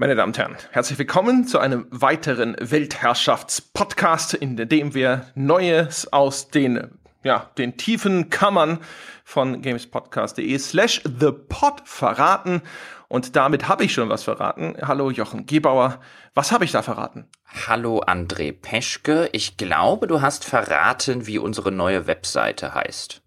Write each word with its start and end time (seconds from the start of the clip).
Meine 0.00 0.14
Damen 0.14 0.30
und 0.30 0.38
Herren, 0.38 0.56
herzlich 0.70 0.96
willkommen 1.00 1.44
zu 1.44 1.58
einem 1.58 1.88
weiteren 1.90 2.54
Weltherrschaftspodcast, 2.60 4.32
in 4.34 4.56
dem 4.56 4.94
wir 4.94 5.26
Neues 5.34 6.12
aus 6.12 6.50
den, 6.50 6.96
ja, 7.24 7.50
den 7.58 7.76
tiefen 7.76 8.30
Kammern 8.30 8.78
von 9.24 9.60
gamespodcast.de 9.60 10.56
slash 10.60 11.02
thepod 11.02 11.82
verraten. 11.84 12.62
Und 13.08 13.34
damit 13.34 13.66
habe 13.66 13.82
ich 13.82 13.92
schon 13.92 14.08
was 14.08 14.22
verraten. 14.22 14.76
Hallo 14.80 15.10
Jochen 15.10 15.46
Gebauer, 15.46 15.98
was 16.32 16.52
habe 16.52 16.64
ich 16.64 16.70
da 16.70 16.82
verraten? 16.82 17.26
Hallo 17.66 18.00
André 18.06 18.52
Peschke, 18.52 19.28
ich 19.32 19.56
glaube, 19.56 20.06
du 20.06 20.20
hast 20.20 20.44
verraten, 20.44 21.26
wie 21.26 21.38
unsere 21.38 21.72
neue 21.72 22.06
Webseite 22.06 22.72
heißt 22.72 23.20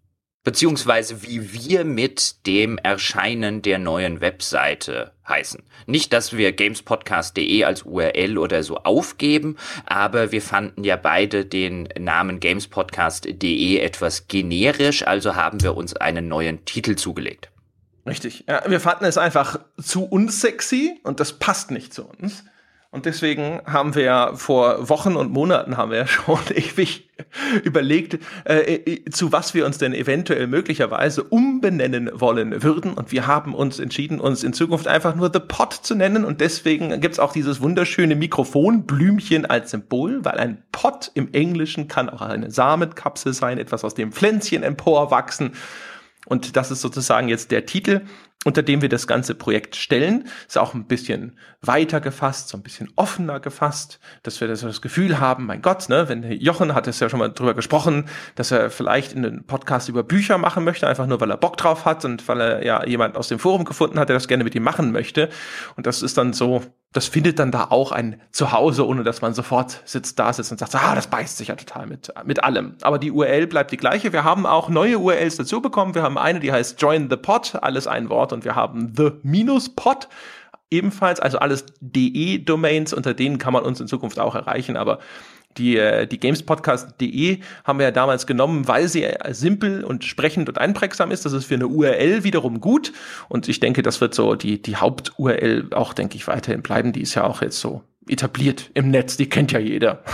beziehungsweise 0.43 1.23
wie 1.23 1.53
wir 1.53 1.83
mit 1.85 2.47
dem 2.47 2.77
Erscheinen 2.77 3.61
der 3.61 3.79
neuen 3.79 4.21
Webseite 4.21 5.11
heißen. 5.27 5.63
Nicht, 5.86 6.13
dass 6.13 6.36
wir 6.36 6.51
gamespodcast.de 6.51 7.63
als 7.63 7.83
URL 7.83 8.37
oder 8.37 8.63
so 8.63 8.77
aufgeben, 8.77 9.57
aber 9.85 10.32
wir 10.32 10.41
fanden 10.41 10.83
ja 10.83 10.96
beide 10.96 11.46
den 11.46 11.89
Namen 11.99 12.39
gamespodcast.de 12.39 13.77
etwas 13.79 14.27
generisch, 14.27 15.05
also 15.05 15.35
haben 15.35 15.61
wir 15.61 15.75
uns 15.77 15.96
einen 15.96 16.27
neuen 16.27 16.65
Titel 16.65 16.96
zugelegt. 16.96 17.51
Richtig. 18.05 18.46
Ja, 18.47 18.63
wir 18.68 18.79
fanden 18.79 19.05
es 19.05 19.18
einfach 19.18 19.60
zu 19.82 20.05
unsexy 20.05 20.99
und 21.04 21.19
das 21.19 21.33
passt 21.33 21.69
nicht 21.69 21.93
zu 21.93 22.05
uns. 22.05 22.43
Und 22.93 23.05
deswegen 23.05 23.61
haben 23.65 23.95
wir 23.95 24.33
vor 24.36 24.89
Wochen 24.89 25.15
und 25.15 25.32
Monaten 25.32 25.77
haben 25.77 25.91
wir 25.91 26.07
schon 26.07 26.39
ewig 26.54 27.09
überlegt, 27.63 28.19
äh, 28.43 28.73
äh, 28.73 29.05
zu 29.09 29.32
was 29.32 29.54
wir 29.54 29.65
uns 29.65 29.77
denn 29.77 29.93
eventuell 29.93 30.47
möglicherweise 30.47 31.23
umbenennen 31.23 32.11
wollen 32.13 32.63
würden. 32.63 32.94
Und 32.94 33.13
wir 33.13 33.27
haben 33.27 33.55
uns 33.55 33.80
entschieden, 33.80 34.19
uns 34.19 34.44
in 34.44 34.52
Zukunft 34.52 34.89
einfach 34.89 35.16
nur 35.16 35.31
The 35.31 35.39
Pot 35.39 35.73
zu 35.73 35.95
nennen. 35.95 36.25
Und 36.25 36.41
deswegen 36.41 36.99
gibt's 36.99 37.19
auch 37.19 37.31
dieses 37.31 37.61
wunderschöne 37.61 38.16
Mikrofonblümchen 38.16 39.45
als 39.45 39.71
Symbol, 39.71 40.25
weil 40.25 40.38
ein 40.38 40.61
Pot 40.73 41.11
im 41.13 41.31
Englischen 41.31 41.88
kann 41.88 42.09
auch 42.09 42.21
eine 42.21 42.51
Samenkapsel 42.51 43.31
sein, 43.31 43.57
etwas 43.57 43.85
aus 43.85 43.94
dem 43.94 44.11
Pflänzchen 44.11 44.63
emporwachsen. 44.63 45.53
Und 46.25 46.55
das 46.55 46.72
ist 46.72 46.81
sozusagen 46.81 47.30
jetzt 47.30 47.52
der 47.52 47.66
Titel 47.66 48.02
unter 48.44 48.64
dem 48.64 48.81
wir 48.81 48.89
das 48.89 49.05
ganze 49.05 49.36
Projekt 49.36 49.75
stellen. 49.75 50.28
Ist 50.47 50.58
auch 50.58 50.73
ein 50.73 50.86
bisschen 50.86 51.38
weiter 51.61 52.02
gefasst, 52.02 52.50
so 52.50 52.58
ein 52.58 52.63
bisschen 52.63 52.91
offener 52.95 53.39
gefasst, 53.39 54.00
dass 54.23 54.41
wir 54.41 54.47
das, 54.47 54.81
Gefühl 54.81 55.19
haben, 55.19 55.45
mein 55.45 55.61
Gott, 55.61 55.89
ne, 55.89 56.09
wenn 56.09 56.23
Jochen 56.31 56.73
hat 56.73 56.88
es 56.88 57.00
ja 57.00 57.09
schon 57.09 57.19
mal 57.19 57.30
drüber 57.30 57.53
gesprochen, 57.53 58.09
dass 58.36 58.52
er 58.52 58.72
vielleicht 58.72 59.16
einen 59.16 59.45
Podcast 59.45 59.89
über 59.89 60.02
Bücher 60.02 60.39
machen 60.39 60.63
möchte, 60.63 60.88
einfach 60.88 61.05
nur 61.05 61.22
weil 61.22 61.30
er 61.30 61.38
Bock 61.38 61.58
drauf 61.58 61.86
hat 61.86 62.03
und 62.03 62.28
weil 62.28 62.41
er 62.41 62.66
ja 62.66 62.85
jemand 62.85 63.16
aus 63.16 63.28
dem 63.28 63.38
Forum 63.38 63.63
gefunden 63.63 64.00
hat, 64.00 64.09
der 64.09 64.16
das 64.16 64.28
gerne 64.28 64.44
mit 64.44 64.56
ihm 64.56 64.63
machen 64.63 64.91
möchte. 64.91 65.30
Und 65.75 65.85
das 65.85 66.02
ist 66.02 66.17
dann 66.17 66.33
so, 66.33 66.63
das 66.94 67.08
findet 67.08 67.39
dann 67.39 67.52
da 67.52 67.67
auch 67.70 67.94
ein 67.94 68.20
Zuhause, 68.31 68.86
ohne 68.86 69.03
dass 69.03 69.22
man 69.22 69.34
sofort 69.34 69.81
sitzt, 69.86 70.20
da 70.20 70.34
sitzt 70.34 70.52
und 70.52 70.58
sagt, 70.58 70.75
ah, 70.75 70.94
das 70.94 71.08
beißt 71.08 71.38
sich 71.38 71.47
ja 71.47 71.56
total 71.56 71.88
mit, 71.88 72.14
mit 72.25 72.44
allem. 72.44 72.75
Aber 72.81 73.00
die 73.00 73.11
URL 73.11 73.47
bleibt 73.47 73.72
die 73.72 73.78
gleiche. 73.78 74.11
Wir 74.11 74.25
haben 74.25 74.45
auch 74.45 74.67
neue 74.67 75.00
URLs 75.00 75.38
dazu 75.38 75.62
bekommen. 75.62 75.95
Wir 75.95 76.03
haben 76.03 76.17
eine, 76.17 76.42
die 76.42 76.52
heißt 76.52 76.81
Join 76.81 77.09
the 77.09 77.16
Pod, 77.16 77.58
alles 77.62 77.88
ein 77.88 78.09
Wort 78.09 78.34
und 78.34 78.44
wir 78.44 78.56
haben 78.56 78.94
the-pod 78.94 80.09
ebenfalls, 80.69 81.19
also 81.19 81.38
alles 81.39 81.66
DE-Domains, 81.80 82.94
unter 82.94 83.14
denen 83.14 83.38
kann 83.38 83.53
man 83.53 83.64
uns 83.64 83.80
in 83.80 83.88
Zukunft 83.88 84.19
auch 84.19 84.36
erreichen, 84.36 84.78
aber 84.78 85.00
die, 85.57 85.77
äh, 85.77 86.07
die 86.07 86.19
gamespodcast.de 86.19 87.39
haben 87.63 87.80
wir 87.80 87.85
ja 87.85 87.91
damals 87.91 88.27
genommen, 88.27 88.67
weil 88.67 88.88
sie 88.88 89.07
simpel 89.30 89.83
und 89.83 90.03
sprechend 90.03 90.49
und 90.49 90.57
einprägsam 90.57 91.11
ist. 91.11 91.25
Das 91.25 91.33
ist 91.33 91.45
für 91.45 91.55
eine 91.55 91.67
URL 91.67 92.23
wiederum 92.23 92.61
gut. 92.61 92.94
Und 93.30 93.47
ich 93.47 93.59
denke, 93.59 93.81
das 93.81 94.02
wird 94.02 94.13
so 94.13 94.35
die, 94.35 94.61
die 94.61 94.77
Haupt-URL 94.77 95.69
auch, 95.72 95.94
denke 95.94 96.16
ich, 96.16 96.27
weiterhin 96.27 96.61
bleiben. 96.61 96.94
Die 96.94 97.02
ist 97.02 97.16
ja 97.16 97.23
auch 97.23 97.41
jetzt 97.41 97.59
so 97.59 97.83
etabliert 98.07 98.72
im 98.73 98.89
Netz. 98.89 99.17
Die 99.17 99.29
kennt 99.29 99.52
ja 99.52 99.59
jeder. 99.59 100.03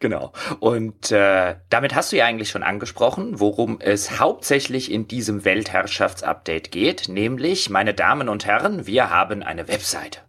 Genau. 0.00 0.32
Und 0.60 1.12
äh, 1.12 1.56
damit 1.68 1.94
hast 1.94 2.12
du 2.12 2.16
ja 2.16 2.24
eigentlich 2.24 2.50
schon 2.50 2.62
angesprochen, 2.62 3.40
worum 3.40 3.78
es 3.80 4.18
hauptsächlich 4.18 4.90
in 4.90 5.06
diesem 5.06 5.44
Weltherrschaftsupdate 5.44 6.70
geht, 6.70 7.08
nämlich, 7.08 7.70
meine 7.70 7.94
Damen 7.94 8.28
und 8.28 8.46
Herren, 8.46 8.86
wir 8.86 9.10
haben 9.10 9.42
eine 9.42 9.68
Webseite. 9.68 10.20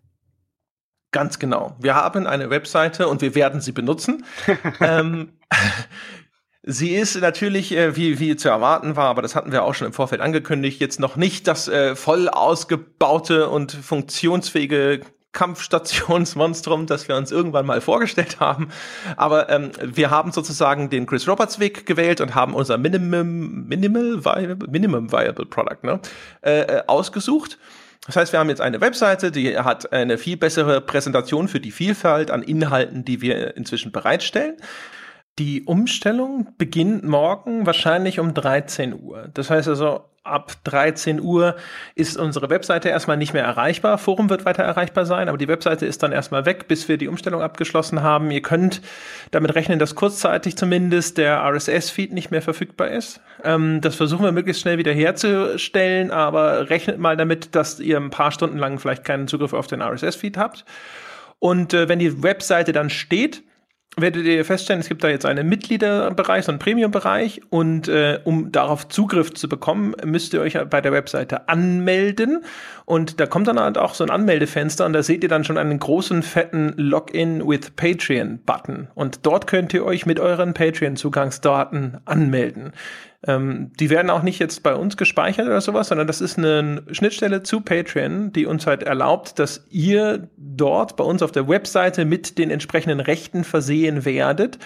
Ganz 1.12 1.40
genau. 1.40 1.76
Wir 1.80 1.96
haben 1.96 2.28
eine 2.28 2.50
Webseite 2.50 3.08
und 3.08 3.22
wir 3.22 3.34
werden 3.36 3.62
sie 3.62 3.72
benutzen. 3.72 4.26
ähm, 4.82 5.34
Sie 6.70 6.96
ist 6.96 7.16
natürlich, 7.22 7.72
äh, 7.72 7.96
wie, 7.96 8.20
wie 8.20 8.36
zu 8.36 8.50
erwarten 8.50 8.98
war, 8.98 9.06
aber 9.06 9.22
das 9.22 9.36
hatten 9.36 9.54
wir 9.54 9.64
auch 9.64 9.74
schon 9.74 9.88
im 9.88 9.94
Vorfeld 9.94 10.20
angekündigt, 10.20 10.82
jetzt 10.82 11.00
noch 11.00 11.16
nicht 11.16 11.48
das 11.48 11.70
äh, 11.70 11.96
voll 11.96 12.28
ausgebaute 12.28 13.48
und 13.48 13.72
funktionsfähige 13.72 15.00
Kampfstationsmonstrum, 15.32 16.88
das 16.88 17.08
wir 17.08 17.16
uns 17.16 17.32
irgendwann 17.32 17.66
mal 17.66 17.80
vorgestellt 17.80 18.40
haben. 18.40 18.70
Aber 19.18 19.50
ähm, 19.50 19.72
wir 19.82 20.10
haben 20.10 20.32
sozusagen 20.32 20.90
den 20.90 21.06
Chris 21.06 21.28
Roberts 21.28 21.60
Weg 21.60 21.86
gewählt 21.86 22.22
und 22.22 22.34
haben 22.34 22.54
unser 22.54 22.78
Minimum, 22.78 23.68
Minimal 23.68 24.26
Viable, 24.26 24.68
Minimum 24.68 25.12
Viable 25.12 25.46
Product 25.46 25.84
ne, 25.84 26.00
äh, 26.42 26.62
äh, 26.62 26.84
ausgesucht. 26.88 27.60
Das 28.08 28.16
heißt, 28.16 28.32
wir 28.32 28.40
haben 28.40 28.50
jetzt 28.50 28.62
eine 28.62 28.82
Webseite, 28.82 29.32
die 29.32 29.58
hat 29.58 29.92
eine 29.92 30.18
viel 30.18 30.38
bessere 30.38 30.82
Präsentation 30.82 31.48
für 31.48 31.60
die 31.60 31.72
Vielfalt 31.72 32.32
an 32.32 32.42
Inhalten, 32.42 33.04
die 33.04 33.22
wir 33.22 33.56
inzwischen 33.58 33.92
bereitstellen. 33.92 34.56
Die 35.40 35.64
Umstellung 35.66 36.54
beginnt 36.58 37.04
morgen 37.04 37.66
wahrscheinlich 37.66 38.20
um 38.20 38.34
13 38.34 39.00
Uhr. 39.00 39.30
Das 39.34 39.50
heißt 39.50 39.68
also, 39.68 40.06
ab 40.28 40.54
13 40.64 41.22
Uhr 41.22 41.56
ist 41.96 42.18
unsere 42.18 42.50
Webseite 42.50 42.90
erstmal 42.90 43.18
nicht 43.18 43.34
mehr 43.34 43.44
erreichbar. 43.44 43.98
Forum 43.98 44.30
wird 44.30 44.46
weiter 44.46 44.64
erreichbar 44.64 45.06
sein, 45.06 45.30
aber 45.30 45.38
die 45.38 45.48
Webseite 45.48 45.86
ist 45.86 46.04
dann 46.04 46.12
erstmal 46.12 46.46
weg, 46.46 46.68
bis 46.68 46.88
wir 46.88 46.98
die 46.98 47.08
Umstellung 47.08 47.42
abgeschlossen 47.42 48.04
haben. 48.04 48.32
Ihr 48.32 48.42
könnt 48.42 48.82
damit 49.32 49.56
rechnen, 49.56 49.80
dass 49.80 49.96
kurzzeitig 49.96 50.58
zumindest 50.58 51.18
der 51.18 51.42
RSS-Feed 51.44 52.14
nicht 52.14 52.32
mehr 52.32 52.42
verfügbar 52.42 52.90
ist. 52.90 53.22
Ähm, 53.44 53.82
das 53.82 53.96
versuchen 53.96 54.24
wir 54.24 54.32
möglichst 54.32 54.62
schnell 54.62 54.78
wieder 54.78 54.94
herzustellen, 54.94 56.12
aber 56.12 56.70
rechnet 56.70 57.00
mal 57.00 57.18
damit, 57.18 57.56
dass 57.56 57.80
ihr 57.80 57.98
ein 57.98 58.10
paar 58.10 58.32
Stunden 58.32 58.58
lang 58.58 58.80
vielleicht 58.80 59.04
keinen 59.04 59.28
Zugriff 59.28 59.54
auf 59.54 59.68
den 59.68 59.82
RSS-Feed 59.82 60.38
habt. 60.38 60.66
Und 61.40 61.74
äh, 61.74 61.88
wenn 61.88 62.00
die 62.00 62.24
Webseite 62.24 62.74
dann 62.74 62.90
steht, 62.90 63.44
werdet 63.98 64.26
ihr 64.26 64.46
feststellen, 64.46 64.80
es 64.80 64.88
gibt 64.88 65.04
da 65.04 65.10
jetzt 65.10 65.26
einen 65.26 65.50
Mitgliederbereich, 65.50 66.46
so 66.46 66.52
einen 66.52 66.60
Premium-Bereich. 66.60 67.42
Und 67.50 67.88
äh, 67.88 68.20
um 68.24 68.52
darauf 68.52 68.88
Zugriff 68.88 69.34
zu 69.34 69.50
bekommen, 69.50 69.96
müsst 70.06 70.34
ihr 70.34 70.42
euch 70.42 70.58
bei 70.70 70.82
der 70.82 70.92
Webseite 70.92 71.50
anmelden. 71.50 72.44
Und 72.86 73.20
da 73.20 73.26
kommt 73.26 73.48
dann 73.48 73.60
halt 73.60 73.78
auch 73.78 73.94
so 73.94 74.04
ein 74.04 74.10
Anmeldefenster 74.10 74.86
und 74.86 74.94
da 74.94 75.04
seht 75.04 75.22
ihr 75.24 75.30
dann 75.30 75.44
schon 75.44 75.58
einen 75.58 75.78
großen 75.78 76.24
fetten 76.24 76.74
Login 76.78 77.46
with 77.46 77.72
Patreon 77.76 78.40
Button 78.46 78.88
und 78.96 79.26
dort 79.26 79.46
könnt 79.46 79.74
ihr 79.74 79.84
euch 79.84 80.06
mit 80.06 80.22
euren 80.22 80.54
Patreon-Zugangsdaten 80.54 81.98
anmelden. 82.06 82.72
Ähm, 83.26 83.72
die 83.80 83.90
werden 83.90 84.12
auch 84.12 84.22
nicht 84.22 84.40
jetzt 84.40 84.62
bei 84.62 84.76
uns 84.76 84.96
gespeichert 84.96 85.48
oder 85.48 85.62
sowas, 85.62 85.88
sondern 85.88 86.06
das 86.06 86.22
ist 86.22 86.38
eine 86.38 86.84
Schnittstelle 86.92 87.42
zu 87.42 87.62
Patreon, 87.62 88.32
die 88.32 88.46
uns 88.46 88.68
halt 88.68 88.84
erlaubt, 88.84 89.40
dass 89.40 89.66
ihr 89.70 90.30
dort 90.38 90.96
bei 90.98 91.04
uns 91.04 91.24
auf 91.24 91.32
der 91.32 91.48
Webseite 91.48 92.06
mit 92.06 92.38
den 92.38 92.52
entsprechenden 92.52 93.00
Rechten 93.00 93.44
versehen 93.44 94.06
werdet 94.06 94.60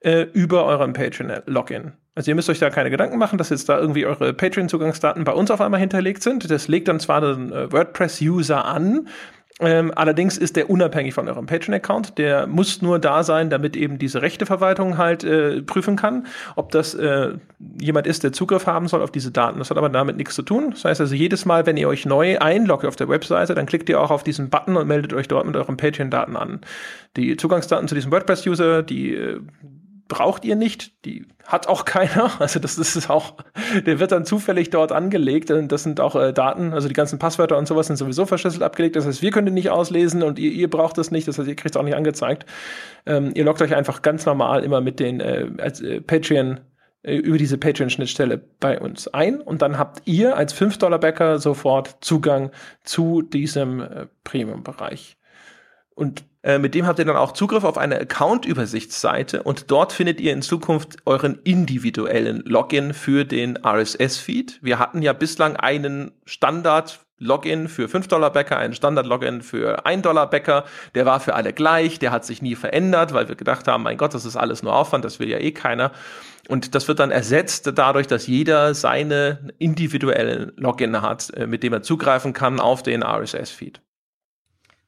äh, 0.00 0.22
über 0.32 0.64
euren 0.64 0.94
Patreon-Login. 0.94 1.92
Also 2.14 2.30
ihr 2.30 2.34
müsst 2.34 2.50
euch 2.50 2.58
da 2.58 2.70
keine 2.70 2.90
Gedanken 2.90 3.18
machen, 3.18 3.38
dass 3.38 3.50
jetzt 3.50 3.68
da 3.68 3.78
irgendwie 3.78 4.04
eure 4.04 4.34
Patreon-Zugangsdaten 4.34 5.24
bei 5.24 5.32
uns 5.32 5.50
auf 5.50 5.60
einmal 5.60 5.80
hinterlegt 5.80 6.22
sind. 6.22 6.50
Das 6.50 6.68
legt 6.68 6.88
dann 6.88 7.00
zwar 7.00 7.20
den 7.20 7.52
äh, 7.52 7.72
WordPress-User 7.72 8.64
an, 8.64 9.08
ähm, 9.60 9.92
allerdings 9.94 10.38
ist 10.38 10.56
der 10.56 10.70
unabhängig 10.70 11.14
von 11.14 11.28
eurem 11.28 11.46
Patreon-Account. 11.46 12.18
Der 12.18 12.46
muss 12.46 12.82
nur 12.82 12.98
da 12.98 13.22
sein, 13.22 13.50
damit 13.50 13.76
eben 13.76 13.98
diese 13.98 14.22
Rechteverwaltung 14.22 14.98
halt 14.98 15.24
äh, 15.24 15.62
prüfen 15.62 15.96
kann, 15.96 16.26
ob 16.56 16.72
das 16.72 16.94
äh, 16.94 17.34
jemand 17.80 18.06
ist, 18.06 18.24
der 18.24 18.32
Zugriff 18.32 18.66
haben 18.66 18.88
soll 18.88 19.02
auf 19.02 19.10
diese 19.10 19.30
Daten. 19.30 19.58
Das 19.58 19.70
hat 19.70 19.76
aber 19.76 19.88
damit 19.88 20.16
nichts 20.16 20.34
zu 20.34 20.42
tun. 20.42 20.70
Das 20.70 20.84
heißt 20.84 21.00
also, 21.00 21.14
jedes 21.14 21.44
Mal, 21.44 21.66
wenn 21.66 21.76
ihr 21.76 21.88
euch 21.88 22.06
neu 22.06 22.38
einloggt 22.38 22.86
auf 22.86 22.96
der 22.96 23.08
Webseite, 23.08 23.54
dann 23.54 23.66
klickt 23.66 23.88
ihr 23.88 24.00
auch 24.00 24.10
auf 24.10 24.24
diesen 24.24 24.50
Button 24.50 24.76
und 24.76 24.88
meldet 24.88 25.12
euch 25.12 25.28
dort 25.28 25.46
mit 25.46 25.56
euren 25.56 25.76
Patreon-Daten 25.76 26.36
an. 26.36 26.60
Die 27.16 27.36
Zugangsdaten 27.36 27.88
zu 27.88 27.94
diesem 27.94 28.10
WordPress-User, 28.10 28.82
die 28.82 29.14
äh, 29.14 29.40
braucht 30.12 30.44
ihr 30.44 30.56
nicht, 30.56 31.06
die 31.06 31.24
hat 31.46 31.68
auch 31.68 31.84
keiner. 31.86 32.30
Also 32.38 32.60
das 32.60 32.76
ist 32.76 33.08
auch, 33.08 33.36
der 33.86 33.98
wird 33.98 34.12
dann 34.12 34.26
zufällig 34.26 34.68
dort 34.68 34.92
angelegt. 34.92 35.50
Und 35.50 35.72
das 35.72 35.84
sind 35.84 36.00
auch 36.00 36.14
äh, 36.14 36.34
Daten, 36.34 36.74
also 36.74 36.86
die 36.86 36.94
ganzen 36.94 37.18
Passwörter 37.18 37.56
und 37.56 37.66
sowas 37.66 37.86
sind 37.86 37.96
sowieso 37.96 38.26
verschlüsselt 38.26 38.62
abgelegt. 38.62 38.94
Das 38.96 39.06
heißt, 39.06 39.22
wir 39.22 39.30
können 39.30 39.46
die 39.46 39.52
nicht 39.52 39.70
auslesen 39.70 40.22
und 40.22 40.38
ihr, 40.38 40.52
ihr 40.52 40.68
braucht 40.68 40.98
das 40.98 41.10
nicht. 41.10 41.26
Das 41.28 41.38
heißt, 41.38 41.48
ihr 41.48 41.56
kriegt 41.56 41.74
es 41.74 41.80
auch 41.80 41.84
nicht 41.84 41.96
angezeigt. 41.96 42.44
Ähm, 43.06 43.32
ihr 43.34 43.44
loggt 43.44 43.62
euch 43.62 43.74
einfach 43.74 44.02
ganz 44.02 44.26
normal 44.26 44.64
immer 44.64 44.82
mit 44.82 45.00
den 45.00 45.20
äh, 45.20 45.48
als, 45.58 45.80
äh, 45.80 46.02
Patreon 46.02 46.60
äh, 47.02 47.16
über 47.16 47.38
diese 47.38 47.56
Patreon-Schnittstelle 47.56 48.38
bei 48.60 48.78
uns 48.78 49.08
ein 49.08 49.40
und 49.40 49.62
dann 49.62 49.78
habt 49.78 50.02
ihr 50.04 50.36
als 50.36 50.54
5-Dollar-Bäcker 50.54 51.38
sofort 51.38 51.96
Zugang 52.02 52.50
zu 52.84 53.22
diesem 53.22 53.80
äh, 53.80 54.06
Premium-Bereich. 54.24 55.16
Und 55.94 56.24
äh, 56.42 56.58
mit 56.58 56.74
dem 56.74 56.86
habt 56.86 56.98
ihr 56.98 57.04
dann 57.04 57.16
auch 57.16 57.32
Zugriff 57.32 57.64
auf 57.64 57.78
eine 57.78 58.00
Account-Übersichtsseite 58.00 59.42
und 59.42 59.70
dort 59.70 59.92
findet 59.92 60.20
ihr 60.20 60.32
in 60.32 60.42
Zukunft 60.42 60.96
euren 61.04 61.38
individuellen 61.44 62.42
Login 62.44 62.94
für 62.94 63.24
den 63.24 63.58
RSS-Feed. 63.64 64.58
Wir 64.62 64.78
hatten 64.78 65.02
ja 65.02 65.12
bislang 65.12 65.56
einen 65.56 66.12
Standard 66.24 67.00
Login 67.18 67.68
für 67.68 67.88
5 67.88 68.08
Dollar 68.08 68.32
Bäcker, 68.32 68.56
einen 68.56 68.74
Standard-Login 68.74 69.42
für 69.42 69.86
1 69.86 70.02
Dollar 70.02 70.28
Bäcker. 70.28 70.64
Der 70.96 71.06
war 71.06 71.20
für 71.20 71.34
alle 71.34 71.52
gleich, 71.52 72.00
der 72.00 72.10
hat 72.10 72.24
sich 72.24 72.42
nie 72.42 72.56
verändert, 72.56 73.14
weil 73.14 73.28
wir 73.28 73.36
gedacht 73.36 73.68
haben, 73.68 73.84
mein 73.84 73.96
Gott, 73.96 74.12
das 74.12 74.24
ist 74.24 74.36
alles 74.36 74.64
nur 74.64 74.74
Aufwand, 74.74 75.04
das 75.04 75.20
will 75.20 75.28
ja 75.28 75.38
eh 75.38 75.52
keiner. 75.52 75.92
Und 76.48 76.74
das 76.74 76.88
wird 76.88 76.98
dann 76.98 77.12
ersetzt 77.12 77.70
dadurch, 77.76 78.08
dass 78.08 78.26
jeder 78.26 78.74
seine 78.74 79.52
individuellen 79.58 80.52
Login 80.56 81.00
hat, 81.00 81.32
äh, 81.34 81.46
mit 81.46 81.62
dem 81.62 81.72
er 81.72 81.82
zugreifen 81.82 82.32
kann 82.32 82.58
auf 82.58 82.82
den 82.82 83.04
RSS-Feed. 83.04 83.80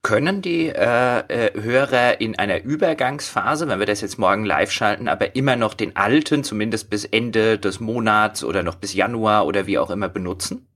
Können 0.04 0.42
die 0.42 0.68
äh, 0.68 1.18
äh, 1.28 1.62
Hörer 1.62 2.20
in 2.20 2.38
einer 2.38 2.62
Übergangsphase, 2.62 3.66
wenn 3.68 3.78
wir 3.78 3.86
das 3.86 4.02
jetzt 4.02 4.18
morgen 4.18 4.44
live 4.44 4.70
schalten, 4.70 5.08
aber 5.08 5.34
immer 5.34 5.56
noch 5.56 5.72
den 5.72 5.96
alten, 5.96 6.44
zumindest 6.44 6.90
bis 6.90 7.06
Ende 7.06 7.58
des 7.58 7.80
Monats 7.80 8.44
oder 8.44 8.62
noch 8.62 8.74
bis 8.74 8.92
Januar 8.92 9.46
oder 9.46 9.66
wie 9.66 9.78
auch 9.78 9.88
immer 9.88 10.10
benutzen? 10.10 10.66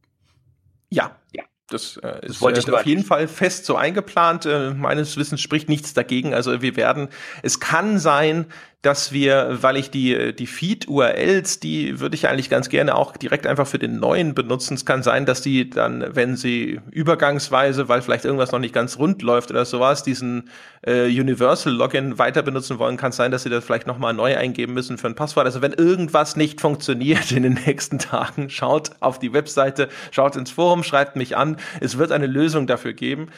Ja, 0.89 1.17
ja. 1.37 1.45
Das, 1.71 1.99
äh, 1.99 2.21
das 2.23 2.31
ist 2.31 2.41
wollte 2.41 2.61
ich 2.61 2.69
äh, 2.69 2.73
auf 2.73 2.87
jeden 2.87 3.05
Fall 3.05 3.29
fest 3.29 3.67
so 3.67 3.77
eingeplant. 3.77 4.47
Äh, 4.47 4.71
meines 4.71 5.19
Wissens 5.19 5.43
spricht 5.43 5.69
nichts 5.69 5.93
dagegen. 5.93 6.33
Also 6.33 6.63
wir 6.63 6.77
werden, 6.77 7.09
es 7.43 7.61
kann 7.61 7.99
sein, 7.99 8.47
dass 8.83 9.11
wir, 9.11 9.59
weil 9.61 9.77
ich 9.77 9.91
die, 9.91 10.37
die 10.37 10.47
Feed-URLs, 10.47 11.59
die 11.59 11.99
würde 11.99 12.15
ich 12.15 12.29
eigentlich 12.29 12.49
ganz 12.49 12.69
gerne 12.69 12.95
auch 12.95 13.17
direkt 13.17 13.45
einfach 13.45 13.67
für 13.67 13.81
den 13.81 13.99
neuen 13.99 14.35
benutzen. 14.35 14.75
Es 14.75 14.85
kann 14.85 15.03
sein, 15.03 15.27
dass 15.27 15.43
die 15.43 15.69
dann, 15.69 16.05
wenn 16.15 16.37
sie 16.37 16.81
übergangsweise, 16.93 17.89
weil 17.89 18.03
vielleicht 18.03 18.25
irgendwas 18.25 18.53
noch 18.53 18.61
nicht 18.61 18.73
ganz 18.73 18.97
rund 18.97 19.23
läuft 19.23 19.51
oder 19.51 19.65
sowas, 19.65 20.05
diesen 20.05 20.49
äh, 20.87 21.07
Universal-Login 21.07 22.19
weiter 22.19 22.43
benutzen 22.43 22.79
wollen, 22.79 22.97
kann 22.97 23.11
es 23.11 23.17
sein, 23.17 23.33
dass 23.33 23.43
sie 23.43 23.51
das 23.51 23.65
vielleicht 23.65 23.89
nochmal 23.89 24.15
neu 24.15 24.37
eingeben 24.37 24.75
müssen 24.75 24.97
für 24.97 25.09
ein 25.09 25.17
Passwort. 25.17 25.47
Also 25.47 25.61
wenn 25.61 25.73
irgendwas 25.73 26.37
nicht 26.37 26.61
funktioniert 26.61 27.33
in 27.33 27.43
den 27.43 27.59
nächsten 27.67 27.99
Tagen, 27.99 28.49
schaut 28.49 28.93
auf 29.01 29.19
die 29.19 29.33
Webseite, 29.33 29.89
schaut 30.13 30.37
ins 30.37 30.53
Forum, 30.53 30.85
schreibt 30.85 31.17
mich 31.17 31.37
an. 31.37 31.57
Es 31.81 31.99
wird 31.99 32.13
eine 32.13 32.29
Lösung 32.29 32.69
dafür 32.69 32.93
geben. 32.93 33.29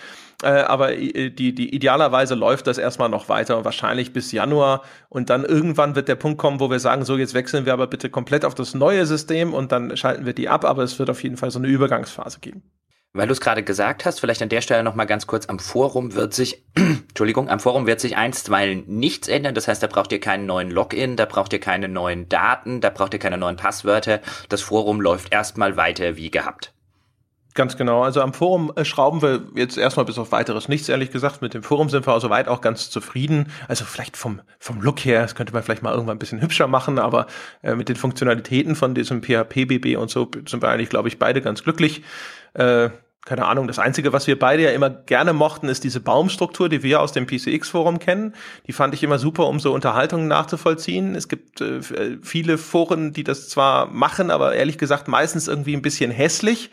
Äh, 0.42 0.62
aber 0.62 0.96
äh, 0.96 1.30
die, 1.30 1.54
die 1.54 1.74
idealerweise 1.74 2.34
läuft 2.34 2.66
das 2.66 2.78
erstmal 2.78 3.08
noch 3.08 3.28
weiter, 3.28 3.64
wahrscheinlich 3.64 4.12
bis 4.12 4.32
Januar. 4.32 4.82
Und 5.08 5.30
dann 5.30 5.44
irgendwann 5.44 5.94
wird 5.96 6.08
der 6.08 6.14
Punkt 6.14 6.38
kommen, 6.38 6.60
wo 6.60 6.70
wir 6.70 6.80
sagen, 6.80 7.04
so 7.04 7.16
jetzt 7.16 7.34
wechseln 7.34 7.66
wir 7.66 7.72
aber 7.72 7.86
bitte 7.86 8.10
komplett 8.10 8.44
auf 8.44 8.54
das 8.54 8.74
neue 8.74 9.06
System 9.06 9.54
und 9.54 9.72
dann 9.72 9.96
schalten 9.96 10.26
wir 10.26 10.32
die 10.32 10.48
ab. 10.48 10.64
Aber 10.64 10.82
es 10.82 10.98
wird 10.98 11.10
auf 11.10 11.22
jeden 11.22 11.36
Fall 11.36 11.50
so 11.50 11.58
eine 11.58 11.68
Übergangsphase 11.68 12.40
geben. 12.40 12.62
Weil 13.12 13.26
du 13.26 13.32
es 13.32 13.40
gerade 13.40 13.64
gesagt 13.64 14.04
hast, 14.06 14.20
vielleicht 14.20 14.40
an 14.40 14.48
der 14.48 14.60
Stelle 14.60 14.84
noch 14.84 14.94
mal 14.94 15.04
ganz 15.04 15.26
kurz, 15.26 15.46
am 15.46 15.58
Forum 15.58 16.14
wird 16.14 16.32
sich, 16.32 16.64
Entschuldigung, 16.76 17.48
am 17.48 17.58
Forum 17.58 17.86
wird 17.88 17.98
sich 17.98 18.16
einstweilen 18.16 18.84
nichts 18.86 19.26
ändern. 19.26 19.54
Das 19.54 19.66
heißt, 19.66 19.82
da 19.82 19.88
braucht 19.88 20.12
ihr 20.12 20.20
keinen 20.20 20.46
neuen 20.46 20.70
Login, 20.70 21.16
da 21.16 21.26
braucht 21.26 21.52
ihr 21.52 21.58
keine 21.58 21.88
neuen 21.88 22.28
Daten, 22.28 22.80
da 22.80 22.90
braucht 22.90 23.12
ihr 23.12 23.18
keine 23.18 23.36
neuen 23.36 23.56
Passwörter. 23.56 24.20
Das 24.48 24.62
Forum 24.62 25.00
läuft 25.00 25.32
erstmal 25.32 25.76
weiter 25.76 26.16
wie 26.16 26.30
gehabt. 26.30 26.72
Ganz 27.54 27.76
genau. 27.76 28.02
Also 28.02 28.20
am 28.20 28.32
Forum 28.32 28.72
äh, 28.76 28.84
schrauben 28.84 29.22
wir 29.22 29.42
jetzt 29.56 29.76
erstmal 29.76 30.06
bis 30.06 30.18
auf 30.18 30.30
weiteres 30.30 30.68
nichts, 30.68 30.88
ehrlich 30.88 31.10
gesagt. 31.10 31.42
Mit 31.42 31.52
dem 31.52 31.64
Forum 31.64 31.88
sind 31.88 32.06
wir 32.06 32.20
soweit 32.20 32.46
auch 32.46 32.60
ganz 32.60 32.90
zufrieden. 32.90 33.50
Also 33.66 33.84
vielleicht 33.84 34.16
vom, 34.16 34.40
vom 34.60 34.80
Look 34.80 35.00
her, 35.00 35.22
das 35.22 35.34
könnte 35.34 35.52
man 35.52 35.62
vielleicht 35.64 35.82
mal 35.82 35.92
irgendwann 35.92 36.16
ein 36.16 36.20
bisschen 36.20 36.40
hübscher 36.40 36.68
machen, 36.68 37.00
aber 37.00 37.26
äh, 37.62 37.74
mit 37.74 37.88
den 37.88 37.96
Funktionalitäten 37.96 38.76
von 38.76 38.94
diesem 38.94 39.22
PHP-BB 39.22 39.96
und 39.96 40.10
so 40.10 40.30
sind 40.46 40.62
wir 40.62 40.68
eigentlich, 40.68 40.90
glaube 40.90 41.08
ich, 41.08 41.18
beide 41.18 41.42
ganz 41.42 41.64
glücklich. 41.64 42.02
Äh, 42.54 42.90
keine 43.26 43.46
Ahnung, 43.46 43.66
das 43.66 43.78
Einzige, 43.78 44.12
was 44.12 44.26
wir 44.26 44.38
beide 44.38 44.62
ja 44.62 44.70
immer 44.70 44.88
gerne 44.88 45.32
mochten, 45.32 45.68
ist 45.68 45.84
diese 45.84 46.00
Baumstruktur, 46.00 46.68
die 46.68 46.82
wir 46.82 47.02
aus 47.02 47.12
dem 47.12 47.26
PCX-Forum 47.26 47.98
kennen. 47.98 48.34
Die 48.66 48.72
fand 48.72 48.94
ich 48.94 49.02
immer 49.02 49.18
super, 49.18 49.46
um 49.46 49.60
so 49.60 49.74
Unterhaltungen 49.74 50.26
nachzuvollziehen. 50.26 51.14
Es 51.14 51.28
gibt 51.28 51.60
äh, 51.60 51.80
viele 52.22 52.58
Foren, 52.58 53.12
die 53.12 53.24
das 53.24 53.48
zwar 53.48 53.86
machen, 53.86 54.30
aber 54.30 54.54
ehrlich 54.54 54.78
gesagt 54.78 55.08
meistens 55.08 55.48
irgendwie 55.48 55.76
ein 55.76 55.82
bisschen 55.82 56.10
hässlich. 56.10 56.70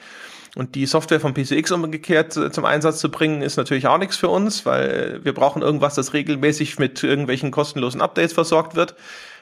Und 0.57 0.73
die 0.73 0.87
Software 0.87 1.19
von 1.19 1.35
PCX 1.35 1.71
umgekehrt 1.71 2.33
zum 2.33 2.65
Einsatz 2.65 2.97
zu 2.97 3.11
bringen, 3.11 3.43
ist 3.43 3.57
natürlich 3.57 3.85
auch 3.85 3.99
nichts 3.99 4.17
für 4.17 4.29
uns, 4.29 4.65
weil 4.65 5.19
wir 5.23 5.35
brauchen 5.35 5.61
irgendwas, 5.61 5.93
das 5.93 6.13
regelmäßig 6.13 6.79
mit 6.79 7.03
irgendwelchen 7.03 7.51
kostenlosen 7.51 8.01
Updates 8.01 8.33
versorgt 8.33 8.75
wird. 8.75 8.95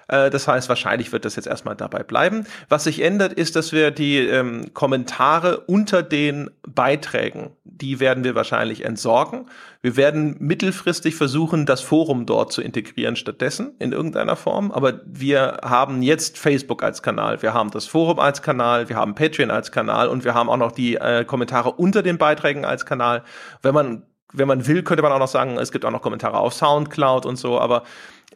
Äh, 0.07 0.29
das 0.29 0.47
heißt, 0.47 0.69
wahrscheinlich 0.69 1.11
wird 1.11 1.25
das 1.25 1.35
jetzt 1.35 1.47
erstmal 1.47 1.75
dabei 1.75 2.03
bleiben. 2.03 2.45
Was 2.69 2.85
sich 2.85 3.01
ändert, 3.01 3.33
ist, 3.33 3.55
dass 3.55 3.71
wir 3.71 3.91
die 3.91 4.17
ähm, 4.19 4.73
Kommentare 4.73 5.59
unter 5.61 6.03
den 6.03 6.49
Beiträgen, 6.67 7.51
die 7.63 7.99
werden 7.99 8.23
wir 8.23 8.35
wahrscheinlich 8.35 8.85
entsorgen. 8.85 9.47
Wir 9.81 9.97
werden 9.97 10.37
mittelfristig 10.39 11.15
versuchen, 11.15 11.65
das 11.65 11.81
Forum 11.81 12.25
dort 12.25 12.51
zu 12.51 12.61
integrieren 12.61 13.15
stattdessen 13.15 13.75
in 13.79 13.91
irgendeiner 13.91 14.35
Form. 14.35 14.71
Aber 14.71 15.01
wir 15.05 15.59
haben 15.63 16.01
jetzt 16.01 16.37
Facebook 16.37 16.83
als 16.83 17.01
Kanal, 17.01 17.41
wir 17.41 17.53
haben 17.53 17.71
das 17.71 17.85
Forum 17.85 18.19
als 18.19 18.41
Kanal, 18.41 18.89
wir 18.89 18.95
haben 18.95 19.15
Patreon 19.15 19.51
als 19.51 19.71
Kanal 19.71 20.07
und 20.07 20.23
wir 20.23 20.33
haben 20.33 20.49
auch 20.49 20.57
noch 20.57 20.71
die 20.71 20.95
äh, 20.95 21.25
Kommentare 21.25 21.71
unter 21.73 22.01
den 22.01 22.17
Beiträgen 22.17 22.65
als 22.65 22.85
Kanal. 22.85 23.23
Wenn 23.61 23.73
man 23.73 24.03
wenn 24.37 24.47
man 24.47 24.67
will, 24.67 24.83
könnte 24.83 25.01
man 25.01 25.11
auch 25.11 25.19
noch 25.19 25.27
sagen, 25.27 25.57
es 25.57 25.71
gibt 25.71 25.85
auch 25.85 25.91
noch 25.91 26.01
Kommentare 26.01 26.37
auf 26.37 26.53
Soundcloud 26.53 27.25
und 27.25 27.37
so, 27.37 27.59
aber 27.59 27.83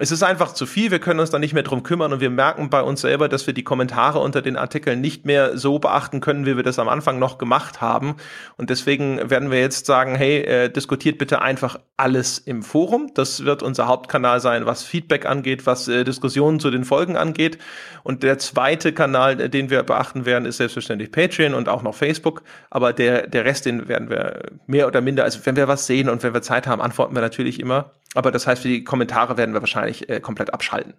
es 0.01 0.11
ist 0.11 0.23
einfach 0.23 0.53
zu 0.53 0.65
viel, 0.65 0.91
wir 0.91 0.99
können 0.99 1.19
uns 1.19 1.29
da 1.29 1.39
nicht 1.39 1.53
mehr 1.53 1.63
drum 1.63 1.83
kümmern 1.83 2.13
und 2.13 2.21
wir 2.21 2.29
merken 2.29 2.69
bei 2.69 2.81
uns 2.81 3.01
selber, 3.01 3.27
dass 3.27 3.45
wir 3.47 3.53
die 3.53 3.65
Kommentare 3.65 4.19
unter 4.19 4.41
den 4.41 4.55
Artikeln 4.55 5.01
nicht 5.01 5.25
mehr 5.25 5.57
so 5.57 5.77
beachten 5.77 6.21
können, 6.21 6.45
wie 6.45 6.55
wir 6.55 6.63
das 6.63 6.79
am 6.79 6.87
Anfang 6.87 7.19
noch 7.19 7.37
gemacht 7.37 7.81
haben. 7.81 8.15
Und 8.55 8.69
deswegen 8.69 9.29
werden 9.29 9.51
wir 9.51 9.59
jetzt 9.59 9.85
sagen, 9.85 10.15
hey, 10.15 10.37
äh, 10.37 10.69
diskutiert 10.69 11.17
bitte 11.17 11.41
einfach 11.41 11.81
alles 11.97 12.39
im 12.39 12.63
Forum. 12.63 13.11
Das 13.13 13.43
wird 13.43 13.61
unser 13.61 13.87
Hauptkanal 13.87 14.39
sein, 14.39 14.65
was 14.65 14.83
Feedback 14.83 15.25
angeht, 15.25 15.65
was 15.65 15.89
äh, 15.89 16.05
Diskussionen 16.05 16.61
zu 16.61 16.71
den 16.71 16.85
Folgen 16.85 17.17
angeht. 17.17 17.57
Und 18.03 18.23
der 18.23 18.39
zweite 18.39 18.93
Kanal, 18.93 19.41
äh, 19.41 19.49
den 19.49 19.69
wir 19.69 19.83
beachten 19.83 20.25
werden, 20.25 20.45
ist 20.45 20.57
selbstverständlich 20.57 21.11
Patreon 21.11 21.53
und 21.53 21.67
auch 21.67 21.83
noch 21.83 21.93
Facebook. 21.93 22.43
Aber 22.69 22.93
der, 22.93 23.27
der 23.27 23.43
Rest, 23.43 23.65
den 23.65 23.89
werden 23.89 24.09
wir 24.09 24.43
mehr 24.65 24.87
oder 24.87 25.01
minder, 25.01 25.25
also 25.25 25.41
wenn 25.43 25.57
wir 25.57 25.67
was 25.67 25.87
sehen 25.87 26.07
und 26.07 26.23
wenn 26.23 26.33
wir 26.33 26.41
Zeit 26.41 26.67
haben, 26.67 26.81
antworten 26.81 27.15
wir 27.15 27.21
natürlich 27.21 27.59
immer. 27.59 27.91
Aber 28.15 28.31
das 28.31 28.47
heißt, 28.47 28.63
die 28.63 28.83
Kommentare 28.83 29.37
werden 29.37 29.53
wir 29.53 29.61
wahrscheinlich 29.61 29.88
äh, 29.89 30.19
komplett 30.19 30.53
abschalten. 30.53 30.93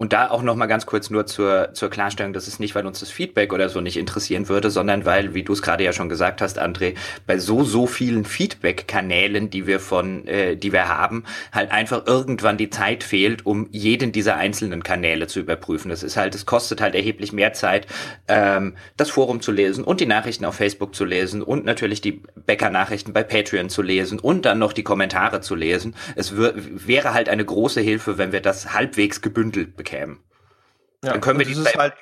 Und 0.00 0.14
da 0.14 0.30
auch 0.30 0.42
noch 0.42 0.56
mal 0.56 0.64
ganz 0.64 0.86
kurz 0.86 1.10
nur 1.10 1.26
zur, 1.26 1.74
zur 1.74 1.90
Klarstellung, 1.90 2.32
das 2.32 2.48
ist 2.48 2.58
nicht, 2.58 2.74
weil 2.74 2.86
uns 2.86 3.00
das 3.00 3.10
Feedback 3.10 3.52
oder 3.52 3.68
so 3.68 3.82
nicht 3.82 3.98
interessieren 3.98 4.48
würde, 4.48 4.70
sondern 4.70 5.04
weil, 5.04 5.34
wie 5.34 5.42
du 5.42 5.52
es 5.52 5.60
gerade 5.60 5.84
ja 5.84 5.92
schon 5.92 6.08
gesagt 6.08 6.40
hast, 6.40 6.58
André, 6.58 6.94
bei 7.26 7.36
so, 7.36 7.64
so 7.64 7.86
vielen 7.86 8.24
Feedback-Kanälen, 8.24 9.50
die 9.50 9.66
wir 9.66 9.78
von, 9.78 10.26
äh, 10.26 10.56
die 10.56 10.72
wir 10.72 10.88
haben, 10.88 11.24
halt 11.52 11.70
einfach 11.70 12.06
irgendwann 12.06 12.56
die 12.56 12.70
Zeit 12.70 13.04
fehlt, 13.04 13.44
um 13.44 13.68
jeden 13.72 14.10
dieser 14.10 14.36
einzelnen 14.36 14.82
Kanäle 14.82 15.26
zu 15.26 15.38
überprüfen. 15.38 15.90
Das 15.90 16.02
ist 16.02 16.16
halt, 16.16 16.34
es 16.34 16.46
kostet 16.46 16.80
halt 16.80 16.94
erheblich 16.94 17.34
mehr 17.34 17.52
Zeit, 17.52 17.86
ähm, 18.26 18.76
das 18.96 19.10
Forum 19.10 19.42
zu 19.42 19.52
lesen 19.52 19.84
und 19.84 20.00
die 20.00 20.06
Nachrichten 20.06 20.46
auf 20.46 20.54
Facebook 20.54 20.94
zu 20.94 21.04
lesen 21.04 21.42
und 21.42 21.66
natürlich 21.66 22.00
die 22.00 22.22
Bäcker-Nachrichten 22.46 23.12
bei 23.12 23.22
Patreon 23.22 23.68
zu 23.68 23.82
lesen 23.82 24.18
und 24.18 24.46
dann 24.46 24.60
noch 24.60 24.72
die 24.72 24.82
Kommentare 24.82 25.42
zu 25.42 25.54
lesen. 25.54 25.94
Es 26.16 26.34
wäre 26.38 27.12
halt 27.12 27.28
eine 27.28 27.44
große 27.44 27.82
Hilfe, 27.82 28.16
wenn 28.16 28.32
wir 28.32 28.40
das 28.40 28.72
halbwegs 28.72 29.20
gebündelt 29.20 29.76
bekämen 29.76 29.89
bekämen. 29.90 30.22
Ja, 31.02 31.12
dann 31.12 31.20
können 31.20 31.38
wir 31.38 31.46
die 31.46 31.54
halt, 31.54 31.94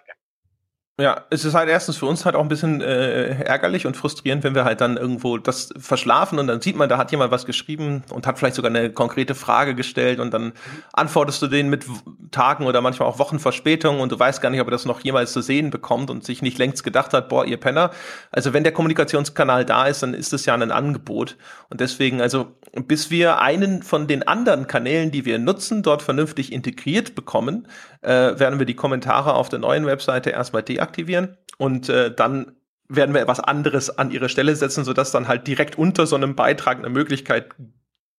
ja, 1.00 1.25
es 1.31 1.45
ist 1.45 1.55
halt 1.55 1.69
erstens 1.69 1.97
für 1.97 2.07
uns 2.07 2.25
halt 2.25 2.35
auch 2.35 2.43
ein 2.43 2.49
bisschen 2.49 2.81
äh, 2.81 3.45
ärgerlich 3.45 3.87
und 3.87 3.97
frustrierend, 3.97 4.43
wenn 4.43 4.57
wir 4.57 4.64
halt 4.64 4.81
dann 4.81 4.97
irgendwo 4.97 5.38
das 5.38 5.69
verschlafen 5.78 6.40
und 6.40 6.49
dann 6.49 6.61
sieht 6.61 6.75
man, 6.75 6.88
da 6.88 6.99
hat 6.99 7.12
jemand 7.12 7.31
was 7.31 7.47
geschrieben 7.47 8.02
und 8.11 8.26
hat 8.26 8.37
vielleicht 8.37 8.57
sogar 8.57 8.71
eine 8.71 8.90
konkrete 8.90 9.37
Frage 9.37 9.76
gestellt 9.76 10.19
und 10.19 10.35
dann 10.35 10.52
antwortest 10.93 11.40
du 11.40 11.47
den 11.47 11.71
mit 11.71 11.85
Tagen 12.33 12.67
oder 12.67 12.81
manchmal 12.81 13.09
auch 13.09 13.21
Wochen 13.21 13.38
Verspätung 13.38 14.00
und 14.00 14.11
du 14.11 14.19
weißt 14.19 14.43
gar 14.43 14.50
nicht, 14.50 14.61
ob 14.61 14.67
er 14.67 14.73
das 14.73 14.87
noch 14.87 14.99
jemals 14.99 15.33
zu 15.33 15.40
sehen 15.40 15.71
bekommt 15.71 16.11
und 16.11 16.25
sich 16.25 16.43
nicht 16.43 16.59
längst 16.59 16.83
gedacht 16.83 17.14
hat, 17.14 17.28
boah, 17.28 17.45
ihr 17.45 17.59
Penner. 17.59 17.93
Also 18.33 18.52
wenn 18.52 18.64
der 18.64 18.73
Kommunikationskanal 18.73 19.64
da 19.64 19.87
ist, 19.87 20.02
dann 20.02 20.14
ist 20.14 20.33
das 20.33 20.47
ja 20.47 20.55
ein 20.55 20.73
Angebot 20.73 21.37
und 21.71 21.81
deswegen, 21.81 22.21
also 22.21 22.57
bis 22.73 23.09
wir 23.11 23.40
einen 23.40 23.85
von 23.85 24.09
den 24.09 24.26
anderen 24.26 24.67
Kanälen, 24.67 25.12
die 25.12 25.25
wir 25.25 25.38
nutzen, 25.38 25.85
dort 25.85 26.02
vernünftig 26.02 26.52
integriert 26.52 27.14
bekommen, 27.14 27.69
äh, 28.02 28.38
werden 28.38 28.59
wir 28.59 28.67
die 28.67 28.76
Kommentare 28.76 29.35
auf 29.35 29.49
der 29.49 29.59
neuen 29.59 29.87
Webseite 29.87 30.31
erstmal 30.31 30.62
deaktivieren 30.62 31.37
und 31.59 31.88
äh, 31.88 32.14
dann 32.14 32.52
werden 32.88 33.14
wir 33.14 33.21
etwas 33.21 33.40
anderes 33.40 33.99
an 33.99 34.11
ihre 34.11 34.28
Stelle 34.28 34.57
setzen, 34.57 34.85
sodass 34.85 35.11
dann 35.11 35.28
halt 35.28 35.47
direkt 35.47 35.76
unter 35.76 36.07
so 36.07 36.17
einem 36.17 36.35
Beitrag 36.35 36.78
eine 36.78 36.88
Möglichkeit 36.88 37.55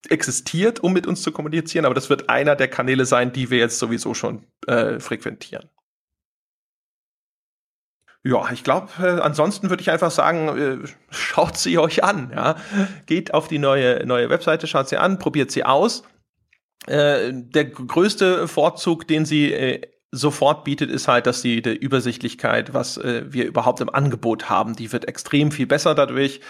existiert, 0.07 0.79
um 0.79 0.93
mit 0.93 1.07
uns 1.07 1.21
zu 1.23 1.31
kommunizieren. 1.31 1.85
Aber 1.85 1.95
das 1.95 2.09
wird 2.09 2.29
einer 2.29 2.55
der 2.55 2.67
Kanäle 2.67 3.05
sein, 3.05 3.33
die 3.33 3.49
wir 3.49 3.57
jetzt 3.57 3.79
sowieso 3.79 4.13
schon 4.13 4.45
äh, 4.67 4.99
frequentieren. 4.99 5.69
Ja, 8.23 8.51
ich 8.51 8.63
glaube, 8.63 8.89
äh, 8.99 9.21
ansonsten 9.21 9.69
würde 9.69 9.81
ich 9.81 9.89
einfach 9.91 10.11
sagen, 10.11 10.83
äh, 10.83 10.87
schaut 11.09 11.57
sie 11.57 11.77
euch 11.77 12.03
an. 12.03 12.31
Ja? 12.35 12.55
Geht 13.05 13.33
auf 13.33 13.47
die 13.47 13.59
neue, 13.59 14.05
neue 14.05 14.29
Webseite, 14.29 14.67
schaut 14.67 14.89
sie 14.89 14.97
an, 14.97 15.19
probiert 15.19 15.51
sie 15.51 15.63
aus. 15.63 16.03
Äh, 16.87 17.31
der 17.33 17.65
größte 17.65 18.47
Vorzug, 18.47 19.07
den 19.07 19.25
sie 19.25 19.53
äh, 19.53 19.81
sofort 20.11 20.63
bietet, 20.63 20.89
ist 20.89 21.07
halt, 21.07 21.27
dass 21.27 21.41
die, 21.41 21.61
die 21.61 21.75
Übersichtlichkeit, 21.75 22.73
was 22.73 22.97
äh, 22.97 23.23
wir 23.27 23.45
überhaupt 23.45 23.81
im 23.81 23.93
Angebot 23.93 24.49
haben, 24.49 24.75
die 24.75 24.91
wird 24.91 25.07
extrem 25.07 25.51
viel 25.51 25.67
besser 25.67 25.93
dadurch. 25.93 26.41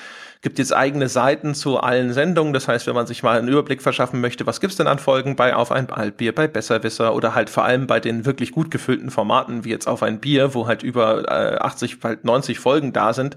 Gibt 0.41 0.57
jetzt 0.57 0.73
eigene 0.73 1.09
Seiten 1.09 1.53
zu 1.53 1.79
allen 1.79 2.13
Sendungen. 2.13 2.53
Das 2.53 2.69
heißt, 2.69 2.87
wenn 2.87 2.95
man 2.95 3.07
sich 3.07 3.23
mal 3.23 3.37
einen 3.37 3.49
Überblick 3.49 3.81
verschaffen 3.81 4.21
möchte, 4.21 4.45
was 4.45 4.61
gibt's 4.61 4.77
denn 4.77 4.87
an 4.87 4.97
Folgen 4.97 5.35
bei 5.35 5.53
Auf 5.53 5.73
ein 5.73 5.89
Altbier, 5.89 6.33
bei 6.33 6.47
Besserwisser 6.47 7.13
oder 7.13 7.35
halt 7.35 7.49
vor 7.49 7.65
allem 7.65 7.87
bei 7.87 7.99
den 7.99 8.25
wirklich 8.25 8.53
gut 8.53 8.71
gefüllten 8.71 9.11
Formaten 9.11 9.65
wie 9.65 9.69
jetzt 9.69 9.87
Auf 9.87 10.01
ein 10.01 10.21
Bier, 10.21 10.53
wo 10.53 10.65
halt 10.65 10.81
über 10.81 11.27
äh, 11.27 11.57
80, 11.57 11.99
bald 11.99 12.23
90 12.23 12.57
Folgen 12.57 12.93
da 12.93 13.11
sind, 13.11 13.35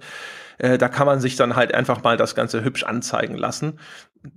äh, 0.58 0.78
da 0.78 0.88
kann 0.88 1.06
man 1.06 1.20
sich 1.20 1.34
dann 1.34 1.56
halt 1.56 1.74
einfach 1.74 2.04
mal 2.04 2.16
das 2.16 2.36
Ganze 2.36 2.62
hübsch 2.62 2.84
anzeigen 2.84 3.36
lassen. 3.36 3.80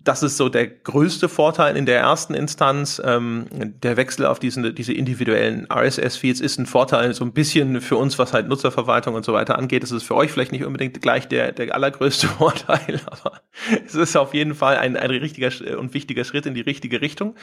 Das 0.04 0.24
ist 0.24 0.38
so 0.38 0.50
der 0.50 0.66
größte 0.66 1.30
Vorteil 1.30 1.78
in 1.78 1.86
der 1.86 2.00
ersten 2.00 2.34
Instanz. 2.34 3.00
Ähm, 3.06 3.46
der 3.52 3.98
Wechsel 3.98 4.26
auf 4.26 4.40
diesen, 4.40 4.74
diese 4.74 4.94
individuellen 4.94 5.68
RSS-Feeds 5.72 6.42
ist 6.42 6.58
ein 6.58 6.66
Vorteil, 6.66 7.14
so 7.14 7.24
ein 7.24 7.34
bisschen 7.34 7.82
für 7.82 7.96
uns, 7.96 8.18
was 8.18 8.34
halt 8.34 8.48
Nutzerverwaltung 8.48 9.14
und 9.14 9.24
so 9.24 9.34
weiter 9.34 9.60
angeht. 9.60 9.84
Es 9.84 9.92
ist 9.92 10.02
für 10.02 10.16
euch 10.16 10.32
vielleicht 10.32 10.52
nicht 10.52 10.66
unbedingt 10.66 11.00
gleich 11.04 11.28
der, 11.28 11.52
der 11.52 11.76
allergrößte 11.76 12.28
Vorteil, 12.40 13.00
aber 13.06 13.42
es 13.86 13.94
ist 13.94 14.16
auf 14.18 14.34
jeden 14.34 14.56
Fall 14.56 14.78
ein, 14.78 14.98
ein 14.98 15.12
richtiger 15.12 15.52
und 15.78 15.94
wichtiger 15.94 16.24
Schritt 16.24 16.48
in 16.48 16.56
die 16.56 16.62
richtige 16.62 17.02
Richtung. 17.02 17.36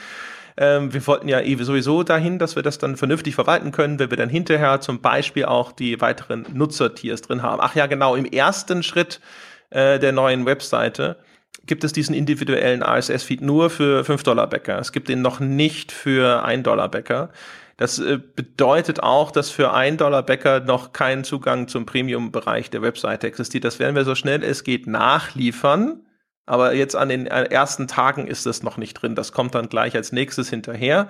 Ähm, 0.57 0.93
wir 0.93 1.07
wollten 1.07 1.29
ja 1.29 1.39
eh 1.39 1.55
sowieso 1.55 2.03
dahin, 2.03 2.39
dass 2.39 2.57
wir 2.57 2.63
das 2.63 2.77
dann 2.77 2.97
vernünftig 2.97 3.35
verwalten 3.35 3.71
können, 3.71 3.99
wenn 3.99 4.09
wir 4.09 4.17
dann 4.17 4.29
hinterher 4.29 4.81
zum 4.81 4.99
Beispiel 4.99 5.45
auch 5.45 5.71
die 5.71 6.01
weiteren 6.01 6.45
Nutzertiers 6.53 7.21
drin 7.21 7.41
haben. 7.41 7.61
Ach 7.61 7.73
ja, 7.73 7.87
genau, 7.87 8.15
im 8.15 8.25
ersten 8.25 8.83
Schritt 8.83 9.21
äh, 9.69 9.97
der 9.97 10.11
neuen 10.11 10.45
Webseite 10.45 11.17
gibt 11.65 11.83
es 11.83 11.93
diesen 11.93 12.13
individuellen 12.13 12.83
RSS-Feed 12.83 13.41
nur 13.41 13.69
für 13.69 14.03
5-Dollar-Bäcker. 14.03 14.79
Es 14.79 14.91
gibt 14.91 15.09
den 15.09 15.21
noch 15.21 15.39
nicht 15.39 15.91
für 15.91 16.45
1-Dollar-Bäcker. 16.45 17.29
Das 17.77 17.99
äh, 17.99 18.19
bedeutet 18.35 19.01
auch, 19.01 19.31
dass 19.31 19.49
für 19.49 19.73
1-Dollar-Bäcker 19.73 20.61
noch 20.61 20.93
kein 20.93 21.23
Zugang 21.23 21.67
zum 21.67 21.85
Premium-Bereich 21.85 22.69
der 22.69 22.81
Webseite 22.81 23.27
existiert. 23.27 23.63
Das 23.63 23.79
werden 23.79 23.95
wir 23.95 24.05
so 24.05 24.15
schnell 24.15 24.43
es 24.43 24.63
geht 24.63 24.87
nachliefern. 24.87 26.01
Aber 26.45 26.73
jetzt 26.73 26.95
an 26.95 27.07
den 27.07 27.25
ersten 27.25 27.87
Tagen 27.87 28.27
ist 28.27 28.45
das 28.45 28.63
noch 28.63 28.77
nicht 28.77 28.95
drin. 28.95 29.15
Das 29.15 29.31
kommt 29.31 29.55
dann 29.55 29.69
gleich 29.69 29.95
als 29.95 30.11
nächstes 30.11 30.49
hinterher. 30.49 31.09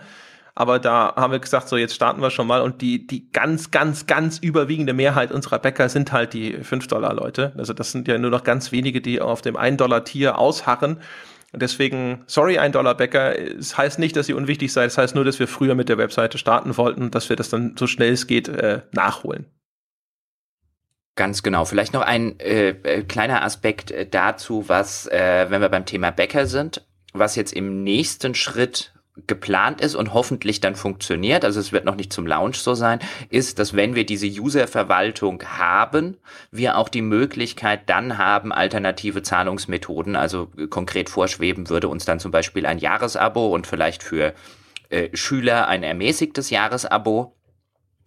Aber 0.56 0.78
da 0.78 1.16
haben 1.16 1.32
wir 1.32 1.40
gesagt, 1.40 1.68
so 1.68 1.78
jetzt 1.78 1.96
starten 1.96 2.22
wir 2.22 2.30
schon 2.30 2.46
mal. 2.46 2.62
Und 2.62 2.82
die, 2.82 3.08
die 3.08 3.32
ganz, 3.32 3.72
ganz, 3.72 4.06
ganz 4.06 4.38
überwiegende 4.38 4.94
Mehrheit 4.94 5.32
unserer 5.32 5.58
Bäcker 5.60 5.90
sind 5.90 6.12
halt 6.12 6.34
die 6.34 6.58
5-Dollar-Leute. 6.58 7.54
Also 7.58 7.74
das 7.74 7.92
sind 7.92 8.08
ja 8.08 8.18
nur 8.20 8.30
noch 8.30 8.44
ganz 8.44 8.72
wenige, 8.72 9.02
die 9.02 9.20
auf 9.20 9.42
dem 9.42 9.58
1-Dollar-Tier 9.58 10.38
ausharren. 10.38 10.98
Und 11.54 11.62
deswegen, 11.62 12.24
sorry, 12.28 12.60
1-Dollar-Bäcker, 12.60 13.58
es 13.58 13.78
heißt 13.78 13.98
nicht, 13.98 14.16
dass 14.16 14.28
sie 14.28 14.34
unwichtig 14.34 14.72
seid. 14.72 14.88
Es 14.88 14.98
heißt 14.98 15.16
nur, 15.16 15.24
dass 15.24 15.40
wir 15.40 15.48
früher 15.48 15.74
mit 15.74 15.90
der 15.90 15.98
Webseite 15.98 16.38
starten 16.38 16.78
wollten 16.78 17.02
und 17.02 17.16
dass 17.16 17.30
wir 17.30 17.36
das 17.36 17.50
dann 17.50 17.76
so 17.78 17.88
schnell 17.88 18.14
es 18.14 18.28
geht 18.28 18.48
äh, 18.48 18.82
nachholen. 18.92 19.48
Ganz 21.16 21.44
genau. 21.44 21.66
Vielleicht 21.66 21.94
noch 21.94 22.02
ein 22.02 22.40
äh, 22.40 22.70
äh, 22.70 23.04
kleiner 23.04 23.44
Aspekt 23.44 23.92
äh, 23.92 24.08
dazu, 24.08 24.66
was, 24.68 25.08
äh, 25.08 25.48
wenn 25.50 25.62
wir 25.62 25.70
beim 25.70 25.86
Thema 25.86 26.12
Bäcker 26.12 26.48
sind, 26.48 26.86
was 27.14 27.36
jetzt 27.36 27.54
im 27.54 27.84
nächsten 27.84 28.34
Schritt 28.34 28.93
geplant 29.27 29.79
ist 29.79 29.93
und 29.93 30.13
hoffentlich 30.13 30.60
dann 30.60 30.75
funktioniert, 30.75 31.46
also 31.46 31.60
es 31.60 31.72
wird 31.72 31.86
noch 31.86 31.96
nicht 31.96 32.12
zum 32.12 32.25
Launch 32.25 32.58
so 32.58 32.74
sein, 32.74 33.00
ist, 33.29 33.60
dass 33.60 33.75
wenn 33.75 33.93
wir 33.93 34.05
diese 34.05 34.27
User-Verwaltung 34.27 35.43
haben, 35.43 36.17
wir 36.51 36.77
auch 36.77 36.89
die 36.89 37.03
Möglichkeit 37.03 37.89
dann 37.89 38.17
haben, 38.17 38.51
alternative 38.51 39.22
Zahlungsmethoden, 39.22 40.15
also 40.15 40.50
konkret 40.70 41.10
vorschweben 41.10 41.70
würde 41.70 41.89
uns 41.89 42.05
dann 42.05 42.20
zum 42.20 42.32
Beispiel 42.32 42.65
ein 42.65 42.79
Jahresabo 42.79 43.48
und 43.48 43.67
vielleicht 43.67 44.01
für 44.01 44.34
äh, 44.89 45.10
Schüler 45.15 45.67
ein 45.67 45.84
ermäßigtes 45.84 46.50
Jahresabo 46.50 47.36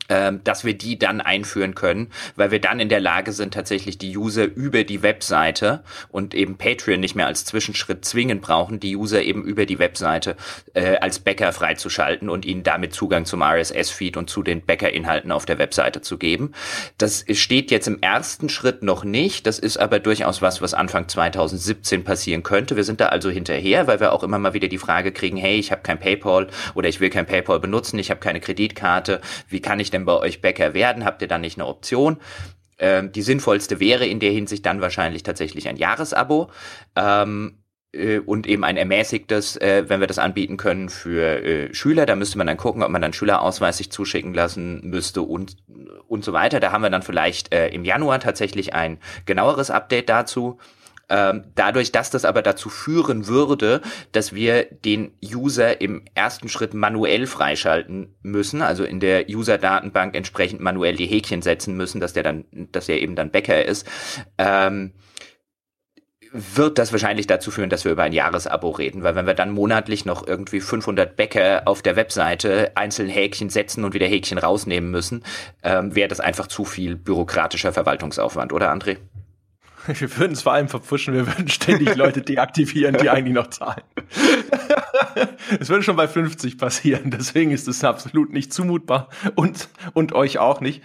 dass 0.09 0.65
wir 0.65 0.75
die 0.75 0.99
dann 0.99 1.21
einführen 1.21 1.75
können, 1.75 2.11
weil 2.37 2.51
wir 2.51 2.61
dann 2.61 2.81
in 2.81 2.89
der 2.89 3.01
Lage 3.01 3.33
sind, 3.33 3.55
tatsächlich 3.55 3.99
die 3.99 4.17
User 4.17 4.45
über 4.45 4.85
die 4.85 5.03
Webseite 5.03 5.83
und 6.09 6.35
eben 6.35 6.57
Patreon 6.57 7.01
nicht 7.01 7.15
mehr 7.15 7.27
als 7.27 7.45
Zwischenschritt 7.45 8.05
zwingend 8.05 8.43
brauchen, 8.43 8.81
die 8.81 8.97
User 8.97 9.23
eben 9.23 9.45
über 9.45 9.67
die 9.67 9.79
Webseite 9.79 10.37
äh, 10.75 10.97
als 10.97 11.19
Bäcker 11.19 11.53
freizuschalten 11.53 12.29
und 12.29 12.45
ihnen 12.45 12.63
damit 12.63 12.95
Zugang 12.95 13.25
zum 13.25 13.43
RSS-Feed 13.43 14.17
und 14.17 14.31
zu 14.31 14.43
den 14.43 14.63
Bäcker-Inhalten 14.63 15.33
auf 15.33 15.47
der 15.47 15.59
Webseite 15.59 16.01
zu 16.01 16.19
geben. 16.19 16.53
Das 16.99 17.25
steht 17.33 17.71
jetzt 17.71 17.89
im 17.89 18.01
ersten 18.01 18.49
Schritt 18.49 18.83
noch 18.83 19.05
nicht, 19.05 19.47
das 19.47 19.59
ist 19.59 19.79
aber 19.79 19.99
durchaus 19.99 20.43
was, 20.43 20.61
was 20.61 20.75
Anfang 20.75 21.09
2017 21.09 22.05
passieren 22.05 22.43
könnte. 22.43 22.77
Wir 22.77 22.85
sind 22.85 23.01
da 23.01 23.07
also 23.07 23.31
hinterher, 23.31 23.87
weil 23.87 24.01
wir 24.01 24.13
auch 24.13 24.23
immer 24.23 24.39
mal 24.39 24.55
wieder 24.55 24.69
die 24.69 24.79
Frage 24.79 25.13
kriegen, 25.13 25.37
hey, 25.37 25.57
ich 25.59 25.73
habe 25.73 25.83
kein 25.83 25.99
PayPal 25.99 26.49
oder 26.75 26.89
ich 26.89 27.01
will 27.01 27.11
kein 27.11 27.27
PayPal 27.27 27.61
benutzen, 27.61 27.99
ich 27.99 28.11
habe 28.11 28.21
keine 28.21 28.41
Kreditkarte, 28.41 29.21
wie 29.49 29.61
kann 29.61 29.81
ich 29.81 29.91
denn 29.91 29.96
bei 30.05 30.15
euch 30.15 30.41
Bäcker 30.41 30.75
werden? 30.75 31.05
Habt 31.05 31.23
ihr 31.23 31.29
dann 31.29 31.41
nicht 31.41 31.59
eine 31.59 31.67
Option? 31.67 32.19
Ähm, 32.79 33.13
die 33.13 33.23
sinnvollste 33.23 33.81
wäre 33.81 34.07
in 34.07 34.21
der 34.21 34.33
Hinsicht 34.33 34.67
dann 34.67 34.81
wahrscheinlich 34.81 35.23
tatsächlich 35.23 35.69
ein 35.69 35.77
Jahresabo. 35.77 36.51
Ähm, 36.95 37.59
äh, 37.97 38.19
und 38.19 38.47
eben 38.47 38.65
ein 38.65 38.77
ermäßigtes, 38.77 39.57
äh, 39.57 39.85
wenn 39.89 40.01
wir 40.01 40.07
das 40.07 40.19
anbieten 40.19 40.57
können 40.57 40.89
für 40.89 41.43
äh, 41.43 41.75
Schüler. 41.75 42.07
Da 42.07 42.17
müsste 42.17 42.39
man 42.39 42.47
dann 42.47 42.57
gucken, 42.57 42.83
ob 42.83 42.91
man 42.91 43.03
dann 43.03 43.13
Schülerausweis 43.13 43.79
sich 43.79 43.91
zuschicken 43.91 44.35
lassen 44.35 44.81
müsste 44.85 45.23
und, 45.23 45.57
und 46.09 46.25
so 46.25 46.33
weiter. 46.33 46.61
Da 46.61 46.73
haben 46.73 46.83
wir 46.83 46.91
dann 46.91 47.03
vielleicht 47.03 47.55
im 47.55 47.85
Januar 47.85 48.21
tatsächlich 48.21 48.75
ein 48.75 48.99
genaueres 49.25 49.71
Update 49.71 50.09
dazu. 50.09 50.59
Ähm, 51.09 51.45
dadurch, 51.55 51.93
dass 51.93 52.11
das 52.11 52.25
aber 52.25 52.43
dazu 52.43 52.69
führen 52.69 53.29
würde, 53.29 53.81
dass 54.11 54.35
wir 54.35 54.65
den 54.65 55.13
User 55.25 55.81
im 55.81 56.03
ersten 56.15 56.49
Schritt 56.49 56.75
manuell 56.75 57.27
freischalten 57.27 58.17
müssen, 58.23 58.61
also 58.61 58.83
in 58.83 58.99
der 58.99 59.29
User-Datenbank 59.29 60.17
entsprechend 60.17 60.61
manuell 60.61 60.97
die 60.97 61.07
Häkchen 61.07 61.43
setzen 61.43 61.77
müssen, 61.77 62.01
dass 62.01 62.13
der 62.13 62.25
dann, 62.25 62.45
dass 62.73 62.89
er 62.89 63.01
eben 63.01 63.15
dann 63.15 63.31
Bäcker 63.31 63.65
ist, 63.65 63.87
ähm, 64.39 64.95
wird 66.33 66.79
das 66.79 66.93
wahrscheinlich 66.93 67.27
dazu 67.27 67.51
führen, 67.51 67.71
dass 67.71 67.85
wir 67.85 67.93
über 67.93 68.03
ein 68.03 68.13
Jahresabo 68.13 68.71
reden, 68.71 69.05
weil 69.05 69.15
wenn 69.15 69.27
wir 69.27 69.35
dann 69.35 69.53
monatlich 69.53 70.05
noch 70.05 70.27
irgendwie 70.27 70.61
500 70.61 71.17
Bäcker 71.17 71.63
auf 71.67 71.83
der 71.83 71.97
Webseite 71.97 72.73
einzeln 72.75 73.09
Häkchen 73.09 73.49
setzen 73.49 73.85
und 73.85 73.95
wieder 73.95 74.07
Häkchen 74.07 74.39
rausnehmen 74.39 74.91
müssen, 74.91 75.25
ähm, 75.63 75.95
wäre 75.95 76.09
das 76.09 76.21
einfach 76.21 76.49
zu 76.49 76.65
viel 76.65 76.97
bürokratischer 76.97 77.73
Verwaltungsaufwand, 77.73 78.53
oder 78.53 78.73
André? 78.73 78.99
Wir 79.99 80.19
würden 80.19 80.33
es 80.33 80.43
vor 80.43 80.53
allem 80.53 80.69
verpfuschen, 80.69 81.15
wir 81.15 81.27
würden 81.27 81.49
ständig 81.49 81.95
Leute 81.95 82.23
deaktivieren, 82.23 82.97
die 82.99 83.11
eigentlich 83.11 83.35
noch 83.35 83.49
zahlen. 83.49 83.83
Es 85.61 85.69
würde 85.69 85.83
schon 85.83 85.97
bei 85.97 86.09
50 86.09 86.59
passieren, 86.59 87.11
deswegen 87.11 87.51
ist 87.51 87.69
es 87.69 87.83
absolut 87.85 88.33
nicht 88.33 88.53
zumutbar 88.53 89.09
und, 89.35 89.69
und 89.95 90.13
euch 90.13 90.39
auch 90.39 90.61
nicht. 90.61 90.83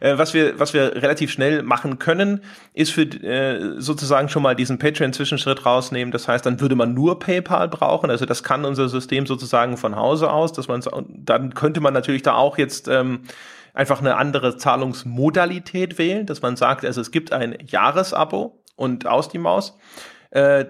Äh, 0.00 0.18
was 0.18 0.34
wir, 0.34 0.58
was 0.58 0.72
wir 0.74 0.96
relativ 0.96 1.30
schnell 1.30 1.62
machen 1.62 1.98
können, 1.98 2.40
ist 2.72 2.90
für 2.90 3.02
äh, 3.02 3.80
sozusagen 3.80 4.28
schon 4.28 4.42
mal 4.42 4.56
diesen 4.56 4.78
Patreon-Zwischenschritt 4.78 5.66
rausnehmen. 5.66 6.12
Das 6.12 6.26
heißt, 6.28 6.46
dann 6.46 6.60
würde 6.60 6.74
man 6.74 6.94
nur 6.94 7.18
PayPal 7.18 7.68
brauchen. 7.68 8.10
Also 8.10 8.24
das 8.24 8.42
kann 8.42 8.64
unser 8.64 8.88
System 8.88 9.26
sozusagen 9.26 9.76
von 9.76 9.96
Hause 9.96 10.30
aus, 10.30 10.52
dass 10.52 10.68
man 10.68 10.82
dann 11.08 11.54
könnte 11.54 11.80
man 11.80 11.94
natürlich 11.94 12.22
da 12.22 12.34
auch 12.34 12.58
jetzt 12.58 12.88
ähm, 12.88 13.20
einfach 13.78 14.00
eine 14.00 14.16
andere 14.16 14.56
Zahlungsmodalität 14.56 15.98
wählen, 15.98 16.26
dass 16.26 16.42
man 16.42 16.56
sagt, 16.56 16.84
also 16.84 17.00
es 17.00 17.12
gibt 17.12 17.32
ein 17.32 17.56
Jahresabo 17.64 18.60
und 18.74 19.06
aus 19.06 19.28
die 19.28 19.38
Maus. 19.38 19.78
Äh, 20.30 20.64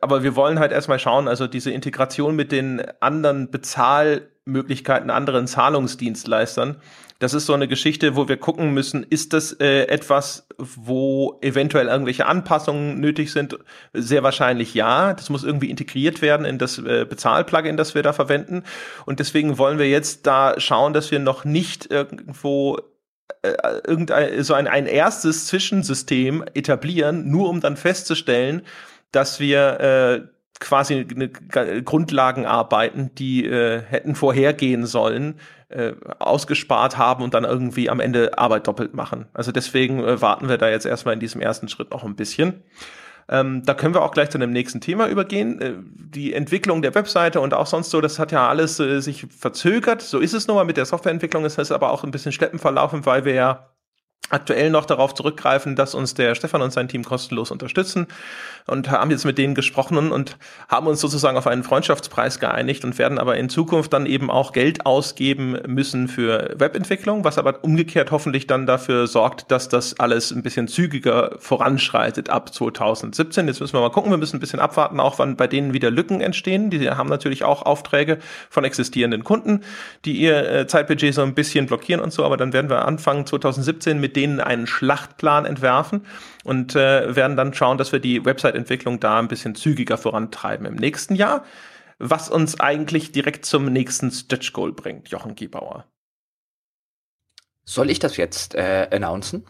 aber 0.00 0.22
wir 0.22 0.36
wollen 0.36 0.60
halt 0.60 0.70
erstmal 0.70 1.00
schauen, 1.00 1.26
also 1.26 1.48
diese 1.48 1.72
Integration 1.72 2.36
mit 2.36 2.52
den 2.52 2.80
anderen 3.00 3.50
Bezahlmöglichkeiten, 3.50 5.10
anderen 5.10 5.48
Zahlungsdienstleistern, 5.48 6.76
das 7.22 7.34
ist 7.34 7.46
so 7.46 7.54
eine 7.54 7.68
Geschichte, 7.68 8.16
wo 8.16 8.26
wir 8.26 8.36
gucken 8.36 8.74
müssen, 8.74 9.06
ist 9.08 9.32
das 9.32 9.52
äh, 9.52 9.84
etwas, 9.84 10.44
wo 10.58 11.38
eventuell 11.40 11.86
irgendwelche 11.86 12.26
Anpassungen 12.26 12.98
nötig 12.98 13.30
sind? 13.30 13.56
Sehr 13.92 14.24
wahrscheinlich 14.24 14.74
ja. 14.74 15.14
Das 15.14 15.30
muss 15.30 15.44
irgendwie 15.44 15.70
integriert 15.70 16.20
werden 16.20 16.44
in 16.44 16.58
das 16.58 16.78
äh, 16.78 17.06
Bezahlplugin, 17.08 17.76
das 17.76 17.94
wir 17.94 18.02
da 18.02 18.12
verwenden. 18.12 18.64
Und 19.06 19.20
deswegen 19.20 19.56
wollen 19.56 19.78
wir 19.78 19.88
jetzt 19.88 20.26
da 20.26 20.58
schauen, 20.58 20.94
dass 20.94 21.12
wir 21.12 21.20
noch 21.20 21.44
nicht 21.44 21.92
irgendwo 21.92 22.80
äh, 23.42 23.52
irgendein 23.86 24.42
so 24.42 24.54
ein, 24.54 24.66
ein 24.66 24.86
erstes 24.86 25.46
Zwischensystem 25.46 26.44
etablieren, 26.54 27.30
nur 27.30 27.48
um 27.50 27.60
dann 27.60 27.76
festzustellen, 27.76 28.62
dass 29.12 29.38
wir 29.38 29.78
äh, 29.78 30.22
quasi 30.58 31.06
eine 31.08 31.28
Grundlagenarbeiten, 31.28 33.14
die 33.14 33.44
äh, 33.44 33.80
hätten 33.80 34.16
vorhergehen 34.16 34.86
sollen, 34.86 35.38
äh, 35.72 35.94
ausgespart 36.18 36.98
haben 36.98 37.22
und 37.22 37.34
dann 37.34 37.44
irgendwie 37.44 37.90
am 37.90 38.00
Ende 38.00 38.38
Arbeit 38.38 38.66
doppelt 38.66 38.94
machen. 38.94 39.26
Also 39.34 39.52
deswegen 39.52 40.02
äh, 40.04 40.20
warten 40.20 40.48
wir 40.48 40.58
da 40.58 40.68
jetzt 40.68 40.86
erstmal 40.86 41.14
in 41.14 41.20
diesem 41.20 41.40
ersten 41.40 41.68
Schritt 41.68 41.90
noch 41.90 42.04
ein 42.04 42.16
bisschen. 42.16 42.62
Ähm, 43.28 43.62
da 43.64 43.74
können 43.74 43.94
wir 43.94 44.02
auch 44.02 44.10
gleich 44.10 44.30
zu 44.30 44.38
dem 44.38 44.52
nächsten 44.52 44.80
Thema 44.80 45.08
übergehen. 45.08 45.60
Äh, 45.60 45.74
die 45.78 46.32
Entwicklung 46.34 46.82
der 46.82 46.94
Webseite 46.94 47.40
und 47.40 47.54
auch 47.54 47.66
sonst 47.66 47.90
so, 47.90 48.00
das 48.00 48.18
hat 48.18 48.32
ja 48.32 48.48
alles 48.48 48.78
äh, 48.80 49.00
sich 49.00 49.26
verzögert. 49.30 50.02
So 50.02 50.18
ist 50.18 50.34
es 50.34 50.46
nun 50.46 50.56
mal 50.56 50.64
mit 50.64 50.76
der 50.76 50.84
Softwareentwicklung. 50.84 51.44
Es 51.44 51.58
ist 51.58 51.72
aber 51.72 51.90
auch 51.90 52.04
ein 52.04 52.10
bisschen 52.10 52.32
schleppend 52.32 52.60
verlaufen, 52.60 53.06
weil 53.06 53.24
wir 53.24 53.34
ja 53.34 53.71
aktuell 54.30 54.70
noch 54.70 54.86
darauf 54.86 55.14
zurückgreifen, 55.14 55.76
dass 55.76 55.94
uns 55.94 56.14
der 56.14 56.34
Stefan 56.34 56.62
und 56.62 56.72
sein 56.72 56.88
Team 56.88 57.04
kostenlos 57.04 57.50
unterstützen 57.50 58.06
und 58.66 58.90
haben 58.90 59.10
jetzt 59.10 59.24
mit 59.24 59.36
denen 59.38 59.54
gesprochen 59.54 60.10
und 60.10 60.36
haben 60.68 60.86
uns 60.86 61.00
sozusagen 61.00 61.36
auf 61.36 61.46
einen 61.46 61.64
Freundschaftspreis 61.64 62.38
geeinigt 62.38 62.84
und 62.84 62.98
werden 62.98 63.18
aber 63.18 63.36
in 63.36 63.48
Zukunft 63.48 63.92
dann 63.92 64.06
eben 64.06 64.30
auch 64.30 64.52
Geld 64.52 64.86
ausgeben 64.86 65.58
müssen 65.66 66.08
für 66.08 66.54
Webentwicklung, 66.56 67.24
was 67.24 67.38
aber 67.38 67.62
umgekehrt 67.62 68.10
hoffentlich 68.10 68.46
dann 68.46 68.66
dafür 68.66 69.06
sorgt, 69.06 69.50
dass 69.50 69.68
das 69.68 69.98
alles 69.98 70.30
ein 70.30 70.42
bisschen 70.42 70.68
zügiger 70.68 71.36
voranschreitet 71.38 72.30
ab 72.30 72.54
2017. 72.54 73.48
Jetzt 73.48 73.60
müssen 73.60 73.74
wir 73.74 73.80
mal 73.80 73.90
gucken, 73.90 74.10
wir 74.10 74.18
müssen 74.18 74.36
ein 74.36 74.40
bisschen 74.40 74.60
abwarten, 74.60 75.00
auch 75.00 75.18
wann 75.18 75.36
bei 75.36 75.46
denen 75.46 75.72
wieder 75.72 75.90
Lücken 75.90 76.20
entstehen. 76.20 76.70
Die 76.70 76.88
haben 76.88 77.08
natürlich 77.08 77.44
auch 77.44 77.62
Aufträge 77.62 78.18
von 78.48 78.64
existierenden 78.64 79.24
Kunden, 79.24 79.60
die 80.04 80.14
ihr 80.14 80.50
äh, 80.50 80.66
Zeitbudget 80.66 81.14
so 81.14 81.22
ein 81.22 81.34
bisschen 81.34 81.66
blockieren 81.66 82.00
und 82.00 82.12
so, 82.12 82.24
aber 82.24 82.36
dann 82.36 82.52
werden 82.52 82.70
wir 82.70 82.86
anfangen 82.86 83.26
2017 83.26 84.00
mit 84.00 84.11
denen 84.16 84.40
einen 84.40 84.66
Schlachtplan 84.66 85.44
entwerfen 85.44 86.06
und 86.44 86.76
äh, 86.76 87.14
werden 87.14 87.36
dann 87.36 87.54
schauen, 87.54 87.78
dass 87.78 87.92
wir 87.92 88.00
die 88.00 88.24
Website-Entwicklung 88.24 89.00
da 89.00 89.18
ein 89.18 89.28
bisschen 89.28 89.54
zügiger 89.54 89.98
vorantreiben 89.98 90.66
im 90.66 90.74
nächsten 90.74 91.14
Jahr, 91.14 91.44
was 91.98 92.28
uns 92.28 92.60
eigentlich 92.60 93.12
direkt 93.12 93.44
zum 93.44 93.66
nächsten 93.66 94.10
Stretch 94.10 94.52
Goal 94.52 94.72
bringt, 94.72 95.08
Jochen 95.08 95.34
Giebauer. 95.34 95.86
Soll 97.64 97.90
ich 97.90 97.98
das 97.98 98.16
jetzt 98.16 98.54
äh, 98.54 98.88
announcen? 98.90 99.44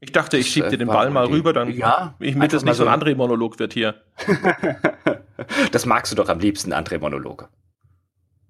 Ich 0.00 0.12
dachte, 0.12 0.36
ich 0.36 0.50
schieb 0.50 0.68
dir 0.68 0.76
den 0.76 0.88
Ball 0.88 1.10
mal 1.10 1.26
rüber, 1.26 1.52
dann 1.52 1.72
ja, 1.72 2.14
ich 2.18 2.36
mit 2.36 2.52
es 2.52 2.62
nicht 2.64 2.76
so 2.76 2.86
ein 2.86 3.00
André-Monolog 3.00 3.58
wird 3.58 3.72
hier. 3.72 4.02
das 5.72 5.86
magst 5.86 6.12
du 6.12 6.16
doch 6.16 6.28
am 6.28 6.38
liebsten, 6.38 6.72
André-Monologe. 6.72 7.48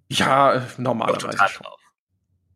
Ja, 0.08 0.62
normalerweise 0.76 1.38
schon. 1.48 1.66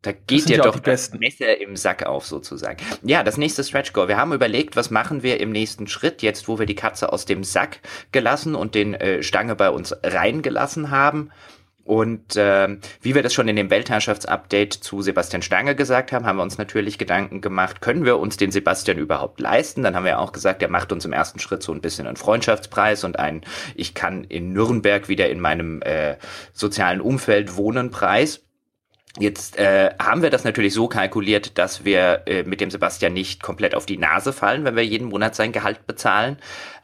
Da 0.01 0.13
geht 0.13 0.49
dir 0.49 0.57
doch 0.57 0.79
das 0.79 1.13
Messer 1.13 1.61
im 1.61 1.75
Sack 1.75 2.07
auf, 2.07 2.25
sozusagen. 2.25 2.77
Ja, 3.03 3.23
das 3.23 3.37
nächste 3.37 3.63
Stretch 3.63 3.93
Goal. 3.93 4.07
Wir 4.07 4.17
haben 4.17 4.33
überlegt, 4.33 4.75
was 4.75 4.89
machen 4.89 5.21
wir 5.21 5.39
im 5.39 5.51
nächsten 5.51 5.87
Schritt, 5.87 6.23
jetzt 6.23 6.47
wo 6.47 6.57
wir 6.57 6.65
die 6.65 6.75
Katze 6.75 7.13
aus 7.13 7.25
dem 7.25 7.43
Sack 7.43 7.79
gelassen 8.11 8.55
und 8.55 8.73
den 8.73 8.95
äh, 8.95 9.21
Stange 9.21 9.55
bei 9.55 9.69
uns 9.69 9.95
reingelassen 10.01 10.89
haben. 10.89 11.29
Und 11.83 12.35
äh, 12.35 12.77
wie 13.01 13.13
wir 13.13 13.21
das 13.21 13.33
schon 13.33 13.47
in 13.47 13.55
dem 13.55 13.69
Weltherrschaftsupdate 13.69 14.73
zu 14.73 15.01
Sebastian 15.01 15.41
Stange 15.41 15.75
gesagt 15.75 16.11
haben, 16.11 16.25
haben 16.25 16.37
wir 16.37 16.43
uns 16.43 16.57
natürlich 16.57 16.97
Gedanken 16.97 17.41
gemacht, 17.41 17.81
können 17.81 18.05
wir 18.05 18.17
uns 18.17 18.37
den 18.37 18.51
Sebastian 18.51 18.97
überhaupt 18.97 19.39
leisten? 19.39 19.83
Dann 19.83 19.95
haben 19.95 20.05
wir 20.05 20.19
auch 20.19 20.31
gesagt, 20.31 20.63
er 20.63 20.69
macht 20.69 20.91
uns 20.91 21.05
im 21.05 21.13
ersten 21.13 21.39
Schritt 21.39 21.61
so 21.61 21.73
ein 21.73 21.81
bisschen 21.81 22.07
einen 22.07 22.17
Freundschaftspreis 22.17 23.03
und 23.03 23.19
einen 23.19 23.41
Ich 23.75 23.93
kann 23.93 24.23
in 24.23 24.53
Nürnberg 24.53 25.09
wieder 25.09 25.29
in 25.29 25.39
meinem 25.39 25.81
äh, 25.81 26.17
sozialen 26.53 27.01
Umfeld 27.01 27.55
wohnen 27.55 27.91
Preis. 27.91 28.41
Jetzt 29.19 29.57
äh, 29.57 29.93
haben 29.99 30.21
wir 30.21 30.29
das 30.29 30.45
natürlich 30.45 30.73
so 30.73 30.87
kalkuliert, 30.87 31.57
dass 31.57 31.83
wir 31.83 32.23
äh, 32.27 32.43
mit 32.43 32.61
dem 32.61 32.71
Sebastian 32.71 33.13
nicht 33.13 33.43
komplett 33.43 33.75
auf 33.75 33.85
die 33.85 33.97
Nase 33.97 34.31
fallen, 34.31 34.63
wenn 34.63 34.75
wir 34.75 34.85
jeden 34.85 35.09
Monat 35.09 35.35
sein 35.35 35.51
Gehalt 35.51 35.85
bezahlen. 35.85 36.37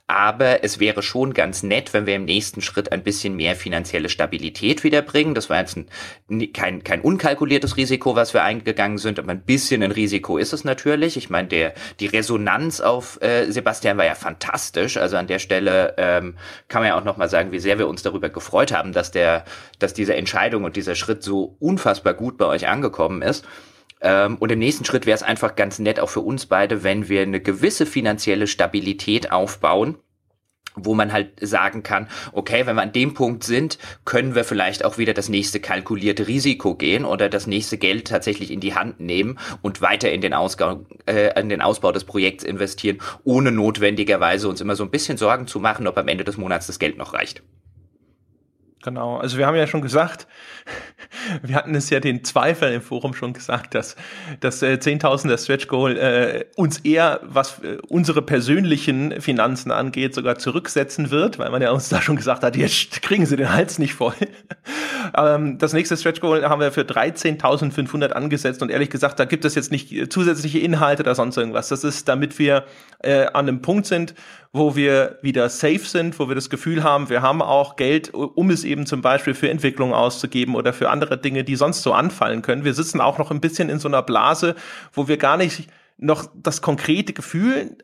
Aber 0.10 0.64
es 0.64 0.80
wäre 0.80 1.04
schon 1.04 1.34
ganz 1.34 1.64
nett, 1.64 1.94
wenn 1.94 2.06
wir 2.06 2.16
im 2.16 2.24
nächsten 2.24 2.62
Schritt 2.62 2.94
ein 2.94 3.04
bisschen 3.04 3.36
mehr 3.36 3.58
finanzielle 3.58 4.08
Stabilität 4.08 4.86
wiederbringen. 4.86 5.36
Das 5.36 5.50
war 5.50 5.60
jetzt 5.60 5.76
ein, 5.76 6.54
kein, 6.54 6.82
kein 6.86 7.02
unkalkuliertes 7.02 7.76
Risiko, 7.76 8.16
was 8.16 8.34
wir 8.34 8.42
eingegangen 8.42 9.00
sind, 9.00 9.20
aber 9.20 9.32
ein 9.32 9.42
bisschen 9.42 9.84
ein 9.84 9.92
Risiko 9.92 10.38
ist 10.38 10.54
es 10.54 10.64
natürlich. 10.64 11.18
Ich 11.18 11.30
meine, 11.30 11.50
der, 11.50 11.74
die 12.00 12.06
Resonanz 12.06 12.80
auf 12.80 13.22
äh, 13.22 13.52
Sebastian 13.52 13.98
war 13.98 14.06
ja 14.06 14.16
fantastisch. 14.16 14.96
Also 14.96 15.18
an 15.18 15.28
der 15.28 15.40
Stelle 15.40 15.96
ähm, 15.98 16.38
kann 16.70 16.84
man 16.84 16.88
ja 16.88 16.98
auch 16.98 17.04
nochmal 17.04 17.28
sagen, 17.28 17.52
wie 17.52 17.60
sehr 17.60 17.78
wir 17.78 17.90
uns 17.90 18.02
darüber 18.02 18.30
gefreut 18.30 18.72
haben, 18.72 18.94
dass 18.94 19.12
der, 19.12 19.44
dass 19.80 19.94
diese 19.94 20.16
Entscheidung 20.16 20.64
und 20.64 20.78
dieser 20.78 20.96
Schritt 20.96 21.22
so 21.22 21.58
unfassbar 21.60 22.14
gut 22.14 22.38
bei 22.38 22.46
euch 22.46 22.70
angekommen 22.70 23.22
ist. 23.22 23.46
Ähm, 24.01 24.38
und 24.38 24.51
im 24.51 24.60
nächsten 24.60 24.86
Schritt 24.86 25.06
wäre 25.06 25.16
es 25.16 25.24
einfach 25.24 25.56
ganz 25.56 25.80
nett 25.80 26.00
auch 26.00 26.10
für 26.10 26.20
uns 26.22 26.46
beide, 26.46 26.84
wenn 26.84 27.10
wir 27.10 27.22
eine 27.22 27.39
gewisse 27.39 27.86
finanzielle 27.86 28.48
Stabilität 28.48 29.32
aufbauen 29.32 29.98
wo 30.77 30.94
man 30.94 31.12
halt 31.12 31.32
sagen 31.42 31.84
kann, 31.84 32.08
okay, 32.32 32.66
wenn 32.66 32.75
wir 32.75 32.84
an 32.84 32.92
dem 32.92 33.13
Punkt 33.13 33.44
sind, 33.44 33.77
können 34.06 34.36
wir 34.36 34.44
vielleicht 34.44 34.86
auch 34.86 34.98
wieder 34.98 35.13
das 35.13 35.30
nächste 35.30 35.60
kalkulierte 35.60 36.27
Risiko 36.27 36.75
gehen 36.75 37.06
oder 37.06 37.30
das 37.30 37.48
nächste 37.48 37.77
Geld 37.77 38.08
tatsächlich 38.08 38.51
in 38.51 38.60
die 38.60 38.75
Hand 38.75 39.00
nehmen 39.00 39.39
und 39.62 39.82
weiter 39.82 40.12
in 40.12 40.22
den, 40.22 40.34
Ausgang, 40.34 40.86
äh, 41.06 41.39
in 41.39 41.50
den 41.50 41.62
Ausbau 41.62 41.92
des 41.92 42.04
Projekts 42.04 42.44
investieren, 42.44 43.00
ohne 43.24 43.51
notwendigerweise 43.51 44.48
uns 44.48 44.62
immer 44.62 44.75
so 44.75 44.84
ein 44.84 44.92
bisschen 44.92 45.18
Sorgen 45.18 45.48
zu 45.48 45.60
machen, 45.60 45.88
ob 45.88 45.98
am 45.98 46.08
Ende 46.08 46.24
des 46.24 46.38
Monats 46.38 46.68
das 46.68 46.80
Geld 46.80 46.98
noch 46.98 47.13
reicht. 47.13 47.42
Genau, 48.84 49.17
also 49.17 49.39
wir 49.39 49.48
haben 49.48 49.55
ja 49.55 49.65
schon 49.65 49.81
gesagt, 49.81 50.27
wir 51.41 51.55
hatten 51.55 51.74
es 51.74 51.89
ja 51.89 52.00
den 52.00 52.24
Zweifel 52.24 52.72
im 52.72 52.81
Forum 52.81 53.15
schon 53.15 53.34
gesagt, 53.34 53.74
dass 53.74 53.96
das 54.39 54.62
äh, 54.62 54.77
10.000er 54.79 55.43
Stretch 55.43 55.67
Goal 55.67 55.98
äh, 55.98 56.46
uns 56.55 56.79
eher, 56.79 57.19
was 57.24 57.60
äh, 57.63 57.77
unsere 57.88 58.22
persönlichen 58.22 59.19
Finanzen 59.19 59.72
angeht, 59.72 60.13
sogar 60.13 60.38
zurücksetzen 60.38 61.10
wird, 61.10 61.39
weil 61.39 61.50
man 61.50 61.62
ja 61.62 61.72
uns 61.72 61.89
da 61.89 62.01
schon 62.03 62.17
gesagt 62.17 62.43
hat, 62.43 62.56
jetzt 62.56 63.02
kriegen 63.02 63.25
sie 63.25 63.36
den 63.36 63.52
Hals 63.52 63.80
nicht 63.80 63.95
voll. 63.95 64.13
ähm, 65.17 65.58
das 65.58 65.73
nächste 65.73 65.97
Stretch 65.97 66.21
Goal 66.21 66.47
haben 66.47 66.62
wir 66.62 66.71
für 66.71 66.82
13.500 66.82 68.10
angesetzt 68.10 68.62
und 68.62 68.69
ehrlich 68.69 68.91
gesagt, 68.91 69.19
da 69.19 69.25
gibt 69.25 69.43
es 69.43 69.56
jetzt 69.56 69.71
nicht 69.71 70.13
zusätzliche 70.13 70.60
Inhalte 70.60 71.02
oder 71.02 71.15
sonst 71.15 71.36
irgendwas. 71.36 71.69
Das 71.69 71.84
ist, 71.84 72.08
damit 72.08 72.38
wir 72.38 72.65
äh, 72.99 73.25
an 73.25 73.47
einem 73.47 73.62
Punkt 73.62 73.88
sind, 73.88 74.13
wo 74.54 74.75
wir 74.75 75.19
wieder 75.21 75.49
safe 75.49 75.80
sind, 75.80 76.19
wo 76.19 76.28
wir 76.28 76.36
das 76.36 76.49
Gefühl 76.49 76.84
haben, 76.84 77.10
wir 77.10 77.21
haben 77.21 77.41
auch 77.41 77.75
Geld, 77.75 78.13
um 78.13 78.49
es 78.49 78.63
eben 78.67 78.86
zum 78.86 79.01
Beispiel 79.01 79.34
für 79.34 79.49
Entwicklung 79.49 79.93
auszugeben 79.93 80.56
oder 80.56 80.73
für 80.73 80.89
andere 80.89 81.17
Dinge, 81.17 81.43
die 81.43 81.56
sonst 81.56 81.82
so 81.82 81.93
anfallen 81.93 82.41
können. 82.41 82.63
Wir 82.63 82.73
sitzen 82.73 83.01
auch 83.01 83.17
noch 83.17 83.32
ein 83.32 83.41
bisschen 83.41 83.69
in 83.69 83.80
so 83.80 83.88
einer 83.88 84.03
Blase, 84.03 84.56
wo 84.93 85.08
wir 85.08 85.17
gar 85.17 85.38
nicht 85.38 85.69
noch 85.97 86.30
das 86.36 86.62
konkrete 86.62 87.13
Gefühl 87.13 87.77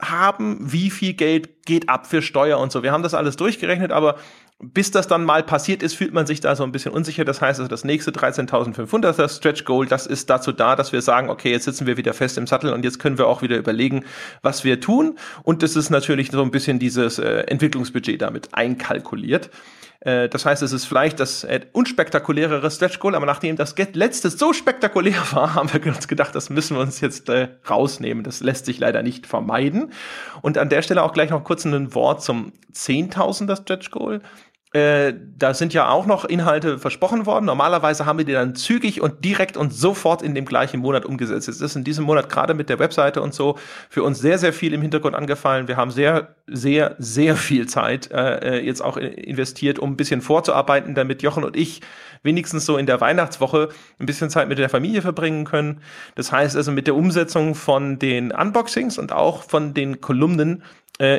haben, 0.00 0.58
wie 0.60 0.90
viel 0.90 1.14
Geld 1.14 1.64
geht 1.64 1.88
ab 1.88 2.06
für 2.06 2.22
Steuer 2.22 2.58
und 2.58 2.72
so. 2.72 2.82
Wir 2.82 2.90
haben 2.90 3.04
das 3.04 3.14
alles 3.14 3.36
durchgerechnet, 3.36 3.92
aber 3.92 4.16
bis 4.62 4.92
das 4.92 5.08
dann 5.08 5.24
mal 5.24 5.42
passiert 5.42 5.82
ist, 5.82 5.94
fühlt 5.94 6.14
man 6.14 6.26
sich 6.26 6.40
da 6.40 6.54
so 6.54 6.62
ein 6.62 6.70
bisschen 6.70 6.92
unsicher. 6.92 7.24
Das 7.24 7.40
heißt, 7.40 7.58
also 7.58 7.68
das 7.68 7.84
nächste 7.84 8.12
13.500, 8.12 9.16
das 9.16 9.36
Stretch 9.36 9.64
Goal, 9.64 9.86
das 9.86 10.06
ist 10.06 10.30
dazu 10.30 10.52
da, 10.52 10.76
dass 10.76 10.92
wir 10.92 11.02
sagen, 11.02 11.30
okay, 11.30 11.50
jetzt 11.50 11.64
sitzen 11.64 11.86
wir 11.86 11.96
wieder 11.96 12.14
fest 12.14 12.38
im 12.38 12.46
Sattel 12.46 12.72
und 12.72 12.84
jetzt 12.84 13.00
können 13.00 13.18
wir 13.18 13.26
auch 13.26 13.42
wieder 13.42 13.56
überlegen, 13.56 14.04
was 14.40 14.62
wir 14.62 14.80
tun. 14.80 15.18
Und 15.42 15.64
das 15.64 15.74
ist 15.74 15.90
natürlich 15.90 16.30
so 16.30 16.42
ein 16.42 16.52
bisschen 16.52 16.78
dieses 16.78 17.18
äh, 17.18 17.40
Entwicklungsbudget 17.48 18.22
damit 18.22 18.50
einkalkuliert. 18.52 19.50
Äh, 20.04 20.28
das 20.28 20.44
heißt, 20.44 20.62
es 20.62 20.72
ist 20.72 20.84
vielleicht 20.84 21.20
das 21.20 21.44
äh, 21.44 21.60
unspektakulärere 21.72 22.70
Stretch 22.70 22.98
Goal, 22.98 23.14
aber 23.14 23.26
nachdem 23.26 23.56
das 23.56 23.74
letzte 23.92 24.30
so 24.30 24.52
spektakulär 24.52 25.22
war, 25.32 25.54
haben 25.54 25.72
wir 25.72 25.86
uns 25.86 26.08
gedacht, 26.08 26.34
das 26.34 26.50
müssen 26.50 26.76
wir 26.76 26.80
uns 26.80 27.00
jetzt 27.00 27.28
äh, 27.28 27.48
rausnehmen. 27.68 28.24
Das 28.24 28.40
lässt 28.40 28.66
sich 28.66 28.78
leider 28.78 29.02
nicht 29.02 29.26
vermeiden. 29.26 29.92
Und 30.42 30.58
an 30.58 30.68
der 30.68 30.82
Stelle 30.82 31.02
auch 31.02 31.12
gleich 31.12 31.30
noch 31.30 31.44
kurz 31.44 31.64
ein 31.64 31.94
Wort 31.94 32.22
zum 32.22 32.52
10.000er 32.74 33.62
Stretch 33.62 33.90
Goal. 33.90 34.20
Äh, 34.72 35.12
da 35.36 35.52
sind 35.52 35.74
ja 35.74 35.90
auch 35.90 36.06
noch 36.06 36.24
Inhalte 36.24 36.78
versprochen 36.78 37.26
worden. 37.26 37.44
Normalerweise 37.44 38.06
haben 38.06 38.18
wir 38.18 38.24
die 38.24 38.32
dann 38.32 38.54
zügig 38.54 39.02
und 39.02 39.22
direkt 39.22 39.58
und 39.58 39.74
sofort 39.74 40.22
in 40.22 40.34
dem 40.34 40.46
gleichen 40.46 40.80
Monat 40.80 41.04
umgesetzt. 41.04 41.46
Es 41.48 41.60
ist 41.60 41.76
in 41.76 41.84
diesem 41.84 42.06
Monat 42.06 42.30
gerade 42.30 42.54
mit 42.54 42.70
der 42.70 42.78
Webseite 42.78 43.20
und 43.20 43.34
so 43.34 43.58
für 43.90 44.02
uns 44.02 44.18
sehr, 44.18 44.38
sehr 44.38 44.54
viel 44.54 44.72
im 44.72 44.80
Hintergrund 44.80 45.14
angefallen. 45.14 45.68
Wir 45.68 45.76
haben 45.76 45.90
sehr, 45.90 46.36
sehr, 46.46 46.96
sehr 46.98 47.36
viel 47.36 47.68
Zeit 47.68 48.10
äh, 48.12 48.60
äh 48.60 48.64
jetzt 48.64 48.82
auch 48.82 48.96
investiert, 48.96 49.78
um 49.78 49.90
ein 49.90 49.96
bisschen 49.96 50.22
vorzuarbeiten, 50.22 50.94
damit 50.94 51.22
Jochen 51.22 51.44
und 51.44 51.54
ich 51.54 51.82
wenigstens 52.22 52.64
so 52.64 52.78
in 52.78 52.86
der 52.86 53.00
Weihnachtswoche 53.00 53.68
ein 53.98 54.06
bisschen 54.06 54.30
Zeit 54.30 54.48
mit 54.48 54.58
der 54.58 54.70
Familie 54.70 55.02
verbringen 55.02 55.44
können. 55.44 55.82
Das 56.14 56.32
heißt 56.32 56.56
also 56.56 56.72
mit 56.72 56.86
der 56.86 56.94
Umsetzung 56.94 57.54
von 57.54 57.98
den 57.98 58.32
Unboxings 58.32 58.96
und 58.96 59.12
auch 59.12 59.42
von 59.42 59.74
den 59.74 60.00
Kolumnen 60.00 60.62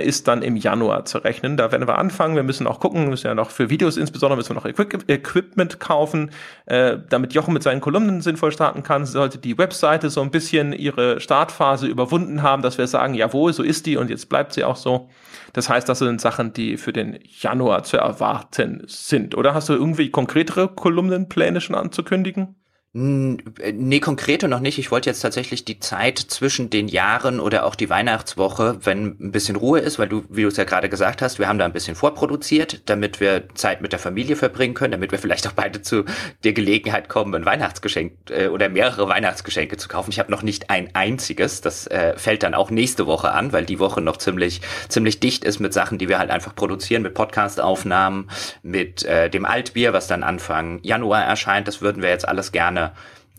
ist 0.06 0.28
dann 0.28 0.44
im 0.44 0.56
Januar 0.56 1.06
zu 1.06 1.18
rechnen. 1.18 1.58
Da 1.58 1.72
werden 1.72 1.88
wir 1.88 1.98
anfangen. 1.98 2.36
Wir 2.36 2.44
müssen 2.44 2.68
auch 2.68 2.80
gucken, 2.80 3.10
müssen 3.10 3.28
ja 3.28 3.36
noch 3.36 3.50
für 3.50 3.70
Videos 3.70 3.98
insbesondere 3.98 4.38
müssen 4.38 4.52
wir 4.52 4.56
noch 4.56 4.66
Equi 4.66 4.88
Equipment 5.08 5.80
kaufen, 5.80 6.32
äh, 6.66 6.98
damit 7.10 7.34
Jochen 7.34 7.54
mit 7.54 7.64
seinen 7.64 7.82
Kolumnen 7.82 8.22
sinnvoll 8.22 8.52
starten 8.52 8.84
kann. 8.84 9.06
Sollte 9.06 9.40
die 9.40 9.58
Webseite 9.58 10.10
so 10.10 10.22
ein 10.22 10.32
bisschen 10.32 10.74
ihre 10.74 11.20
Startphase 11.20 11.88
überwunden 11.88 12.44
haben, 12.44 12.62
dass 12.62 12.78
wir 12.78 12.88
sagen, 12.88 13.14
jawohl, 13.14 13.54
so 13.54 13.64
ist 13.64 13.86
die 13.86 13.98
und 13.98 14.10
jetzt 14.10 14.30
bleibt 14.30 14.54
sie 14.54 14.64
auch 14.64 14.76
so. 14.76 15.10
Das 15.54 15.70
heißt, 15.70 15.88
das 15.90 16.00
sind 16.00 16.22
Sachen, 16.22 16.54
die 16.54 16.78
für 16.78 16.94
den 16.94 17.20
Januar 17.24 17.84
zu 17.84 17.98
erwarten 17.98 18.84
sind. 18.88 19.36
Oder 19.36 19.54
hast 19.54 19.70
du 19.70 19.74
irgendwie 19.74 20.10
konkretere 20.10 20.68
Kolumnenpläne 20.68 21.62
schon 21.62 21.76
anzukündigen? 21.76 22.56
Nee, 22.96 24.00
konkrete 24.02 24.48
noch 24.48 24.60
nicht. 24.60 24.78
Ich 24.78 24.92
wollte 24.92 25.10
jetzt 25.10 25.22
tatsächlich 25.22 25.66
die 25.66 25.80
Zeit 25.80 26.20
zwischen 26.20 26.70
den 26.70 26.88
Jahren 26.88 27.40
oder 27.40 27.66
auch 27.66 27.74
die 27.74 27.90
Weihnachtswoche, 27.90 28.78
wenn 28.84 29.18
ein 29.20 29.32
bisschen 29.32 29.56
Ruhe 29.56 29.80
ist, 29.80 29.98
weil 29.98 30.08
du, 30.08 30.26
wie 30.30 30.44
du 30.44 30.50
es 30.50 30.58
ja 30.58 30.64
gerade 30.64 30.90
gesagt 30.90 31.24
hast, 31.24 31.40
wir 31.40 31.48
haben 31.48 31.58
da 31.58 31.66
ein 31.66 31.74
bisschen 31.74 31.96
vorproduziert, 31.96 32.88
damit 32.88 33.20
wir 33.20 33.50
Zeit 33.56 33.82
mit 33.82 33.94
der 33.94 34.00
Familie 34.00 34.36
verbringen 34.36 34.76
können, 34.76 34.92
damit 34.92 35.12
wir 35.12 35.18
vielleicht 35.18 35.48
auch 35.48 35.54
beide 35.54 35.82
zu 35.82 36.06
der 36.44 36.54
Gelegenheit 36.54 37.10
kommen, 37.10 37.34
ein 37.34 37.48
Weihnachtsgeschenk 37.48 38.14
äh, 38.30 38.48
oder 38.50 38.70
mehrere 38.70 39.10
Weihnachtsgeschenke 39.10 39.78
zu 39.78 39.88
kaufen. 39.88 40.12
Ich 40.12 40.20
habe 40.20 40.30
noch 40.30 40.44
nicht 40.44 40.70
ein 40.70 40.94
einziges. 40.94 41.62
Das 41.62 41.88
äh, 41.88 42.16
fällt 42.16 42.44
dann 42.44 42.54
auch 42.54 42.70
nächste 42.70 43.08
Woche 43.08 43.32
an, 43.32 43.54
weil 43.54 43.66
die 43.66 43.80
Woche 43.80 44.02
noch 44.02 44.18
ziemlich, 44.18 44.62
ziemlich 44.88 45.20
dicht 45.20 45.46
ist 45.46 45.60
mit 45.60 45.74
Sachen, 45.74 45.98
die 45.98 46.10
wir 46.10 46.20
halt 46.20 46.30
einfach 46.30 46.54
produzieren, 46.54 47.02
mit 47.02 47.16
Podcast-Aufnahmen, 47.16 48.30
mit 48.62 49.04
äh, 49.04 49.32
dem 49.32 49.46
Altbier, 49.46 49.94
was 49.94 50.06
dann 50.06 50.22
Anfang 50.22 50.78
Januar 50.84 51.24
erscheint. 51.24 51.68
Das 51.68 51.82
würden 51.82 52.04
wir 52.04 52.10
jetzt 52.10 52.28
alles 52.28 52.52
gerne 52.52 52.83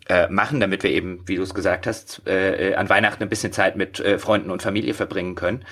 äh, 0.07 0.29
machen, 0.29 0.61
damit 0.61 0.83
wir 0.83 0.91
eben, 0.91 1.23
wie 1.27 1.37
du 1.37 1.43
es 1.43 1.55
gesagt 1.55 1.87
hast, 1.87 2.23
äh, 2.27 2.73
äh, 2.73 2.75
an 2.75 2.91
Weihnachten 2.91 3.23
ein 3.23 3.31
bisschen 3.31 3.53
Zeit 3.53 3.77
mit 3.77 4.01
äh, 4.01 4.19
Freunden 4.19 4.51
und 4.51 4.61
Familie 4.61 4.93
verbringen 4.93 5.35
können. 5.35 5.65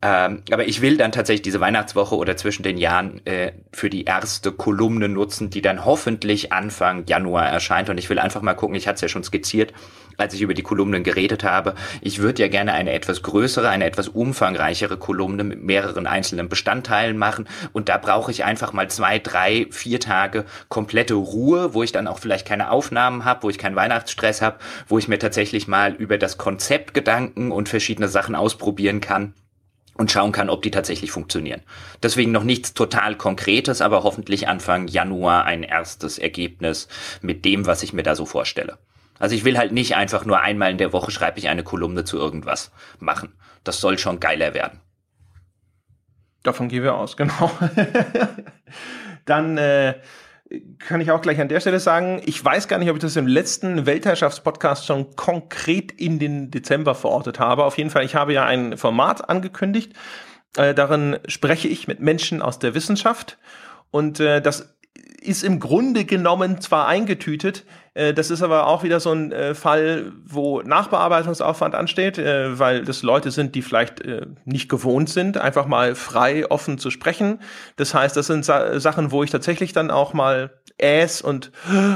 Ähm, 0.00 0.42
aber 0.52 0.68
ich 0.68 0.80
will 0.80 0.96
dann 0.96 1.10
tatsächlich 1.12 1.42
diese 1.42 1.60
Weihnachtswoche 1.60 2.16
oder 2.16 2.36
zwischen 2.36 2.62
den 2.62 2.78
Jahren 2.78 3.24
äh, 3.26 3.52
für 3.72 3.90
die 3.90 4.04
erste 4.04 4.52
Kolumne 4.52 5.08
nutzen, 5.08 5.50
die 5.50 5.60
dann 5.60 5.84
hoffentlich 5.84 6.52
Anfang 6.52 7.04
Januar 7.06 7.48
erscheint. 7.48 7.90
Und 7.90 7.98
ich 7.98 8.08
will 8.08 8.20
einfach 8.20 8.42
mal 8.42 8.54
gucken, 8.54 8.76
ich 8.76 8.86
hatte 8.86 8.94
es 8.96 9.00
ja 9.00 9.08
schon 9.08 9.24
skizziert, 9.24 9.72
als 10.20 10.34
ich 10.34 10.42
über 10.42 10.54
die 10.54 10.62
Kolumnen 10.62 11.02
geredet 11.02 11.44
habe. 11.44 11.74
Ich 12.00 12.18
würde 12.20 12.42
ja 12.42 12.48
gerne 12.48 12.72
eine 12.72 12.92
etwas 12.92 13.22
größere, 13.22 13.68
eine 13.68 13.84
etwas 13.84 14.08
umfangreichere 14.08 14.96
Kolumne 14.96 15.44
mit 15.44 15.62
mehreren 15.62 16.06
einzelnen 16.06 16.48
Bestandteilen 16.48 17.16
machen. 17.16 17.48
Und 17.72 17.88
da 17.88 17.96
brauche 17.96 18.30
ich 18.30 18.44
einfach 18.44 18.72
mal 18.72 18.88
zwei, 18.88 19.18
drei, 19.18 19.66
vier 19.70 20.00
Tage 20.00 20.44
komplette 20.68 21.14
Ruhe, 21.14 21.74
wo 21.74 21.82
ich 21.82 21.92
dann 21.92 22.06
auch 22.06 22.18
vielleicht 22.18 22.46
keine 22.46 22.70
Aufnahmen 22.70 23.24
habe, 23.24 23.42
wo 23.44 23.50
ich 23.50 23.58
keinen 23.58 23.76
Weihnachtsstress 23.76 24.42
habe, 24.42 24.58
wo 24.88 24.98
ich 24.98 25.08
mir 25.08 25.18
tatsächlich 25.18 25.68
mal 25.68 25.94
über 25.94 26.18
das 26.18 26.38
Konzept 26.38 26.94
Gedanken 26.94 27.52
und 27.52 27.68
verschiedene 27.68 28.08
Sachen 28.08 28.34
ausprobieren 28.34 29.00
kann 29.00 29.34
und 30.00 30.10
schauen 30.10 30.32
kann, 30.32 30.48
ob 30.48 30.62
die 30.62 30.70
tatsächlich 30.70 31.10
funktionieren. 31.10 31.60
Deswegen 32.02 32.32
noch 32.32 32.42
nichts 32.42 32.72
total 32.72 33.16
Konkretes, 33.16 33.82
aber 33.82 34.02
hoffentlich 34.02 34.48
Anfang 34.48 34.88
Januar 34.88 35.44
ein 35.44 35.62
erstes 35.62 36.18
Ergebnis 36.18 36.88
mit 37.20 37.44
dem, 37.44 37.66
was 37.66 37.82
ich 37.82 37.92
mir 37.92 38.02
da 38.02 38.14
so 38.14 38.24
vorstelle. 38.24 38.78
Also 39.20 39.36
ich 39.36 39.44
will 39.44 39.58
halt 39.58 39.70
nicht 39.70 39.94
einfach 39.94 40.24
nur 40.24 40.40
einmal 40.40 40.70
in 40.70 40.78
der 40.78 40.92
Woche 40.92 41.12
schreibe 41.12 41.38
ich 41.38 41.48
eine 41.48 41.62
Kolumne 41.62 42.04
zu 42.04 42.16
irgendwas 42.16 42.72
machen. 42.98 43.34
Das 43.62 43.80
soll 43.80 43.98
schon 43.98 44.18
geiler 44.18 44.54
werden. 44.54 44.80
Davon 46.42 46.68
gehen 46.68 46.82
wir 46.82 46.94
aus, 46.94 47.16
genau. 47.18 47.50
Dann 49.26 49.58
äh, 49.58 50.00
kann 50.78 51.02
ich 51.02 51.10
auch 51.10 51.20
gleich 51.20 51.38
an 51.38 51.48
der 51.48 51.60
Stelle 51.60 51.80
sagen, 51.80 52.22
ich 52.24 52.42
weiß 52.42 52.66
gar 52.66 52.78
nicht, 52.78 52.88
ob 52.88 52.96
ich 52.96 53.02
das 53.02 53.14
im 53.16 53.26
letzten 53.26 53.84
Weltherrschaftspodcast 53.84 54.86
schon 54.86 55.14
konkret 55.16 55.92
in 55.92 56.18
den 56.18 56.50
Dezember 56.50 56.94
verortet 56.94 57.38
habe. 57.38 57.64
Auf 57.64 57.76
jeden 57.76 57.90
Fall, 57.90 58.04
ich 58.04 58.14
habe 58.14 58.32
ja 58.32 58.46
ein 58.46 58.78
Format 58.78 59.28
angekündigt. 59.28 59.92
Äh, 60.56 60.74
darin 60.74 61.18
spreche 61.28 61.68
ich 61.68 61.86
mit 61.86 62.00
Menschen 62.00 62.40
aus 62.40 62.58
der 62.58 62.74
Wissenschaft. 62.74 63.38
Und 63.90 64.18
äh, 64.18 64.40
das 64.40 64.74
ist 65.20 65.44
im 65.44 65.60
Grunde 65.60 66.04
genommen 66.04 66.60
zwar 66.60 66.86
eingetütet, 66.86 67.64
äh, 67.94 68.14
das 68.14 68.30
ist 68.30 68.42
aber 68.42 68.66
auch 68.66 68.82
wieder 68.82 69.00
so 69.00 69.12
ein 69.12 69.32
äh, 69.32 69.54
Fall, 69.54 70.12
wo 70.24 70.62
Nachbearbeitungsaufwand 70.62 71.74
ansteht, 71.74 72.18
äh, 72.18 72.58
weil 72.58 72.84
das 72.84 73.02
Leute 73.02 73.30
sind, 73.30 73.54
die 73.54 73.62
vielleicht 73.62 74.02
nicht 74.44 74.68
gewohnt 74.68 75.10
sind, 75.10 75.36
einfach 75.36 75.66
mal 75.66 75.94
frei, 75.94 76.50
offen 76.50 76.78
zu 76.78 76.90
sprechen. 76.90 77.40
Das 77.76 77.94
heißt, 77.94 78.16
das 78.16 78.26
sind 78.26 78.44
Sa 78.44 78.78
Sachen, 78.80 79.10
wo 79.10 79.22
ich 79.22 79.30
tatsächlich 79.30 79.72
dann 79.72 79.90
auch 79.90 80.12
mal 80.12 80.50
Äs 80.82 81.22
und, 81.22 81.50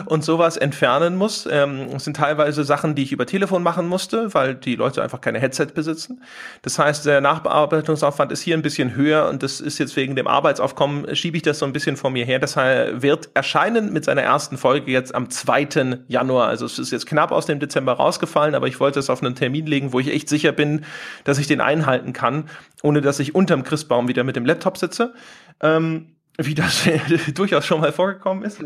und 0.07 0.25
sowas 0.25 0.57
entfernen 0.57 1.17
muss. 1.17 1.49
Ähm, 1.51 1.89
das 1.93 2.05
sind 2.05 2.17
teilweise 2.17 2.65
Sachen, 2.65 2.95
die 2.95 3.03
ich 3.03 3.13
über 3.13 3.27
Telefon 3.27 3.63
machen 3.63 3.89
musste, 3.89 4.35
weil 4.35 4.55
die 4.55 4.77
Leute 4.77 5.03
einfach 5.03 5.21
keine 5.21 5.39
Headset 5.39 5.69
besitzen. 5.75 6.23
Das 6.63 6.79
heißt, 6.79 7.07
der 7.07 7.21
Nachbearbeitungsaufwand 7.21 8.33
ist 8.33 8.43
hier 8.43 8.57
ein 8.57 8.63
bisschen 8.63 8.95
höher 8.95 9.29
und 9.29 9.43
das 9.43 9.61
ist 9.61 9.79
jetzt 9.79 9.97
wegen 9.97 10.17
dem 10.17 10.27
Arbeitsaufkommen, 10.27 11.15
schiebe 11.17 11.37
ich 11.37 11.43
das 11.43 11.59
so 11.59 11.67
ein 11.67 11.73
bisschen 11.73 11.97
vor 11.97 12.11
mir 12.11 12.25
her. 12.25 12.39
Das 12.39 12.57
wird 12.57 13.31
erscheinen 13.35 13.93
mit 13.93 14.05
seiner 14.05 14.23
ersten 14.23 14.57
Folge 14.57 14.91
jetzt 14.91 15.15
am 15.15 15.31
2. 15.31 15.99
Januar. 16.09 16.49
Also 16.49 16.67
es 16.67 16.79
ist 16.79 16.91
jetzt 16.91 17.07
knapp 17.07 17.33
aus 17.33 17.47
dem 17.47 17.61
Dezember 17.61 17.95
rausgefallen, 17.95 18.55
aber 18.55 18.69
ich 18.69 18.81
wollte 18.81 18.99
es 18.99 19.11
auf 19.11 19.23
einen 19.23 19.35
Termin 19.35 19.67
legen, 19.67 19.93
wo 19.93 20.01
ich 20.01 20.13
echt 20.13 20.29
sicher 20.29 20.53
bin, 20.53 20.85
dass 21.25 21.39
ich 21.39 21.47
den 21.47 21.61
einhalten 21.61 22.13
kann, 22.13 22.49
ohne 22.83 23.01
dass 23.01 23.19
ich 23.19 23.35
unterm 23.35 23.65
Christbaum 23.65 24.09
wieder 24.09 24.25
mit 24.25 24.37
dem 24.37 24.47
Laptop 24.47 24.79
sitze. 24.79 25.15
Ähm, 25.61 26.14
wie 26.39 26.55
das 26.55 26.89
durchaus 27.35 27.65
schon 27.65 27.81
mal 27.81 27.93
vorgekommen 27.93 28.45
ist. 28.45 28.63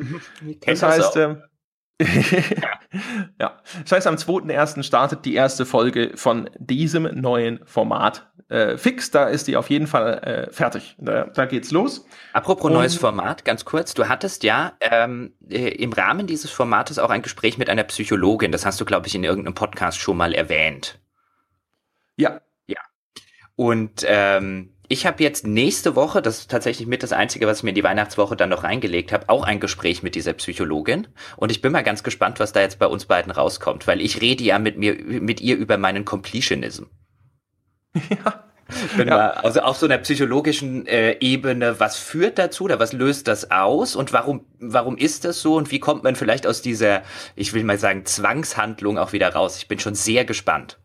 Das 0.66 0.82
heißt, 0.82 1.16
ähm, 1.16 1.42
ja, 3.40 3.60
das 3.82 3.92
heißt, 3.92 4.06
am 4.06 4.14
2.1. 4.14 4.82
startet 4.84 5.24
die 5.24 5.34
erste 5.34 5.66
Folge 5.66 6.12
von 6.14 6.48
diesem 6.58 7.02
neuen 7.20 7.60
Format 7.66 8.30
äh, 8.48 8.76
fix. 8.76 9.10
Da 9.10 9.24
ist 9.24 9.48
die 9.48 9.56
auf 9.56 9.68
jeden 9.68 9.88
Fall 9.88 10.18
äh, 10.18 10.52
fertig. 10.52 10.94
Da, 10.98 11.24
da 11.24 11.46
geht's 11.46 11.72
los. 11.72 12.06
Apropos 12.32 12.66
Und, 12.66 12.74
neues 12.74 12.94
Format, 12.94 13.44
ganz 13.44 13.64
kurz. 13.64 13.94
Du 13.94 14.08
hattest 14.08 14.44
ja 14.44 14.74
ähm, 14.80 15.34
äh, 15.50 15.68
im 15.68 15.92
Rahmen 15.92 16.28
dieses 16.28 16.50
Formates 16.50 17.00
auch 17.00 17.10
ein 17.10 17.22
Gespräch 17.22 17.58
mit 17.58 17.68
einer 17.68 17.84
Psychologin. 17.84 18.52
Das 18.52 18.64
hast 18.64 18.80
du, 18.80 18.84
glaube 18.84 19.08
ich, 19.08 19.14
in 19.16 19.24
irgendeinem 19.24 19.54
Podcast 19.54 19.98
schon 19.98 20.16
mal 20.16 20.32
erwähnt. 20.34 21.00
Ja. 22.16 22.40
Ja. 22.66 22.80
Und 23.56 24.04
ähm, 24.06 24.77
ich 24.88 25.06
habe 25.06 25.22
jetzt 25.22 25.46
nächste 25.46 25.96
Woche, 25.96 26.22
das 26.22 26.38
ist 26.40 26.50
tatsächlich 26.50 26.88
mit 26.88 27.02
das 27.02 27.12
Einzige, 27.12 27.46
was 27.46 27.58
ich 27.58 27.62
mir 27.62 27.70
in 27.70 27.74
die 27.74 27.84
Weihnachtswoche 27.84 28.36
dann 28.36 28.48
noch 28.48 28.64
reingelegt 28.64 29.12
habe, 29.12 29.28
auch 29.28 29.44
ein 29.44 29.60
Gespräch 29.60 30.02
mit 30.02 30.14
dieser 30.14 30.32
Psychologin. 30.32 31.06
Und 31.36 31.50
ich 31.50 31.60
bin 31.60 31.72
mal 31.72 31.82
ganz 31.82 32.02
gespannt, 32.02 32.40
was 32.40 32.52
da 32.52 32.60
jetzt 32.60 32.78
bei 32.78 32.86
uns 32.86 33.04
beiden 33.04 33.30
rauskommt, 33.30 33.86
weil 33.86 34.00
ich 34.00 34.22
rede 34.22 34.42
ja 34.42 34.58
mit 34.58 34.78
mir, 34.78 34.94
mit 34.94 35.42
ihr 35.42 35.56
über 35.56 35.76
meinen 35.76 36.04
Completionism. 36.04 36.84
Ja. 38.10 38.44
Bin 38.98 39.08
ja. 39.08 39.16
mal, 39.16 39.30
also 39.30 39.60
auf 39.60 39.78
so 39.78 39.86
einer 39.86 39.96
psychologischen 39.96 40.86
äh, 40.86 41.16
Ebene, 41.20 41.80
was 41.80 41.96
führt 41.96 42.38
dazu 42.38 42.64
oder 42.64 42.78
was 42.78 42.92
löst 42.92 43.26
das 43.26 43.50
aus 43.50 43.96
und 43.96 44.12
warum, 44.12 44.44
warum 44.58 44.98
ist 44.98 45.24
das 45.24 45.40
so 45.40 45.56
und 45.56 45.70
wie 45.70 45.80
kommt 45.80 46.04
man 46.04 46.16
vielleicht 46.16 46.46
aus 46.46 46.60
dieser, 46.60 47.02
ich 47.34 47.54
will 47.54 47.64
mal 47.64 47.78
sagen, 47.78 48.04
Zwangshandlung 48.04 48.98
auch 48.98 49.14
wieder 49.14 49.32
raus? 49.32 49.56
Ich 49.56 49.68
bin 49.68 49.78
schon 49.78 49.94
sehr 49.94 50.26
gespannt. 50.26 50.78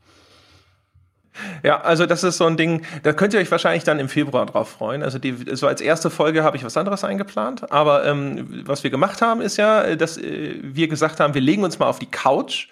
Ja, 1.63 1.81
also 1.81 2.05
das 2.05 2.23
ist 2.23 2.37
so 2.37 2.45
ein 2.45 2.57
Ding, 2.57 2.83
da 3.03 3.13
könnt 3.13 3.33
ihr 3.33 3.39
euch 3.39 3.51
wahrscheinlich 3.51 3.83
dann 3.83 3.99
im 3.99 4.09
Februar 4.09 4.45
drauf 4.45 4.69
freuen. 4.69 5.03
Also 5.03 5.19
die, 5.19 5.35
so 5.53 5.67
als 5.67 5.81
erste 5.81 6.09
Folge 6.09 6.43
habe 6.43 6.57
ich 6.57 6.63
was 6.63 6.77
anderes 6.77 7.03
eingeplant. 7.03 7.71
Aber 7.71 8.05
ähm, 8.05 8.63
was 8.65 8.83
wir 8.83 8.91
gemacht 8.91 9.21
haben, 9.21 9.41
ist 9.41 9.57
ja, 9.57 9.95
dass 9.95 10.17
äh, 10.17 10.55
wir 10.61 10.87
gesagt 10.87 11.19
haben, 11.19 11.33
wir 11.33 11.41
legen 11.41 11.63
uns 11.63 11.79
mal 11.79 11.87
auf 11.87 11.99
die 11.99 12.09
Couch 12.09 12.67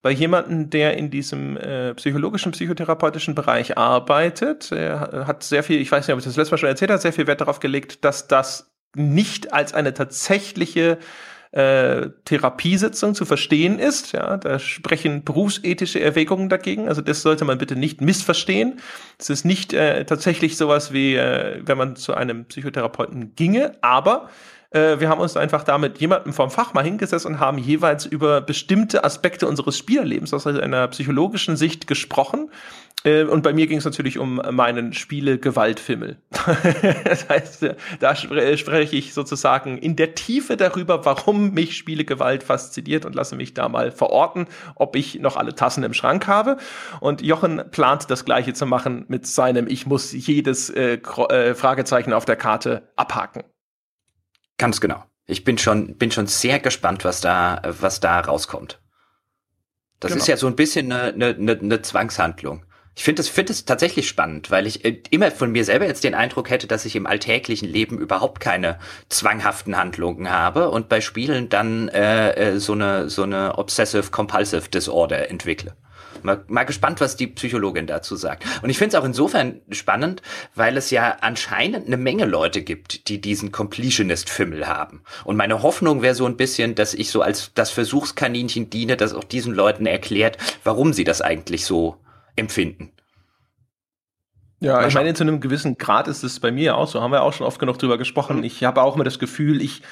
bei 0.00 0.10
jemandem, 0.10 0.70
der 0.70 0.96
in 0.96 1.10
diesem 1.10 1.56
äh, 1.56 1.94
psychologischen, 1.94 2.52
psychotherapeutischen 2.52 3.34
Bereich 3.34 3.76
arbeitet. 3.76 4.70
Er 4.70 5.26
hat 5.26 5.42
sehr 5.42 5.62
viel, 5.62 5.80
ich 5.80 5.90
weiß 5.90 6.06
nicht, 6.06 6.14
ob 6.14 6.20
ich 6.20 6.24
das 6.24 6.36
letzte 6.36 6.52
Mal 6.52 6.58
schon 6.58 6.68
erzählt 6.68 6.90
habe, 6.90 7.00
sehr 7.00 7.12
viel 7.12 7.26
Wert 7.26 7.40
darauf 7.40 7.58
gelegt, 7.60 8.04
dass 8.04 8.28
das 8.28 8.70
nicht 8.94 9.52
als 9.52 9.74
eine 9.74 9.92
tatsächliche 9.94 10.98
äh, 11.52 12.10
Therapiesitzung 12.24 13.14
zu 13.14 13.24
verstehen 13.24 13.78
ist. 13.78 14.12
Ja, 14.12 14.36
da 14.36 14.58
sprechen 14.58 15.24
berufsethische 15.24 16.00
Erwägungen 16.00 16.48
dagegen. 16.48 16.88
Also 16.88 17.00
das 17.00 17.22
sollte 17.22 17.44
man 17.44 17.58
bitte 17.58 17.76
nicht 17.76 18.00
missverstehen. 18.00 18.80
Es 19.18 19.30
ist 19.30 19.44
nicht 19.44 19.72
äh, 19.72 20.04
tatsächlich 20.04 20.56
sowas 20.56 20.92
wie, 20.92 21.16
äh, 21.16 21.60
wenn 21.64 21.78
man 21.78 21.96
zu 21.96 22.14
einem 22.14 22.44
Psychotherapeuten 22.44 23.34
ginge, 23.34 23.72
aber 23.80 24.28
äh, 24.70 25.00
wir 25.00 25.08
haben 25.08 25.20
uns 25.20 25.36
einfach 25.36 25.64
da 25.64 25.78
mit 25.78 25.98
jemandem 25.98 26.32
vom 26.32 26.50
Fach 26.50 26.74
mal 26.74 26.84
hingesetzt 26.84 27.24
und 27.24 27.40
haben 27.40 27.58
jeweils 27.58 28.04
über 28.04 28.40
bestimmte 28.40 29.04
Aspekte 29.04 29.48
unseres 29.48 29.78
Spielerlebens 29.78 30.34
aus 30.34 30.46
einer 30.46 30.88
psychologischen 30.88 31.56
Sicht 31.56 31.86
gesprochen. 31.86 32.50
Äh, 33.04 33.24
und 33.24 33.42
bei 33.42 33.52
mir 33.52 33.66
ging 33.66 33.78
es 33.78 33.84
natürlich 33.84 34.18
um 34.18 34.40
meinen 34.50 34.92
Spiele-Gewaltfimmel. 34.92 36.18
das 37.04 37.28
heißt, 37.28 37.62
äh, 37.62 37.76
da 38.00 38.14
spreche 38.16 38.96
ich 38.96 39.14
sozusagen 39.14 39.78
in 39.78 39.96
der 39.96 40.14
Tiefe 40.14 40.56
darüber, 40.56 41.04
warum 41.04 41.52
mich 41.52 41.76
Spiele-Gewalt 41.76 42.42
fasziniert 42.42 43.04
und 43.04 43.14
lasse 43.14 43.36
mich 43.36 43.54
da 43.54 43.68
mal 43.68 43.92
verorten, 43.92 44.46
ob 44.74 44.96
ich 44.96 45.20
noch 45.20 45.36
alle 45.36 45.54
Tassen 45.54 45.84
im 45.84 45.94
Schrank 45.94 46.26
habe. 46.26 46.56
Und 47.00 47.22
Jochen 47.22 47.70
plant 47.70 48.10
das 48.10 48.24
Gleiche 48.24 48.52
zu 48.52 48.66
machen 48.66 49.04
mit 49.08 49.26
seinem 49.26 49.68
Ich 49.68 49.86
muss 49.86 50.12
jedes 50.12 50.70
äh, 50.70 50.98
Fragezeichen 51.54 52.12
auf 52.12 52.24
der 52.24 52.36
Karte 52.36 52.88
abhaken. 52.96 53.44
Ganz 54.56 54.80
genau. 54.80 55.04
Ich 55.26 55.44
bin 55.44 55.58
schon, 55.58 55.96
bin 55.96 56.10
schon 56.10 56.26
sehr 56.26 56.58
gespannt, 56.58 57.04
was 57.04 57.20
da, 57.20 57.62
was 57.64 58.00
da 58.00 58.18
rauskommt. 58.20 58.80
Das 60.00 60.10
genau. 60.12 60.22
ist 60.22 60.28
ja 60.28 60.36
so 60.36 60.46
ein 60.46 60.56
bisschen 60.56 60.90
eine, 60.90 61.34
eine, 61.34 61.58
eine 61.58 61.82
Zwangshandlung. 61.82 62.64
Ich 62.98 63.04
finde 63.04 63.22
es 63.22 63.28
finde 63.28 63.52
es 63.52 63.64
tatsächlich 63.64 64.08
spannend, 64.08 64.50
weil 64.50 64.66
ich 64.66 64.84
äh, 64.84 65.00
immer 65.10 65.30
von 65.30 65.52
mir 65.52 65.64
selber 65.64 65.86
jetzt 65.86 66.02
den 66.02 66.16
Eindruck 66.16 66.50
hätte, 66.50 66.66
dass 66.66 66.84
ich 66.84 66.96
im 66.96 67.06
alltäglichen 67.06 67.68
Leben 67.68 67.96
überhaupt 67.96 68.40
keine 68.40 68.80
zwanghaften 69.08 69.76
Handlungen 69.76 70.30
habe 70.30 70.68
und 70.70 70.88
bei 70.88 71.00
Spielen 71.00 71.48
dann 71.48 71.86
äh, 71.90 72.32
äh 72.32 72.58
so 72.58 72.72
eine 72.72 73.08
so 73.08 73.22
eine 73.22 73.56
obsessive 73.56 74.10
compulsive 74.10 74.68
Disorder 74.68 75.30
entwickle. 75.30 75.76
Mal, 76.24 76.42
mal 76.48 76.64
gespannt, 76.64 77.00
was 77.00 77.14
die 77.14 77.28
Psychologin 77.28 77.86
dazu 77.86 78.16
sagt. 78.16 78.44
Und 78.62 78.70
ich 78.70 78.78
finde 78.78 78.96
es 78.96 79.00
auch 79.00 79.06
insofern 79.06 79.60
spannend, 79.70 80.20
weil 80.56 80.76
es 80.76 80.90
ja 80.90 81.18
anscheinend 81.20 81.86
eine 81.86 81.98
Menge 81.98 82.24
Leute 82.24 82.62
gibt, 82.62 83.08
die 83.08 83.20
diesen 83.20 83.52
Completionist-Fimmel 83.52 84.66
haben. 84.66 85.02
Und 85.22 85.36
meine 85.36 85.62
Hoffnung 85.62 86.02
wäre 86.02 86.16
so 86.16 86.26
ein 86.26 86.36
bisschen, 86.36 86.74
dass 86.74 86.94
ich 86.94 87.10
so 87.10 87.22
als 87.22 87.52
das 87.54 87.70
Versuchskaninchen 87.70 88.70
diene, 88.70 88.96
das 88.96 89.14
auch 89.14 89.22
diesen 89.22 89.54
Leuten 89.54 89.86
erklärt, 89.86 90.36
warum 90.64 90.92
sie 90.92 91.04
das 91.04 91.20
eigentlich 91.20 91.64
so 91.64 91.96
empfinden. 92.38 92.92
Ja, 94.60 94.84
ich 94.86 94.94
meine, 94.94 95.14
zu 95.14 95.22
einem 95.22 95.40
gewissen 95.40 95.78
Grad 95.78 96.08
ist 96.08 96.24
es 96.24 96.40
bei 96.40 96.50
mir 96.50 96.76
auch 96.76 96.88
so. 96.88 97.00
Haben 97.00 97.12
wir 97.12 97.22
auch 97.22 97.32
schon 97.32 97.46
oft 97.46 97.60
genug 97.60 97.78
drüber 97.78 97.96
gesprochen. 97.96 98.38
Mhm. 98.38 98.44
Ich 98.44 98.64
habe 98.64 98.82
auch 98.82 98.96
immer 98.96 99.04
das 99.04 99.20
Gefühl, 99.20 99.62
ich 99.62 99.82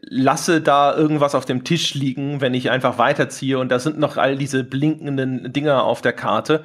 lasse 0.00 0.60
da 0.60 0.96
irgendwas 0.96 1.34
auf 1.34 1.44
dem 1.44 1.64
Tisch 1.64 1.94
liegen, 1.94 2.40
wenn 2.40 2.54
ich 2.54 2.70
einfach 2.70 2.98
weiterziehe 2.98 3.58
und 3.58 3.70
da 3.70 3.78
sind 3.78 3.98
noch 3.98 4.16
all 4.16 4.36
diese 4.36 4.64
blinkenden 4.64 5.52
Dinger 5.52 5.84
auf 5.84 6.00
der 6.00 6.12
Karte. 6.12 6.64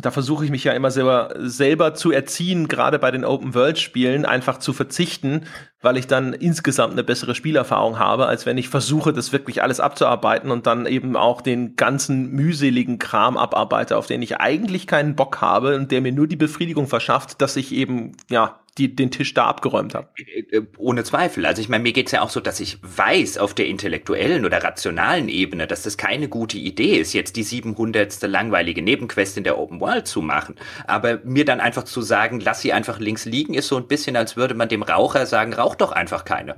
Da 0.00 0.12
versuche 0.12 0.44
ich 0.44 0.50
mich 0.50 0.62
ja 0.62 0.72
immer 0.72 0.92
selber, 0.92 1.34
selber 1.38 1.94
zu 1.94 2.12
erziehen, 2.12 2.68
gerade 2.68 3.00
bei 3.00 3.10
den 3.10 3.24
Open-World-Spielen, 3.24 4.24
einfach 4.24 4.58
zu 4.58 4.72
verzichten, 4.72 5.42
weil 5.80 5.96
ich 5.96 6.06
dann 6.06 6.32
insgesamt 6.34 6.92
eine 6.92 7.02
bessere 7.02 7.34
Spielerfahrung 7.34 7.98
habe, 7.98 8.26
als 8.26 8.46
wenn 8.46 8.58
ich 8.58 8.68
versuche, 8.68 9.12
das 9.12 9.32
wirklich 9.32 9.62
alles 9.62 9.80
abzuarbeiten 9.80 10.52
und 10.52 10.66
dann 10.68 10.86
eben 10.86 11.16
auch 11.16 11.40
den 11.40 11.74
ganzen 11.74 12.30
mühseligen 12.30 12.98
Kram 12.98 13.36
abarbeite, 13.36 13.96
auf 13.96 14.06
den 14.06 14.22
ich 14.22 14.36
eigentlich 14.36 14.86
keinen 14.86 15.16
Bock 15.16 15.40
habe 15.40 15.74
und 15.74 15.90
der 15.90 16.00
mir 16.00 16.12
nur 16.12 16.28
die 16.28 16.36
Befriedigung 16.36 16.86
verschafft, 16.86 17.40
dass 17.42 17.56
ich 17.56 17.72
eben, 17.72 18.12
ja, 18.30 18.60
die 18.78 18.94
den 18.94 19.10
Tisch 19.10 19.34
da 19.34 19.46
abgeräumt 19.46 19.94
habe. 19.94 20.08
Äh, 20.16 20.56
äh, 20.56 20.66
ohne 20.78 21.04
Zweifel. 21.04 21.44
Also 21.44 21.60
ich 21.60 21.68
meine, 21.68 21.82
mir 21.82 21.92
geht's 21.92 22.12
ja 22.12 22.22
auch 22.22 22.30
so, 22.30 22.40
dass 22.40 22.60
ich 22.60 22.78
weiß 22.82 23.38
auf 23.38 23.54
der 23.54 23.66
intellektuellen 23.66 24.44
oder 24.44 24.62
rationalen 24.62 25.28
Ebene, 25.28 25.66
dass 25.66 25.82
das 25.82 25.96
keine 25.96 26.28
gute 26.28 26.56
Idee 26.56 26.98
ist, 26.98 27.12
jetzt 27.12 27.36
die 27.36 27.42
700. 27.42 28.22
langweilige 28.22 28.82
Nebenquest 28.82 29.36
in 29.36 29.44
der 29.44 29.58
Open 29.58 29.80
World 29.80 30.06
zu 30.06 30.22
machen. 30.22 30.54
Aber 30.86 31.20
mir 31.24 31.44
dann 31.44 31.60
einfach 31.60 31.84
zu 31.84 32.00
sagen, 32.02 32.40
lass 32.40 32.60
sie 32.60 32.72
einfach 32.72 32.98
links 32.98 33.24
liegen, 33.24 33.54
ist 33.54 33.68
so 33.68 33.76
ein 33.76 33.88
bisschen, 33.88 34.16
als 34.16 34.36
würde 34.36 34.54
man 34.54 34.68
dem 34.68 34.82
Raucher 34.82 35.26
sagen, 35.26 35.52
rauch 35.52 35.74
doch 35.74 35.92
einfach 35.92 36.24
keine. 36.24 36.56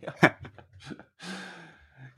Ja. 0.00 0.12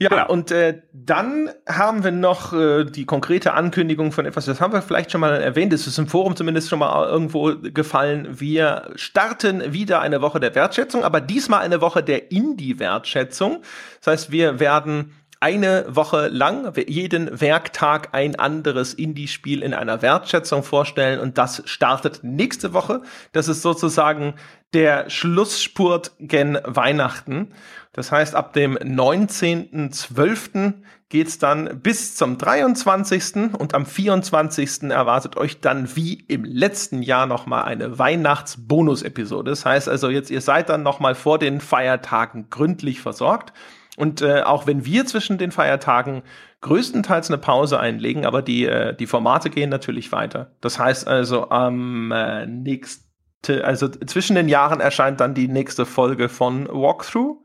Ja, 0.04 0.10
genau. 0.10 0.28
und 0.28 0.50
äh, 0.50 0.82
dann 0.92 1.48
haben 1.66 2.04
wir 2.04 2.10
noch 2.10 2.52
äh, 2.52 2.84
die 2.84 3.06
konkrete 3.06 3.54
Ankündigung 3.54 4.12
von 4.12 4.26
etwas, 4.26 4.44
das 4.44 4.60
haben 4.60 4.74
wir 4.74 4.82
vielleicht 4.82 5.10
schon 5.10 5.22
mal 5.22 5.40
erwähnt, 5.40 5.72
es 5.72 5.86
ist 5.86 5.98
im 5.98 6.08
Forum 6.08 6.36
zumindest 6.36 6.68
schon 6.68 6.80
mal 6.80 7.08
irgendwo 7.08 7.54
gefallen. 7.56 8.28
Wir 8.38 8.90
starten 8.96 9.72
wieder 9.72 10.02
eine 10.02 10.20
Woche 10.20 10.40
der 10.40 10.54
Wertschätzung, 10.54 11.04
aber 11.04 11.22
diesmal 11.22 11.60
eine 11.60 11.80
Woche 11.80 12.02
der 12.02 12.30
Indie-Wertschätzung. 12.30 13.62
Das 14.00 14.12
heißt, 14.12 14.30
wir 14.30 14.60
werden 14.60 15.14
eine 15.40 15.86
Woche 15.88 16.28
lang 16.28 16.72
jeden 16.86 17.40
Werktag 17.40 18.10
ein 18.12 18.38
anderes 18.38 18.92
Indie-Spiel 18.92 19.62
in 19.62 19.72
einer 19.72 20.02
Wertschätzung 20.02 20.62
vorstellen 20.62 21.18
und 21.18 21.38
das 21.38 21.62
startet 21.64 22.20
nächste 22.24 22.74
Woche. 22.74 23.00
Das 23.32 23.48
ist 23.48 23.62
sozusagen 23.62 24.34
der 24.74 25.08
Schlussspurt 25.08 26.12
gen 26.18 26.58
Weihnachten. 26.64 27.52
Das 27.94 28.12
heißt, 28.12 28.34
ab 28.34 28.52
dem 28.52 28.76
19.12. 28.76 30.74
geht's 31.08 31.38
dann 31.38 31.80
bis 31.80 32.16
zum 32.16 32.38
23. 32.38 33.54
und 33.56 33.72
am 33.72 33.86
24. 33.86 34.90
erwartet 34.90 35.36
euch 35.36 35.60
dann 35.60 35.94
wie 35.94 36.14
im 36.14 36.44
letzten 36.44 37.02
Jahr 37.02 37.26
nochmal 37.26 37.64
eine 37.64 37.96
Weihnachts-Bonus-Episode. 37.98 39.52
Das 39.52 39.64
heißt 39.64 39.88
also 39.88 40.10
jetzt, 40.10 40.30
ihr 40.30 40.40
seid 40.40 40.68
dann 40.70 40.82
nochmal 40.82 41.14
vor 41.14 41.38
den 41.38 41.60
Feiertagen 41.60 42.50
gründlich 42.50 43.00
versorgt. 43.00 43.52
Und 43.96 44.22
äh, 44.22 44.42
auch 44.42 44.66
wenn 44.66 44.84
wir 44.84 45.06
zwischen 45.06 45.38
den 45.38 45.52
Feiertagen 45.52 46.24
größtenteils 46.62 47.30
eine 47.30 47.38
Pause 47.38 47.78
einlegen, 47.78 48.26
aber 48.26 48.42
die, 48.42 48.66
äh, 48.66 48.92
die 48.96 49.06
Formate 49.06 49.50
gehen 49.50 49.70
natürlich 49.70 50.10
weiter. 50.10 50.50
Das 50.60 50.80
heißt 50.80 51.06
also 51.06 51.50
am 51.50 52.10
äh, 52.10 52.44
nächste, 52.46 53.62
also 53.62 53.86
zwischen 53.86 54.34
den 54.34 54.48
Jahren 54.48 54.80
erscheint 54.80 55.20
dann 55.20 55.34
die 55.34 55.46
nächste 55.46 55.86
Folge 55.86 56.28
von 56.28 56.66
Walkthrough 56.66 57.36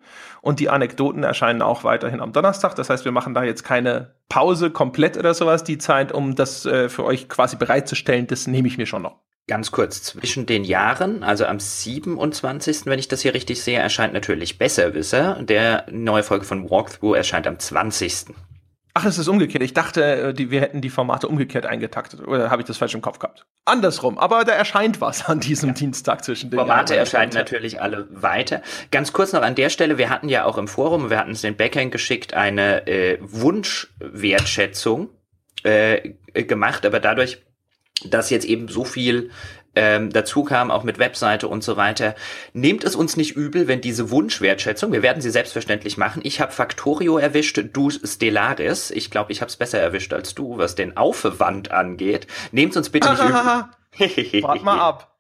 und 0.42 0.60
die 0.60 0.70
Anekdoten 0.70 1.24
erscheinen 1.24 1.62
auch 1.62 1.84
weiterhin 1.84 2.22
am 2.22 2.34
Donnerstag. 2.34 2.76
Das 2.76 2.90
heißt, 2.90 3.06
wir 3.06 3.12
machen 3.12 3.34
da 3.34 3.44
jetzt 3.44 3.64
keine 3.64 4.14
Pause 4.30 4.72
komplett 4.72 5.18
oder 5.18 5.34
sowas. 5.34 5.64
Die 5.64 5.78
Zeit, 5.78 6.12
um 6.12 6.36
das 6.36 6.66
äh, 6.66 6.90
für 6.90 7.04
euch 7.04 7.30
quasi 7.30 7.56
bereitzustellen, 7.56 8.28
das 8.28 8.48
nehme 8.48 8.68
ich 8.68 8.78
mir 8.78 8.86
schon 8.86 9.02
noch. 9.02 9.18
Ganz 9.48 9.72
kurz, 9.72 10.04
zwischen 10.04 10.46
den 10.46 10.64
Jahren, 10.64 11.24
also 11.24 11.46
am 11.46 11.60
27., 11.60 12.86
wenn 12.86 13.00
ich 13.00 13.08
das 13.08 13.22
hier 13.22 13.34
richtig 13.34 13.64
sehe, 13.64 13.80
erscheint 13.80 14.14
natürlich 14.14 14.60
Besserwisser. 14.60 15.42
Der 15.42 15.88
neue 15.90 16.22
Folge 16.22 16.46
von 16.46 16.70
Walkthrough 16.70 17.16
erscheint 17.16 17.48
am 17.48 17.58
20. 17.58 18.26
Ach, 18.94 19.06
es 19.06 19.18
ist 19.18 19.28
umgekehrt. 19.28 19.64
Ich 19.64 19.74
dachte, 19.74 20.04
äh, 20.04 20.34
die, 20.34 20.52
wir 20.52 20.62
hätten 20.62 20.82
die 20.82 20.90
Formate 20.90 21.28
umgekehrt 21.28 21.66
eingetaktet. 21.66 22.28
Oder 22.28 22.50
habe 22.50 22.62
ich 22.62 22.68
das 22.68 22.78
falsch 22.78 22.96
im 22.96 23.02
Kopf 23.02 23.20
gehabt? 23.20 23.46
Andersrum. 23.66 24.18
Aber 24.18 24.44
da 24.44 24.54
erscheint 24.54 25.00
was 25.00 25.26
an 25.26 25.40
diesem 25.40 25.70
ja. 25.70 25.76
Dienstag 25.76 26.24
zwischen 26.24 26.50
den 26.50 26.58
Formate 26.58 26.94
Jahren. 26.94 27.06
erscheinen 27.06 27.34
natürlich 27.34 27.82
alle 27.82 28.08
weiter. 28.10 28.62
Ganz 28.92 29.14
kurz 29.14 29.32
noch 29.32 29.44
an 29.44 29.56
der 29.56 29.70
Stelle. 29.70 29.98
Wir 29.98 30.10
hatten 30.10 30.28
ja 30.28 30.46
auch 30.46 30.58
im 30.58 30.68
Forum, 30.68 31.10
wir 31.10 31.20
hatten 31.20 31.32
es 31.32 31.42
den 31.42 31.56
Backend 31.56 31.92
geschickt, 31.92 32.34
eine 32.34 32.88
äh, 32.88 33.20
Wunschwertschätzung 33.22 35.10
äh, 35.64 36.14
gemacht. 36.34 36.86
Aber 36.86 37.00
dadurch 37.00 37.44
dass 38.06 38.30
jetzt 38.30 38.46
eben 38.46 38.68
so 38.68 38.84
viel 38.84 39.30
ähm, 39.76 40.12
dazu 40.12 40.44
kam, 40.44 40.72
auch 40.72 40.84
mit 40.84 41.00
Webseite 41.00 41.48
und 41.48 41.64
so 41.64 41.78
weiter. 41.78 42.16
Nehmt 42.54 42.84
es 42.84 42.96
uns 42.96 43.18
nicht 43.18 43.36
übel, 43.36 43.68
wenn 43.68 43.82
diese 43.82 44.12
Wunschwertschätzung, 44.12 44.92
wir 44.92 45.04
werden 45.04 45.22
sie 45.22 45.30
selbstverständlich 45.30 45.98
machen. 45.98 46.22
Ich 46.24 46.42
habe 46.42 46.52
Factorio 46.52 47.18
erwischt, 47.18 47.60
du 47.74 47.90
Stellaris. 47.90 48.92
Ich 48.92 49.12
glaube, 49.12 49.32
ich 49.32 49.42
habe 49.42 49.50
es 49.50 49.56
besser 49.56 49.80
erwischt 49.80 50.14
als 50.14 50.36
du, 50.36 50.58
was 50.58 50.76
den 50.76 50.98
Aufwand 50.98 51.72
angeht. 51.72 52.28
Nehmt 52.52 52.76
uns 52.76 52.90
bitte 52.90 53.10
nicht 53.10 53.24
übel. 53.24 54.44
Wart 54.44 54.64
mal 54.64 54.80
ab. 54.80 55.18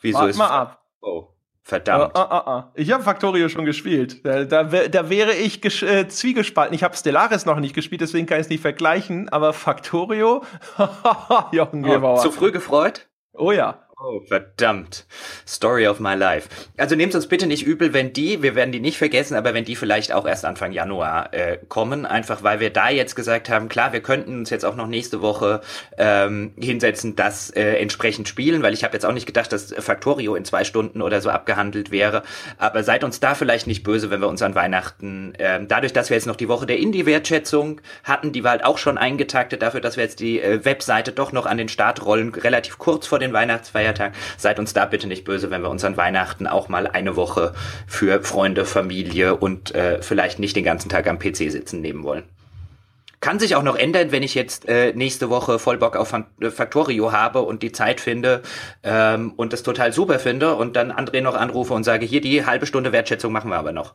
Wieso 0.00 0.18
Wart 0.18 0.30
ist 0.30 0.36
mal 0.38 0.48
ab. 0.48 0.84
Oh. 1.00 1.28
Verdammt. 1.62 2.16
Ah, 2.16 2.22
ah, 2.22 2.42
ah, 2.46 2.72
ich 2.74 2.90
habe 2.90 3.04
Factorio 3.04 3.48
schon 3.48 3.64
gespielt. 3.64 4.24
Da, 4.24 4.44
da, 4.44 4.64
da 4.64 5.10
wäre 5.10 5.34
ich 5.34 5.64
äh, 5.82 6.08
zwiegespalten. 6.08 6.74
Ich 6.74 6.82
habe 6.82 6.96
Stellaris 6.96 7.44
noch 7.46 7.60
nicht 7.60 7.74
gespielt, 7.74 8.00
deswegen 8.00 8.26
kann 8.26 8.38
ich 8.38 8.46
es 8.46 8.50
nicht 8.50 8.62
vergleichen. 8.62 9.28
Aber 9.28 9.52
Factorio, 9.52 10.42
Jochen 11.52 11.84
oh, 11.84 12.16
Zu 12.16 12.32
früh 12.32 12.50
gefreut? 12.50 13.09
Oh 13.40 13.52
ja. 13.52 13.89
Oh, 14.02 14.20
verdammt. 14.26 15.04
Story 15.46 15.86
of 15.86 16.00
my 16.00 16.14
life. 16.14 16.48
Also 16.78 16.96
nehmt 16.96 17.14
uns 17.14 17.26
bitte 17.26 17.46
nicht 17.46 17.66
übel, 17.66 17.92
wenn 17.92 18.14
die, 18.14 18.42
wir 18.42 18.54
werden 18.54 18.72
die 18.72 18.80
nicht 18.80 18.96
vergessen, 18.96 19.34
aber 19.34 19.52
wenn 19.52 19.66
die 19.66 19.76
vielleicht 19.76 20.12
auch 20.12 20.26
erst 20.26 20.46
Anfang 20.46 20.72
Januar 20.72 21.34
äh, 21.34 21.58
kommen, 21.68 22.06
einfach 22.06 22.42
weil 22.42 22.60
wir 22.60 22.70
da 22.70 22.88
jetzt 22.88 23.14
gesagt 23.14 23.50
haben, 23.50 23.68
klar, 23.68 23.92
wir 23.92 24.00
könnten 24.00 24.38
uns 24.38 24.48
jetzt 24.48 24.64
auch 24.64 24.74
noch 24.74 24.86
nächste 24.86 25.20
Woche 25.20 25.60
ähm, 25.98 26.54
hinsetzen, 26.58 27.14
das 27.14 27.50
äh, 27.50 27.74
entsprechend 27.74 28.26
spielen, 28.26 28.62
weil 28.62 28.72
ich 28.72 28.84
habe 28.84 28.94
jetzt 28.94 29.04
auch 29.04 29.12
nicht 29.12 29.26
gedacht, 29.26 29.52
dass 29.52 29.74
Factorio 29.78 30.34
in 30.34 30.46
zwei 30.46 30.64
Stunden 30.64 31.02
oder 31.02 31.20
so 31.20 31.28
abgehandelt 31.28 31.90
wäre. 31.90 32.22
Aber 32.56 32.82
seid 32.84 33.04
uns 33.04 33.20
da 33.20 33.34
vielleicht 33.34 33.66
nicht 33.66 33.82
böse, 33.82 34.10
wenn 34.10 34.22
wir 34.22 34.28
uns 34.28 34.40
an 34.40 34.54
Weihnachten, 34.54 35.34
äh, 35.34 35.60
dadurch, 35.68 35.92
dass 35.92 36.08
wir 36.08 36.16
jetzt 36.16 36.26
noch 36.26 36.36
die 36.36 36.48
Woche 36.48 36.64
der 36.64 36.78
Indie-Wertschätzung 36.78 37.82
hatten, 38.04 38.32
die 38.32 38.44
war 38.44 38.52
halt 38.52 38.64
auch 38.64 38.78
schon 38.78 38.96
eingetaktet, 38.96 39.60
dafür, 39.60 39.82
dass 39.82 39.98
wir 39.98 40.04
jetzt 40.04 40.20
die 40.20 40.40
äh, 40.40 40.64
Webseite 40.64 41.12
doch 41.12 41.32
noch 41.32 41.44
an 41.44 41.58
den 41.58 41.68
Start 41.68 42.02
rollen, 42.06 42.32
relativ 42.32 42.78
kurz 42.78 43.06
vor 43.06 43.18
den 43.18 43.34
Weihnachtsfeiertagen 43.34 43.89
Feiertag. 43.90 44.12
Seid 44.36 44.58
uns 44.58 44.72
da 44.72 44.86
bitte 44.86 45.06
nicht 45.06 45.24
böse, 45.24 45.50
wenn 45.50 45.62
wir 45.62 45.70
uns 45.70 45.84
an 45.84 45.96
Weihnachten 45.96 46.46
auch 46.46 46.68
mal 46.68 46.86
eine 46.86 47.16
Woche 47.16 47.54
für 47.86 48.22
Freunde, 48.22 48.64
Familie 48.64 49.36
und 49.36 49.74
äh, 49.74 50.02
vielleicht 50.02 50.38
nicht 50.38 50.56
den 50.56 50.64
ganzen 50.64 50.88
Tag 50.88 51.08
am 51.08 51.18
PC 51.18 51.50
sitzen 51.50 51.80
nehmen 51.80 52.02
wollen. 52.04 52.24
Kann 53.20 53.38
sich 53.38 53.54
auch 53.54 53.62
noch 53.62 53.76
ändern, 53.76 54.12
wenn 54.12 54.22
ich 54.22 54.34
jetzt 54.34 54.66
äh, 54.66 54.94
nächste 54.94 55.28
Woche 55.28 55.58
voll 55.58 55.76
Bock 55.76 55.94
auf 55.94 56.14
äh, 56.14 56.50
Factorio 56.50 57.12
habe 57.12 57.42
und 57.42 57.62
die 57.62 57.72
Zeit 57.72 58.00
finde 58.00 58.42
ähm, 58.82 59.32
und 59.36 59.52
das 59.52 59.62
total 59.62 59.92
super 59.92 60.18
finde 60.18 60.54
und 60.54 60.74
dann 60.74 60.90
André 60.90 61.20
noch 61.20 61.34
anrufe 61.34 61.74
und 61.74 61.84
sage, 61.84 62.06
hier 62.06 62.22
die 62.22 62.46
halbe 62.46 62.64
Stunde 62.64 62.92
Wertschätzung 62.92 63.32
machen 63.32 63.50
wir 63.50 63.58
aber 63.58 63.72
noch. 63.72 63.94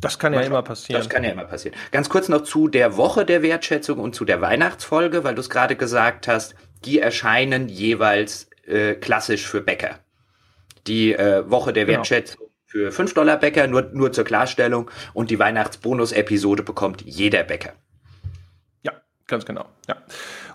Das 0.00 0.18
kann 0.18 0.32
ja 0.32 0.40
immer 0.40 0.62
passieren. 0.62 0.98
Das 0.98 1.10
kann 1.10 1.22
ja 1.22 1.30
immer 1.30 1.44
passieren. 1.44 1.76
Ganz 1.90 2.08
kurz 2.08 2.30
noch 2.30 2.40
zu 2.40 2.68
der 2.68 2.96
Woche 2.96 3.26
der 3.26 3.42
Wertschätzung 3.42 3.98
und 3.98 4.14
zu 4.14 4.24
der 4.24 4.40
Weihnachtsfolge, 4.40 5.24
weil 5.24 5.34
du 5.34 5.42
es 5.42 5.50
gerade 5.50 5.76
gesagt 5.76 6.26
hast 6.26 6.54
die 6.84 6.98
erscheinen 6.98 7.68
jeweils 7.68 8.48
äh, 8.66 8.94
klassisch 8.94 9.46
für 9.46 9.60
Bäcker. 9.60 9.98
Die 10.86 11.12
äh, 11.12 11.48
Woche 11.50 11.72
der 11.72 11.84
genau. 11.84 11.98
Wertschätzung 11.98 12.50
für 12.70 12.92
5 12.92 13.14
Dollar 13.14 13.36
Bäcker, 13.36 13.66
nur, 13.66 13.90
nur 13.92 14.12
zur 14.12 14.24
Klarstellung. 14.24 14.90
Und 15.12 15.30
die 15.30 15.38
Weihnachtsbonus-Episode 15.38 16.62
bekommt 16.62 17.02
jeder 17.02 17.42
Bäcker. 17.42 17.72
Ganz 19.30 19.46
genau. 19.46 19.64
Ja. 19.88 19.96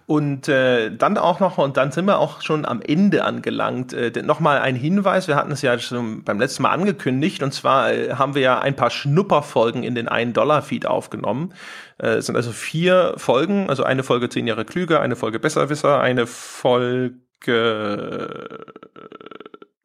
Und 0.05 0.49
äh, 0.49 0.95
dann 0.95 1.17
auch 1.17 1.39
noch, 1.39 1.57
und 1.57 1.77
dann 1.77 1.93
sind 1.93 2.05
wir 2.05 2.19
auch 2.19 2.41
schon 2.41 2.65
am 2.65 2.81
Ende 2.81 3.23
angelangt, 3.23 3.93
äh, 3.93 4.11
nochmal 4.21 4.59
ein 4.59 4.75
Hinweis, 4.75 5.29
wir 5.29 5.37
hatten 5.37 5.51
es 5.51 5.61
ja 5.61 5.79
schon 5.79 6.25
beim 6.25 6.39
letzten 6.39 6.63
Mal 6.63 6.71
angekündigt, 6.71 7.41
und 7.41 7.53
zwar 7.53 7.91
äh, 7.91 8.11
haben 8.11 8.35
wir 8.35 8.41
ja 8.41 8.59
ein 8.59 8.75
paar 8.75 8.89
Schnupperfolgen 8.89 9.83
in 9.83 9.95
den 9.95 10.09
1-Dollar-Feed 10.09 10.87
aufgenommen. 10.87 11.53
Äh, 11.97 12.15
es 12.15 12.25
sind 12.25 12.35
also 12.35 12.51
vier 12.51 13.13
Folgen, 13.15 13.69
also 13.69 13.83
eine 13.83 14.03
Folge 14.03 14.27
zehn 14.27 14.45
Jahre 14.45 14.65
klüger, 14.65 14.99
eine 14.99 15.15
Folge 15.15 15.39
Besserwisser, 15.39 16.01
eine 16.01 16.27
Folge 16.27 17.13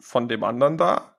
von 0.01 0.29
dem 0.29 0.43
anderen 0.43 0.77
da. 0.77 1.15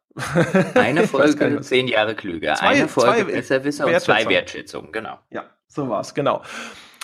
Eine 0.75 1.07
Folge 1.07 1.61
zehn 1.61 1.87
Jahre 1.87 2.15
klüger, 2.15 2.55
zwei, 2.55 2.67
eine 2.67 2.89
Folge 2.89 3.25
Besserwisser 3.25 3.87
und 3.87 3.99
zwei 4.01 4.27
Wertschätzungen, 4.27 4.91
genau. 4.91 5.19
Ja, 5.29 5.45
so 5.67 5.87
war's, 5.87 6.13
genau. 6.13 6.43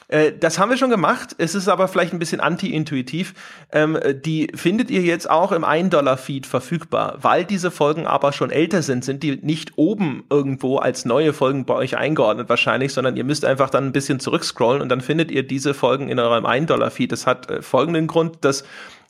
Äh, 0.07 0.33
das 0.39 0.57
haben 0.57 0.69
wir 0.69 0.77
schon 0.77 0.89
gemacht. 0.89 1.35
Es 1.37 1.55
ist 1.55 1.67
aber 1.67 1.87
vielleicht 1.87 2.13
ein 2.13 2.19
bisschen 2.19 2.39
anti-intuitiv. 2.39 3.33
Ähm, 3.71 3.97
die 4.25 4.49
findet 4.55 4.89
ihr 4.89 5.01
jetzt 5.01 5.29
auch 5.29 5.51
im 5.51 5.65
1-Dollar-Feed 5.65 6.45
verfügbar. 6.45 7.17
Weil 7.21 7.45
diese 7.45 7.71
Folgen 7.71 8.07
aber 8.07 8.31
schon 8.33 8.49
älter 8.49 8.81
sind, 8.81 9.03
sind 9.03 9.23
die 9.23 9.37
nicht 9.37 9.73
oben 9.77 10.23
irgendwo 10.29 10.77
als 10.77 11.05
neue 11.05 11.33
Folgen 11.33 11.65
bei 11.65 11.73
euch 11.73 11.97
eingeordnet 11.97 12.49
wahrscheinlich, 12.49 12.93
sondern 12.93 13.17
ihr 13.17 13.23
müsst 13.23 13.45
einfach 13.45 13.69
dann 13.69 13.85
ein 13.85 13.91
bisschen 13.91 14.19
zurückscrollen 14.19 14.81
und 14.81 14.89
dann 14.89 15.01
findet 15.01 15.31
ihr 15.31 15.43
diese 15.43 15.73
Folgen 15.73 16.09
in 16.09 16.19
eurem 16.19 16.45
1-Dollar-Feed. 16.45 17.11
Das 17.11 17.27
hat 17.27 17.49
äh, 17.49 17.61
folgenden 17.61 18.07
Grund, 18.07 18.37
dass 18.41 18.63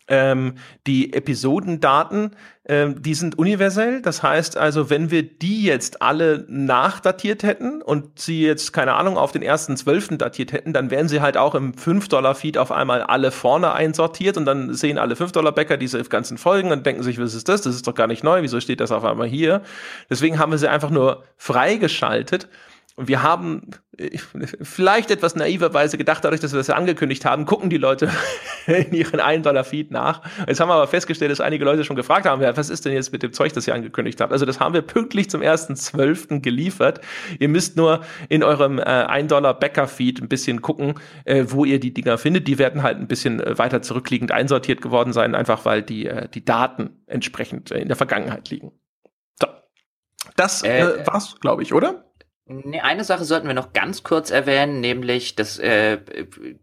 Ähm, 0.10 0.56
die 0.86 1.14
Episodendaten, 1.14 2.32
ähm, 2.66 3.02
die 3.02 3.14
sind 3.14 3.38
universell. 3.38 4.02
Das 4.02 4.24
heißt 4.24 4.58
also, 4.58 4.90
wenn 4.90 5.12
wir 5.12 5.24
die 5.24 5.64
jetzt 5.64 6.02
alle 6.02 6.46
nachdatiert 6.48 7.44
hätten 7.44 7.82
und 7.82 8.20
sie 8.20 8.42
jetzt, 8.42 8.74
keine 8.74 8.94
Ahnung, 8.94 9.18
auf 9.18 9.32
den 9.32 9.42
ersten 9.42 9.76
Zwölften 9.76 10.18
datiert 10.18 10.54
hätten, 10.54 10.74
dann 10.74 10.92
wären 10.92 11.08
sie 11.08 11.22
halt 11.22 11.38
auch 11.38 11.56
im 11.56 11.74
5-Dollar-Feed 11.74 12.58
auf 12.58 12.72
einmal 12.72 13.02
alle 13.04 13.32
vorne 13.32 13.74
einsortiert 13.74 14.38
und 14.38 14.46
dann 14.46 14.74
sehen 14.74 14.98
alle 14.98 15.16
5-Dollar-Bäcker 15.16 15.78
diese 15.78 16.02
ganzen 16.04 16.38
Folgen 16.38 16.72
und 16.72 16.86
denken 16.86 17.04
sich, 17.04 17.20
was 17.20 17.34
ist 17.34 17.50
das? 17.50 17.62
Das 17.62 17.76
ist 17.76 17.88
doch 17.88 17.96
gar 17.96 18.08
nicht 18.08 18.24
neu. 18.24 18.42
Wieso 18.42 18.60
steht 18.60 18.80
das 18.80 18.92
auf 18.92 19.04
einmal 19.04 19.28
hier? 19.28 19.62
Deswegen 20.10 20.40
haben 20.40 20.52
wir 20.52 20.58
sie 20.58 20.70
einfach 20.70 20.90
nur 20.90 21.24
freigeschaltet 21.38 22.48
und 22.98 23.08
wir 23.08 23.22
haben 23.22 23.70
äh, 24.00 24.18
vielleicht 24.64 25.12
etwas 25.12 25.36
naiverweise 25.36 26.00
gedacht, 26.00 26.26
dadurch, 26.26 26.42
dass 26.42 26.52
wir 26.52 26.58
das 26.58 26.66
ja 26.66 26.76
angekündigt 26.76 27.26
haben, 27.26 27.46
gucken 27.46 27.70
die 27.70 27.78
Leute 27.78 28.10
in 28.66 28.92
ihren 28.92 29.20
1-Dollar-Feed 29.20 29.92
nach. 29.92 30.24
Jetzt 30.48 30.60
haben 30.60 30.70
wir 30.70 30.74
aber 30.74 30.88
festgestellt, 30.88 31.30
dass 31.30 31.40
einige 31.40 31.64
Leute 31.64 31.84
schon 31.84 31.96
gefragt 31.96 32.26
haben, 32.26 32.42
ja, 32.42 32.58
was 32.58 32.72
ist 32.72 32.86
denn 32.86 32.94
jetzt 32.94 33.12
mit 33.12 33.22
dem 33.22 33.34
Zeug, 33.34 33.54
das 33.54 33.68
ihr 33.68 33.76
angekündigt 33.76 34.20
habt? 34.20 34.34
Also 34.34 34.46
das 34.48 34.60
haben 34.60 34.74
wir 34.74 34.82
pünktlich 34.82 35.30
zum 35.30 35.42
1.12. 35.42 36.42
geliefert. 36.42 37.00
Ihr 37.38 37.50
müsst 37.50 37.78
nur 37.78 38.02
in 38.30 38.44
eurem 38.44 38.80
äh, 38.80 38.82
1-Dollar-Bäcker-Feed 38.82 40.20
ein 40.20 40.28
bisschen 40.28 40.64
gucken, 40.64 40.96
äh, 41.26 41.46
wo 41.50 41.66
ihr 41.66 41.80
die 41.80 41.94
Dinger 41.94 42.18
findet. 42.18 42.48
Die 42.48 42.58
werden 42.58 42.82
halt 42.82 42.98
ein 42.98 43.08
bisschen 43.08 43.44
weiter 43.60 43.84
zurückliegend 43.84 44.32
einsortiert 44.32 44.82
geworden 44.82 45.14
sein, 45.14 45.36
einfach 45.36 45.66
weil 45.66 45.84
die, 45.84 46.08
äh, 46.08 46.28
die 46.30 46.44
Daten 46.44 47.04
entsprechend 47.06 47.70
in 47.70 47.90
der 47.90 47.98
Vergangenheit 47.98 48.50
liegen. 48.50 48.72
So. 49.40 49.48
Das 50.36 50.64
äh 50.64 51.06
war's, 51.06 51.36
glaube 51.40 51.62
ich, 51.62 51.76
oder? 51.76 52.07
Nee, 52.50 52.80
eine 52.80 53.04
Sache 53.04 53.26
sollten 53.26 53.48
wir 53.48 53.54
noch 53.54 53.74
ganz 53.74 54.04
kurz 54.04 54.32
erwähnen, 54.32 54.80
nämlich 54.80 55.36
das 55.36 55.60
äh, 55.60 55.98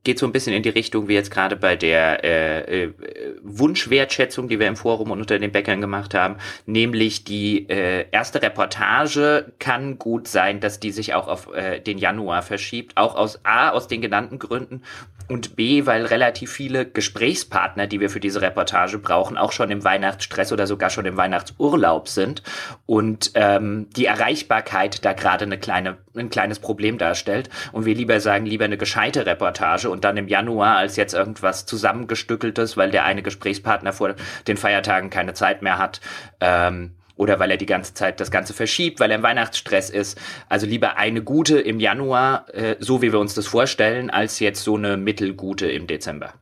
geht 0.02 0.18
so 0.18 0.24
ein 0.24 0.32
bisschen 0.32 0.54
in 0.54 0.62
die 0.62 0.70
Richtung 0.70 1.08
wie 1.08 1.14
jetzt 1.14 1.30
gerade 1.30 1.56
bei 1.56 1.76
der 1.76 2.24
äh, 2.24 2.84
äh, 2.84 2.94
Wunschwertschätzung, 3.42 4.48
die 4.48 4.58
wir 4.58 4.66
im 4.66 4.76
Forum 4.76 5.10
und 5.10 5.20
unter 5.20 5.38
den 5.38 5.52
Bäckern 5.52 5.82
gemacht 5.82 6.14
haben, 6.14 6.36
nämlich 6.64 7.24
die 7.24 7.68
äh, 7.68 8.06
erste 8.12 8.40
Reportage 8.40 9.52
kann 9.58 9.98
gut 9.98 10.26
sein, 10.26 10.60
dass 10.60 10.80
die 10.80 10.90
sich 10.90 11.12
auch 11.12 11.28
auf 11.28 11.52
äh, 11.52 11.80
den 11.80 11.98
Januar 11.98 12.40
verschiebt, 12.40 12.96
auch 12.96 13.14
aus 13.14 13.40
A 13.44 13.68
aus 13.68 13.86
den 13.86 14.00
genannten 14.00 14.38
Gründen 14.38 14.82
und 15.28 15.56
B, 15.56 15.86
weil 15.86 16.04
relativ 16.06 16.52
viele 16.52 16.86
Gesprächspartner, 16.86 17.86
die 17.86 18.00
wir 18.00 18.10
für 18.10 18.20
diese 18.20 18.42
Reportage 18.42 18.98
brauchen, 18.98 19.36
auch 19.36 19.52
schon 19.52 19.70
im 19.70 19.84
Weihnachtsstress 19.84 20.52
oder 20.52 20.66
sogar 20.66 20.90
schon 20.90 21.06
im 21.06 21.16
Weihnachtsurlaub 21.16 22.08
sind 22.08 22.42
und 22.86 23.32
ähm, 23.34 23.88
die 23.96 24.06
Erreichbarkeit 24.06 25.04
da 25.04 25.12
gerade 25.12 25.44
eine 25.44 25.58
kleine, 25.58 25.96
ein 26.16 26.30
kleines 26.30 26.58
Problem 26.58 26.98
darstellt 26.98 27.50
und 27.72 27.84
wir 27.84 27.94
lieber 27.94 28.20
sagen, 28.20 28.46
lieber 28.46 28.64
eine 28.64 28.78
gescheite 28.78 29.26
Reportage 29.26 29.90
und 29.90 30.04
dann 30.04 30.16
im 30.16 30.28
Januar 30.28 30.76
als 30.76 30.96
jetzt 30.96 31.14
irgendwas 31.14 31.66
zusammengestückeltes, 31.66 32.76
weil 32.76 32.90
der 32.90 33.04
eine 33.04 33.22
Gesprächspartner 33.22 33.92
vor 33.92 34.14
den 34.46 34.56
Feiertagen 34.56 35.10
keine 35.10 35.34
Zeit 35.34 35.62
mehr 35.62 35.78
hat. 35.78 36.00
Ähm, 36.40 36.92
oder 37.16 37.38
weil 37.38 37.50
er 37.50 37.56
die 37.56 37.66
ganze 37.66 37.94
Zeit 37.94 38.20
das 38.20 38.30
Ganze 38.30 38.54
verschiebt, 38.54 39.00
weil 39.00 39.10
er 39.10 39.18
im 39.18 39.22
Weihnachtsstress 39.22 39.90
ist. 39.90 40.20
Also 40.48 40.66
lieber 40.66 40.96
eine 40.96 41.22
gute 41.22 41.60
im 41.60 41.80
Januar, 41.80 42.46
äh, 42.52 42.76
so 42.80 43.02
wie 43.02 43.12
wir 43.12 43.20
uns 43.20 43.34
das 43.34 43.46
vorstellen, 43.46 44.10
als 44.10 44.40
jetzt 44.40 44.64
so 44.64 44.76
eine 44.76 44.96
mittelgute 44.96 45.70
im 45.70 45.86
Dezember. 45.86 46.34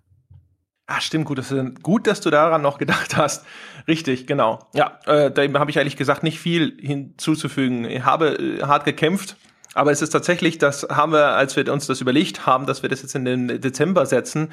Ah, 0.87 1.01
stimmt, 1.01 1.27
gut, 1.27 1.39
das 1.39 1.51
ist 1.51 1.83
gut, 1.83 2.07
dass 2.07 2.21
du 2.21 2.31
daran 2.31 2.61
noch 2.61 2.79
gedacht 2.79 3.17
hast. 3.17 3.47
Richtig, 3.89 4.27
genau. 4.27 4.69
Ja, 4.75 4.99
äh, 5.07 5.31
da 5.31 5.43
habe 5.59 5.71
ich 5.71 5.77
ehrlich 5.77 5.97
gesagt 5.97 6.23
nicht 6.23 6.39
viel 6.39 6.77
hinzuzufügen. 6.81 7.85
Ich 7.85 8.05
habe 8.05 8.39
äh, 8.39 8.63
hart 8.63 8.85
gekämpft, 8.85 9.37
aber 9.75 9.91
es 9.91 10.03
ist 10.03 10.11
tatsächlich, 10.11 10.59
das 10.59 10.87
haben 10.91 11.13
wir, 11.13 11.29
als 11.29 11.57
wir 11.57 11.71
uns 11.73 11.87
das 11.87 12.01
überlegt 12.01 12.47
haben, 12.47 12.67
dass 12.67 12.83
wir 12.83 12.91
das 12.91 13.03
jetzt 13.03 13.15
in 13.15 13.25
den 13.25 13.61
Dezember 13.61 14.07
setzen, 14.07 14.51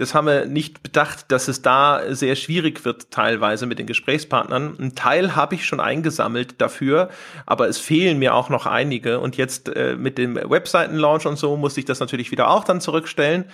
das 0.00 0.14
haben 0.14 0.26
wir 0.26 0.46
nicht 0.46 0.82
bedacht, 0.82 1.30
dass 1.30 1.46
es 1.46 1.60
da 1.60 2.00
sehr 2.08 2.34
schwierig 2.34 2.86
wird 2.86 3.10
teilweise 3.10 3.66
mit 3.66 3.78
den 3.78 3.86
Gesprächspartnern. 3.86 4.74
Ein 4.80 4.94
Teil 4.94 5.36
habe 5.36 5.54
ich 5.54 5.66
schon 5.66 5.78
eingesammelt 5.78 6.58
dafür, 6.58 7.10
aber 7.44 7.68
es 7.68 7.76
fehlen 7.76 8.18
mir 8.18 8.34
auch 8.34 8.48
noch 8.48 8.64
einige. 8.64 9.20
Und 9.20 9.36
jetzt 9.36 9.68
äh, 9.68 9.96
mit 9.96 10.16
dem 10.16 10.36
Webseitenlaunch 10.36 11.26
und 11.26 11.36
so 11.36 11.54
muss 11.58 11.76
ich 11.76 11.84
das 11.84 12.00
natürlich 12.00 12.30
wieder 12.30 12.48
auch 12.48 12.64
dann 12.64 12.80
zurückstellen. 12.80 13.44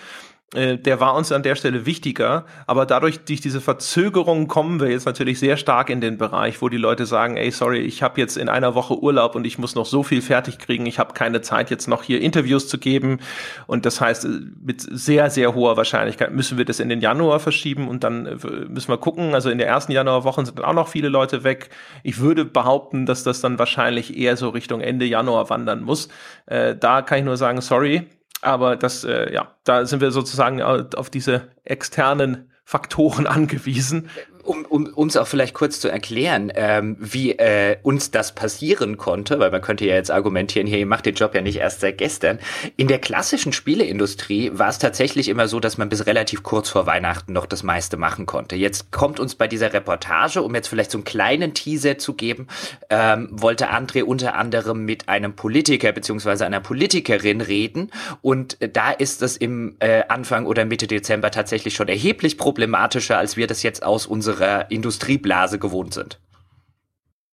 Äh, 0.53 0.77
der 0.77 1.01
war 1.01 1.13
uns 1.15 1.33
an 1.33 1.43
der 1.43 1.55
Stelle 1.55 1.85
wichtiger. 1.85 2.45
Aber 2.67 2.85
dadurch, 2.85 3.19
durch 3.25 3.41
diese 3.41 3.59
Verzögerung 3.59 4.47
kommen 4.47 4.79
wir 4.79 4.89
jetzt 4.89 5.05
natürlich 5.05 5.39
sehr 5.39 5.57
stark 5.57 5.89
in 5.89 5.99
den 5.99 6.17
Bereich, 6.17 6.61
wo 6.61 6.69
die 6.69 6.77
Leute 6.77 7.05
sagen, 7.05 7.35
ey, 7.35 7.51
sorry, 7.51 7.79
ich 7.79 8.01
habe 8.01 8.21
jetzt 8.21 8.37
in 8.37 8.47
einer 8.47 8.73
Woche 8.73 8.97
Urlaub 8.97 9.35
und 9.35 9.45
ich 9.45 9.57
muss 9.57 9.75
noch 9.75 9.85
so 9.85 10.03
viel 10.03 10.21
fertig 10.21 10.57
kriegen. 10.57 10.85
Ich 10.85 10.99
habe 10.99 11.13
keine 11.13 11.41
Zeit, 11.41 11.69
jetzt 11.69 11.87
noch 11.87 12.01
hier 12.01 12.21
Interviews 12.21 12.69
zu 12.69 12.77
geben. 12.77 13.19
Und 13.67 13.85
das 13.85 13.99
heißt, 13.99 14.23
äh, 14.23 14.29
mit 14.63 14.81
sehr, 14.81 15.29
sehr 15.29 15.53
hoher 15.53 15.75
Wahrscheinlichkeit 15.75 16.31
müssen 16.31 16.57
wir 16.57 16.63
das 16.63 16.79
in 16.79 16.87
den 16.87 17.01
Januar 17.01 17.41
verschieben 17.41 17.89
und 17.89 18.05
dann 18.05 18.25
äh, 18.25 18.35
müssen 18.69 18.87
wir 18.87 18.97
gucken. 18.97 19.33
Also 19.33 19.49
in 19.49 19.57
der 19.57 19.67
ersten 19.67 19.91
Januarwoche 19.91 20.45
sind 20.45 20.59
dann 20.59 20.65
auch 20.65 20.73
noch 20.73 20.87
viele 20.87 21.09
Leute 21.09 21.43
weg. 21.43 21.71
Ich 22.03 22.19
würde 22.19 22.45
behaupten, 22.45 23.05
dass 23.05 23.23
das 23.23 23.41
dann 23.41 23.59
wahrscheinlich 23.59 24.17
eher 24.17 24.37
so 24.37 24.47
Richtung 24.49 24.79
Ende 24.79 25.05
Januar 25.05 25.49
wandern 25.49 25.83
muss. 25.83 26.07
Äh, 26.45 26.73
da 26.77 27.01
kann 27.01 27.19
ich 27.19 27.25
nur 27.25 27.35
sagen, 27.35 27.59
sorry, 27.59 28.07
aber 28.41 28.75
das, 28.75 29.03
äh, 29.03 29.33
ja, 29.33 29.55
da 29.63 29.85
sind 29.85 30.01
wir 30.01 30.11
sozusagen 30.11 30.61
auf 30.61 31.09
diese 31.09 31.49
externen 31.63 32.51
Faktoren 32.63 33.27
angewiesen 33.27 34.09
um, 34.47 34.85
uns 34.87 35.17
auch 35.17 35.27
vielleicht 35.27 35.53
kurz 35.53 35.79
zu 35.79 35.89
erklären, 35.89 36.51
ähm, 36.55 36.95
wie 36.99 37.33
äh, 37.33 37.77
uns 37.83 38.11
das 38.11 38.33
passieren 38.33 38.97
konnte, 38.97 39.39
weil 39.39 39.51
man 39.51 39.61
könnte 39.61 39.85
ja 39.85 39.95
jetzt 39.95 40.09
argumentieren, 40.09 40.67
hier, 40.67 40.79
ihr 40.79 40.85
macht 40.85 41.05
den 41.05 41.15
Job 41.15 41.35
ja 41.35 41.41
nicht 41.41 41.57
erst 41.57 41.81
seit 41.81 41.97
gestern. 41.97 42.39
In 42.77 42.87
der 42.87 42.99
klassischen 42.99 43.51
Spieleindustrie 43.51 44.51
war 44.53 44.69
es 44.69 44.79
tatsächlich 44.79 45.27
immer 45.27 45.47
so, 45.47 45.59
dass 45.59 45.77
man 45.77 45.89
bis 45.89 46.05
relativ 46.05 46.43
kurz 46.43 46.69
vor 46.69 46.85
Weihnachten 46.85 47.33
noch 47.33 47.45
das 47.45 47.63
meiste 47.63 47.97
machen 47.97 48.25
konnte. 48.25 48.55
Jetzt 48.55 48.91
kommt 48.91 49.19
uns 49.19 49.35
bei 49.35 49.47
dieser 49.47 49.73
Reportage, 49.73 50.41
um 50.41 50.55
jetzt 50.55 50.69
vielleicht 50.69 50.91
so 50.91 50.97
einen 50.97 51.05
kleinen 51.05 51.53
Teaser 51.53 51.97
zu 51.97 52.13
geben, 52.13 52.47
ähm, 52.89 53.27
wollte 53.31 53.69
André 53.69 54.03
unter 54.03 54.35
anderem 54.35 54.85
mit 54.85 55.09
einem 55.09 55.35
Politiker 55.35 55.91
beziehungsweise 55.91 56.45
einer 56.45 56.61
Politikerin 56.61 57.41
reden 57.41 57.91
und 58.21 58.57
da 58.73 58.91
ist 58.91 59.21
es 59.21 59.35
im 59.35 59.75
äh, 59.79 60.03
Anfang 60.07 60.45
oder 60.45 60.65
Mitte 60.65 60.87
Dezember 60.87 61.31
tatsächlich 61.31 61.75
schon 61.75 61.89
erheblich 61.89 62.37
problematischer, 62.37 63.17
als 63.17 63.35
wir 63.35 63.47
das 63.47 63.63
jetzt 63.63 63.83
aus 63.83 64.05
unserer 64.05 64.36
unserer 64.37 64.71
Industrieblase 64.71 65.59
gewohnt 65.59 65.93
sind. 65.93 66.19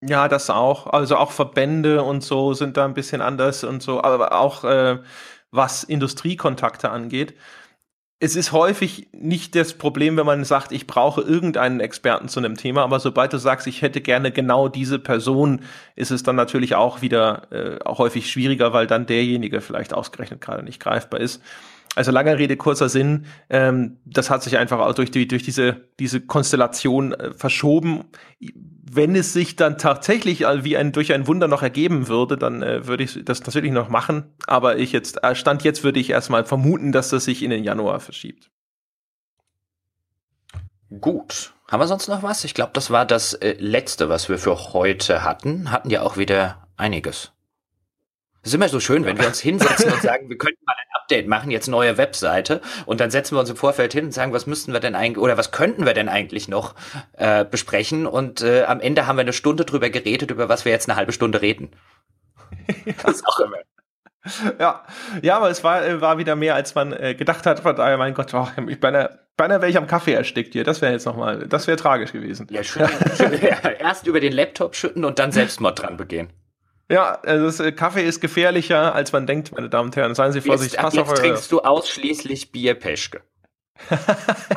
Ja, 0.02 0.28
das 0.28 0.50
auch. 0.50 0.86
Also 0.88 1.16
auch 1.16 1.32
Verbände 1.32 2.02
und 2.02 2.22
so 2.22 2.52
sind 2.52 2.76
da 2.76 2.84
ein 2.84 2.94
bisschen 2.94 3.22
anders 3.22 3.64
und 3.64 3.82
so, 3.82 4.02
aber 4.02 4.32
auch 4.32 4.64
äh, 4.64 4.98
was 5.50 5.84
Industriekontakte 5.84 6.90
angeht. 6.90 7.34
Es 8.20 8.36
ist 8.36 8.52
häufig 8.52 9.08
nicht 9.12 9.54
das 9.54 9.74
Problem, 9.74 10.16
wenn 10.16 10.24
man 10.24 10.44
sagt, 10.44 10.72
ich 10.72 10.86
brauche 10.86 11.20
irgendeinen 11.20 11.80
Experten 11.80 12.28
zu 12.28 12.40
einem 12.40 12.56
Thema, 12.56 12.82
aber 12.82 13.00
sobald 13.00 13.32
du 13.32 13.38
sagst, 13.38 13.66
ich 13.66 13.82
hätte 13.82 14.00
gerne 14.00 14.30
genau 14.30 14.68
diese 14.68 14.98
Person, 14.98 15.60
ist 15.96 16.10
es 16.10 16.22
dann 16.22 16.36
natürlich 16.36 16.74
auch 16.74 17.02
wieder 17.02 17.50
äh, 17.50 17.78
häufig 17.86 18.30
schwieriger, 18.30 18.72
weil 18.72 18.86
dann 18.86 19.06
derjenige 19.06 19.60
vielleicht 19.60 19.92
ausgerechnet 19.92 20.40
gerade 20.40 20.62
nicht 20.62 20.80
greifbar 20.80 21.20
ist. 21.20 21.42
Also 21.94 22.10
langer 22.10 22.38
Rede, 22.38 22.56
kurzer 22.56 22.88
Sinn, 22.88 23.26
ähm, 23.48 23.98
das 24.04 24.28
hat 24.28 24.42
sich 24.42 24.58
einfach 24.58 24.80
auch 24.80 24.94
durch, 24.94 25.10
die, 25.10 25.28
durch 25.28 25.44
diese, 25.44 25.88
diese 26.00 26.20
Konstellation 26.20 27.12
äh, 27.12 27.32
verschoben. 27.32 28.04
Wenn 28.40 29.14
es 29.14 29.32
sich 29.32 29.56
dann 29.56 29.78
tatsächlich 29.78 30.40
wie 30.40 30.76
ein, 30.76 30.92
durch 30.92 31.12
ein 31.12 31.26
Wunder 31.26 31.46
noch 31.46 31.62
ergeben 31.62 32.08
würde, 32.08 32.36
dann 32.36 32.62
äh, 32.62 32.86
würde 32.86 33.04
ich 33.04 33.24
das 33.24 33.44
natürlich 33.46 33.70
noch 33.70 33.88
machen. 33.88 34.34
Aber 34.46 34.78
ich 34.78 34.92
jetzt, 34.92 35.22
äh, 35.22 35.34
Stand 35.34 35.62
jetzt 35.62 35.84
würde 35.84 36.00
ich 36.00 36.10
erstmal 36.10 36.44
vermuten, 36.44 36.90
dass 36.90 37.10
das 37.10 37.24
sich 37.24 37.42
in 37.42 37.50
den 37.50 37.62
Januar 37.62 38.00
verschiebt. 38.00 38.50
Gut. 41.00 41.52
Haben 41.70 41.80
wir 41.80 41.86
sonst 41.86 42.08
noch 42.08 42.22
was? 42.22 42.44
Ich 42.44 42.54
glaube, 42.54 42.72
das 42.74 42.90
war 42.90 43.06
das 43.06 43.34
äh, 43.34 43.56
letzte, 43.58 44.08
was 44.08 44.28
wir 44.28 44.38
für 44.38 44.72
heute 44.72 45.24
hatten. 45.24 45.70
Hatten 45.70 45.90
ja 45.90 46.02
auch 46.02 46.16
wieder 46.16 46.66
einiges. 46.76 47.32
Es 48.42 48.50
ist 48.50 48.54
immer 48.54 48.68
so 48.68 48.80
schön, 48.80 49.04
wenn 49.06 49.18
wir 49.18 49.26
uns 49.26 49.40
hinsetzen 49.40 49.90
und 49.92 50.02
sagen, 50.02 50.28
wir 50.28 50.36
könnten 50.36 50.62
mal 50.66 50.74
ein 50.74 50.93
Update 51.04 51.28
machen, 51.28 51.50
jetzt 51.50 51.68
neue 51.68 51.98
Webseite, 51.98 52.60
und 52.86 53.00
dann 53.00 53.10
setzen 53.10 53.36
wir 53.36 53.40
uns 53.40 53.50
im 53.50 53.56
Vorfeld 53.56 53.92
hin 53.92 54.06
und 54.06 54.12
sagen, 54.12 54.32
was 54.32 54.46
müssten 54.46 54.72
wir 54.72 54.80
denn 54.80 54.94
eigentlich 54.94 55.22
oder 55.22 55.36
was 55.36 55.50
könnten 55.50 55.84
wir 55.84 55.92
denn 55.92 56.08
eigentlich 56.08 56.48
noch 56.48 56.74
äh, 57.12 57.44
besprechen? 57.44 58.06
Und 58.06 58.42
äh, 58.42 58.64
am 58.64 58.80
Ende 58.80 59.06
haben 59.06 59.16
wir 59.16 59.22
eine 59.22 59.34
Stunde 59.34 59.64
drüber 59.64 59.90
geredet, 59.90 60.30
über 60.30 60.48
was 60.48 60.64
wir 60.64 60.72
jetzt 60.72 60.88
eine 60.88 60.96
halbe 60.96 61.12
Stunde 61.12 61.42
reden. 61.42 61.70
was 63.02 63.22
auch 63.26 63.40
immer. 63.40 63.58
Ja, 64.58 64.82
ja, 65.20 65.36
aber 65.36 65.50
es 65.50 65.62
war, 65.62 65.84
äh, 65.84 66.00
war 66.00 66.16
wieder 66.16 66.34
mehr, 66.34 66.54
als 66.54 66.74
man 66.74 66.94
äh, 66.94 67.14
gedacht 67.14 67.44
hat. 67.44 67.60
Von 67.60 67.76
daher, 67.76 67.98
mein 67.98 68.14
Gott, 68.14 68.32
oh, 68.32 68.48
ich 68.66 68.80
beinahe, 68.80 69.18
beinahe 69.36 69.60
wäre 69.60 69.70
ich 69.70 69.76
am 69.76 69.86
Kaffee 69.86 70.14
erstickt 70.14 70.54
hier. 70.54 70.64
Das 70.64 70.80
wäre 70.80 70.92
jetzt 70.92 71.04
nochmal, 71.04 71.46
das 71.46 71.66
wäre 71.66 71.76
tragisch 71.76 72.12
gewesen. 72.12 72.46
Ja, 72.50 72.64
schütten, 72.64 72.88
ja, 73.42 73.68
erst 73.78 74.06
über 74.06 74.20
den 74.20 74.32
Laptop 74.32 74.74
schütten 74.74 75.04
und 75.04 75.18
dann 75.18 75.32
Selbstmord 75.32 75.82
dran 75.82 75.98
begehen. 75.98 76.32
Ja, 76.88 77.20
also 77.22 77.46
das, 77.46 77.60
äh, 77.60 77.72
Kaffee 77.72 78.04
ist 78.04 78.20
gefährlicher, 78.20 78.94
als 78.94 79.12
man 79.12 79.26
denkt, 79.26 79.52
meine 79.52 79.70
Damen 79.70 79.88
und 79.88 79.96
Herren. 79.96 80.14
Seien 80.14 80.32
Sie 80.32 80.40
vorsichtig. 80.40 80.80
Jetzt, 80.82 80.94
jetzt 80.94 81.16
trinkst 81.16 81.50
du 81.50 81.60
ausschließlich 81.60 82.52
Bier, 82.52 82.74
Peschke. 82.74 83.22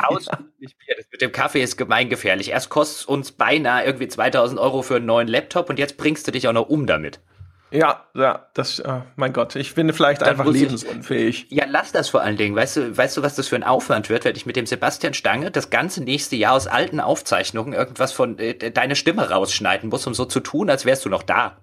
ausschließlich 0.03 0.77
Bier. 0.77 0.95
Das 0.97 1.05
mit 1.11 1.21
dem 1.21 1.31
Kaffee 1.31 1.61
ist 1.61 1.77
gemeingefährlich. 1.77 2.51
Erst 2.51 2.69
kostet 2.69 2.99
es 2.99 3.05
uns 3.05 3.31
beinahe 3.31 3.85
irgendwie 3.85 4.07
2000 4.07 4.59
Euro 4.59 4.81
für 4.81 4.97
einen 4.97 5.05
neuen 5.05 5.27
Laptop 5.27 5.69
und 5.69 5.79
jetzt 5.79 5.97
bringst 5.97 6.27
du 6.27 6.31
dich 6.31 6.47
auch 6.47 6.53
noch 6.53 6.67
um 6.69 6.85
damit. 6.85 7.21
Ja, 7.69 8.05
ja, 8.15 8.47
das, 8.53 8.81
oh 8.85 9.01
mein 9.17 9.33
Gott, 9.33 9.57
ich 9.57 9.75
bin 9.75 9.91
vielleicht 9.91 10.21
Dann 10.21 10.29
einfach 10.29 10.45
lebensunfähig. 10.45 11.47
Ich, 11.49 11.57
ja, 11.57 11.65
lass 11.67 11.91
das 11.91 12.07
vor 12.07 12.21
allen 12.21 12.37
Dingen. 12.37 12.55
Weißt 12.55 12.77
du, 12.77 12.97
weißt 12.97 13.17
du, 13.17 13.23
was 13.23 13.35
das 13.35 13.49
für 13.49 13.57
ein 13.57 13.63
Aufwand 13.63 14.09
wird, 14.09 14.23
wenn 14.23 14.35
ich 14.37 14.45
mit 14.45 14.55
dem 14.55 14.65
Sebastian 14.65 15.13
Stange 15.13 15.51
das 15.51 15.69
ganze 15.69 16.01
nächste 16.01 16.37
Jahr 16.37 16.53
aus 16.53 16.67
alten 16.67 17.01
Aufzeichnungen 17.01 17.73
irgendwas 17.73 18.13
von 18.13 18.39
äh, 18.39 18.71
deine 18.71 18.95
Stimme 18.95 19.29
rausschneiden 19.29 19.89
muss, 19.89 20.07
um 20.07 20.13
so 20.13 20.23
zu 20.23 20.39
tun, 20.39 20.69
als 20.69 20.85
wärst 20.85 21.03
du 21.03 21.09
noch 21.09 21.23
da. 21.23 21.57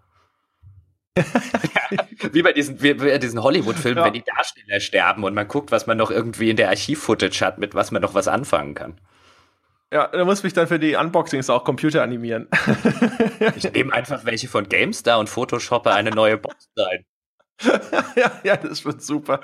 wie 2.33 2.43
bei 2.43 2.53
diesen, 2.53 2.83
wie 2.83 2.95
bei 2.95 3.19
diesen 3.19 3.43
Hollywood-Filmen, 3.43 3.99
ja. 3.99 4.05
wenn 4.07 4.13
die 4.13 4.25
Darsteller 4.25 4.81
sterben 4.81 5.23
und 5.23 5.35
man 5.35 5.47
guckt, 5.47 5.71
was 5.71 5.87
man 5.87 5.97
noch 5.97 6.11
irgendwie 6.11 6.51
in 6.51 6.57
der 6.57 6.69
Archiv-Footage 6.71 7.41
hat, 7.45 7.59
mit 7.59 7.75
was 7.75 7.91
man 7.93 8.03
noch 8.03 8.15
was 8.15 8.27
anfangen 8.27 8.75
kann. 8.75 9.01
Ja, 9.93 10.09
du 10.09 10.25
musst 10.25 10.43
mich 10.43 10.53
dann 10.53 10.67
für 10.67 10.81
die 10.81 10.97
Unboxings 10.97 11.49
auch 11.51 11.63
Computer 11.63 12.03
animieren. 12.03 12.49
ich 13.57 13.73
nehme 13.73 13.93
einfach 13.93 14.25
welche 14.25 14.49
von 14.49 14.69
GameStar 14.69 15.21
und 15.21 15.29
photoshoppe 15.29 15.93
eine 15.93 16.11
neue 16.11 16.37
Box 16.37 16.69
rein. 16.77 17.05
ja, 18.17 18.33
ja, 18.43 18.57
das 18.57 18.85
wird 18.85 19.01
super. 19.01 19.41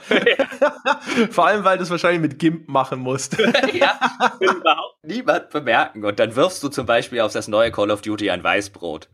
Vor 1.31 1.47
allem, 1.47 1.63
weil 1.63 1.77
du 1.77 1.85
es 1.85 1.91
wahrscheinlich 1.91 2.21
mit 2.21 2.41
GIMP 2.41 2.69
machen 2.69 2.99
musst. 2.99 3.39
ja, 3.39 4.01
will 4.41 4.57
überhaupt 4.57 5.05
niemand 5.05 5.51
bemerken. 5.51 6.05
Und 6.05 6.19
dann 6.19 6.35
wirfst 6.35 6.61
du 6.65 6.69
zum 6.69 6.87
Beispiel 6.87 7.21
auf 7.21 7.33
das 7.33 7.47
neue 7.47 7.71
Call 7.71 7.93
of 7.93 8.03
Duty 8.03 8.33
ein 8.33 8.43
Weißbrot. 8.43 9.09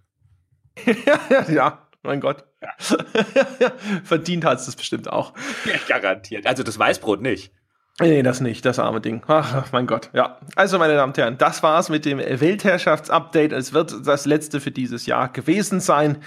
ja, 0.86 1.50
ja, 1.50 1.85
mein 2.06 2.20
Gott. 2.20 2.44
Ja. 2.62 2.70
Verdient 4.04 4.44
hat 4.44 4.60
es 4.60 4.66
das 4.66 4.76
bestimmt 4.76 5.10
auch. 5.10 5.32
Ja, 5.64 5.98
garantiert. 5.98 6.46
Also 6.46 6.62
das 6.62 6.78
Weißbrot 6.78 7.20
nicht. 7.20 7.52
Nee, 7.98 8.22
das 8.22 8.40
nicht, 8.40 8.64
das 8.66 8.78
arme 8.78 9.00
Ding. 9.00 9.22
Ach, 9.26 9.72
mein 9.72 9.86
Gott. 9.86 10.10
Ja. 10.12 10.38
Also, 10.54 10.78
meine 10.78 10.94
Damen 10.96 11.12
und 11.12 11.18
Herren, 11.18 11.38
das 11.38 11.62
war's 11.62 11.88
mit 11.88 12.04
dem 12.04 12.18
Weltherrschaftsupdate. 12.18 13.52
Es 13.52 13.72
wird 13.72 14.06
das 14.06 14.26
letzte 14.26 14.60
für 14.60 14.70
dieses 14.70 15.06
Jahr 15.06 15.30
gewesen 15.30 15.80
sein. 15.80 16.18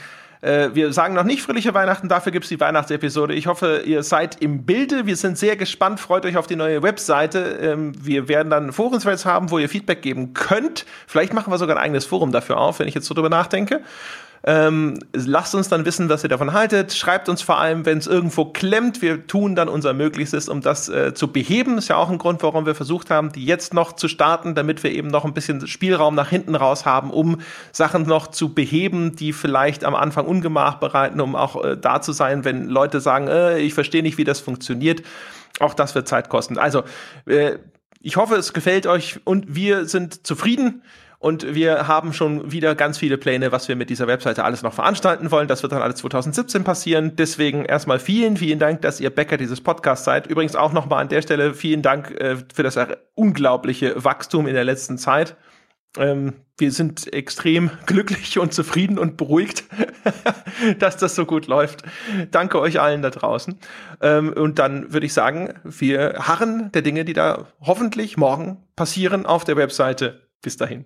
Äh, 0.42 0.70
wir 0.74 0.94
sagen 0.94 1.14
noch 1.16 1.26
nicht 1.26 1.42
fröhliche 1.42 1.74
Weihnachten, 1.74 2.08
dafür 2.08 2.32
gibt's 2.32 2.50
die 2.50 2.60
Weihnachtsepisode. 2.60 3.34
Ich 3.34 3.48
hoffe, 3.48 3.84
ihr 3.86 4.04
seid 4.04 4.42
im 4.42 4.66
Bilde. 4.66 5.06
Wir 5.06 5.16
sind 5.16 5.38
sehr 5.38 5.58
gespannt. 5.58 6.00
Freut 6.00 6.26
euch 6.26 6.38
auf 6.38 6.48
die 6.48 6.56
neue 6.56 6.82
Webseite. 6.82 7.60
Ähm, 7.62 7.94
wir 8.04 8.28
werden 8.28 8.50
dann 8.50 8.72
Forumsthreads 8.72 9.26
haben, 9.26 9.52
wo 9.52 9.60
ihr 9.60 9.70
Feedback 9.70 10.02
geben 10.02 10.34
könnt. 10.34 10.86
Vielleicht 11.08 11.34
machen 11.34 11.52
wir 11.52 11.58
sogar 11.58 11.76
ein 11.76 11.84
eigenes 11.84 12.06
Forum 12.06 12.32
dafür 12.32 12.58
auf, 12.58 12.80
wenn 12.80 12.88
ich 12.88 12.96
jetzt 12.96 13.06
so 13.06 13.14
drüber 13.14 13.30
nachdenke. 13.30 13.82
Ähm, 14.44 15.00
lasst 15.14 15.54
uns 15.54 15.68
dann 15.68 15.86
wissen, 15.86 16.10
was 16.10 16.24
ihr 16.24 16.30
davon 16.30 16.54
haltet. 16.54 16.94
Schreibt 16.94 17.28
uns 17.28 17.42
vor 17.42 17.60
allem, 17.60 17.86
wenn 17.86 17.98
es 17.98 18.08
irgendwo 18.08 18.46
klemmt. 18.46 19.02
Wir 19.02 19.28
tun 19.28 19.56
dann 19.56 19.68
unser 19.68 19.94
Möglichstes, 19.94 20.48
um 20.48 20.62
das 20.62 20.88
äh, 20.88 21.14
zu 21.14 21.32
beheben. 21.32 21.78
Ist 21.78 21.90
ja 21.90 21.98
auch 21.98 22.10
ein 22.10 22.18
Grund, 22.18 22.42
warum 22.44 22.66
wir 22.66 22.76
versucht 22.76 23.10
haben, 23.10 23.32
die 23.32 23.46
jetzt 23.46 23.74
noch 23.74 23.94
zu 23.94 24.08
starten, 24.08 24.56
damit 24.56 24.84
wir 24.84 24.92
eben 24.92 25.10
noch 25.10 25.26
ein 25.26 25.34
bisschen 25.34 25.68
Spielraum 25.68 26.16
nach 26.16 26.30
hinten 26.30 26.56
raus 26.56 26.86
haben, 26.86 27.12
um 27.12 27.40
Sachen 27.72 28.04
noch 28.04 28.28
zu 28.28 28.54
beheben, 28.54 29.16
die 29.16 29.34
vielleicht 29.34 29.84
am 29.84 29.96
Anfang 29.96 30.26
Ungemach 30.26 30.76
bereiten, 30.76 31.20
um 31.20 31.36
auch 31.36 31.64
äh, 31.64 31.78
da 31.78 32.02
zu 32.02 32.14
sein, 32.14 32.46
wenn 32.46 32.68
Leute 32.68 33.02
sagen, 33.02 33.28
äh, 33.28 33.60
ich 33.60 33.74
verstehe 33.74 34.04
nicht, 34.04 34.18
wie 34.18 34.24
das 34.24 34.40
funktioniert. 34.40 35.04
Auch 35.60 35.74
das 35.74 35.96
wird 35.96 36.08
Zeit 36.08 36.30
kosten. 36.30 36.58
Also, 36.58 36.84
äh, 37.26 37.58
ich 38.02 38.16
hoffe, 38.16 38.36
es 38.36 38.54
gefällt 38.54 38.88
euch 38.88 39.20
und 39.26 39.56
wir 39.56 39.86
sind 39.86 40.26
zufrieden. 40.26 40.84
Und 41.20 41.54
wir 41.54 41.90
haben 41.90 42.14
schon 42.14 42.50
wieder 42.50 42.76
ganz 42.76 42.98
viele 42.98 43.18
Pläne, 43.18 43.52
was 43.52 43.68
wir 43.68 43.76
mit 43.76 43.90
dieser 43.90 44.08
Webseite 44.08 44.46
alles 44.46 44.64
noch 44.64 44.74
veranstalten 44.74 45.32
wollen. 45.32 45.50
Das 45.50 45.64
wird 45.64 45.74
dann 45.74 45.82
alles 45.82 45.98
2017 45.98 46.64
passieren. 46.64 47.18
Deswegen 47.18 47.66
erstmal 47.66 48.00
vielen, 48.00 48.38
vielen 48.38 48.58
Dank, 48.58 48.82
dass 48.82 49.02
ihr 49.02 49.10
Bäcker 49.10 49.36
dieses 49.36 49.60
Podcasts 49.60 50.06
seid. 50.06 50.28
Übrigens 50.28 50.56
auch 50.56 50.72
nochmal 50.72 51.02
an 51.02 51.10
der 51.10 51.22
Stelle 51.22 51.54
vielen 51.54 51.82
Dank 51.82 52.12
äh, 52.12 52.38
für 52.54 52.64
das 52.64 52.80
unglaubliche 53.16 54.02
Wachstum 54.02 54.48
in 54.48 54.54
der 54.54 54.64
letzten 54.64 54.98
Zeit. 54.98 55.36
Ähm, 55.98 56.36
wir 56.58 56.72
sind 56.72 57.12
extrem 57.12 57.70
glücklich 57.86 58.40
und 58.40 58.54
zufrieden 58.54 58.98
und 58.98 59.18
beruhigt, 59.18 59.66
dass 60.80 60.96
das 60.96 61.16
so 61.16 61.26
gut 61.26 61.48
läuft. 61.48 61.84
Danke 62.32 62.62
euch 62.62 62.80
allen 62.80 63.02
da 63.02 63.10
draußen. 63.10 63.60
Ähm, 64.02 64.32
und 64.32 64.58
dann 64.58 64.94
würde 64.94 65.06
ich 65.06 65.14
sagen, 65.14 65.54
wir 65.66 66.14
harren 66.20 66.72
der 66.72 66.82
Dinge, 66.82 67.04
die 67.04 67.14
da 67.14 67.48
hoffentlich 67.60 68.16
morgen 68.16 68.64
passieren 68.78 69.26
auf 69.26 69.44
der 69.44 69.58
Webseite. 69.58 70.22
Bis 70.42 70.56
dahin. 70.56 70.86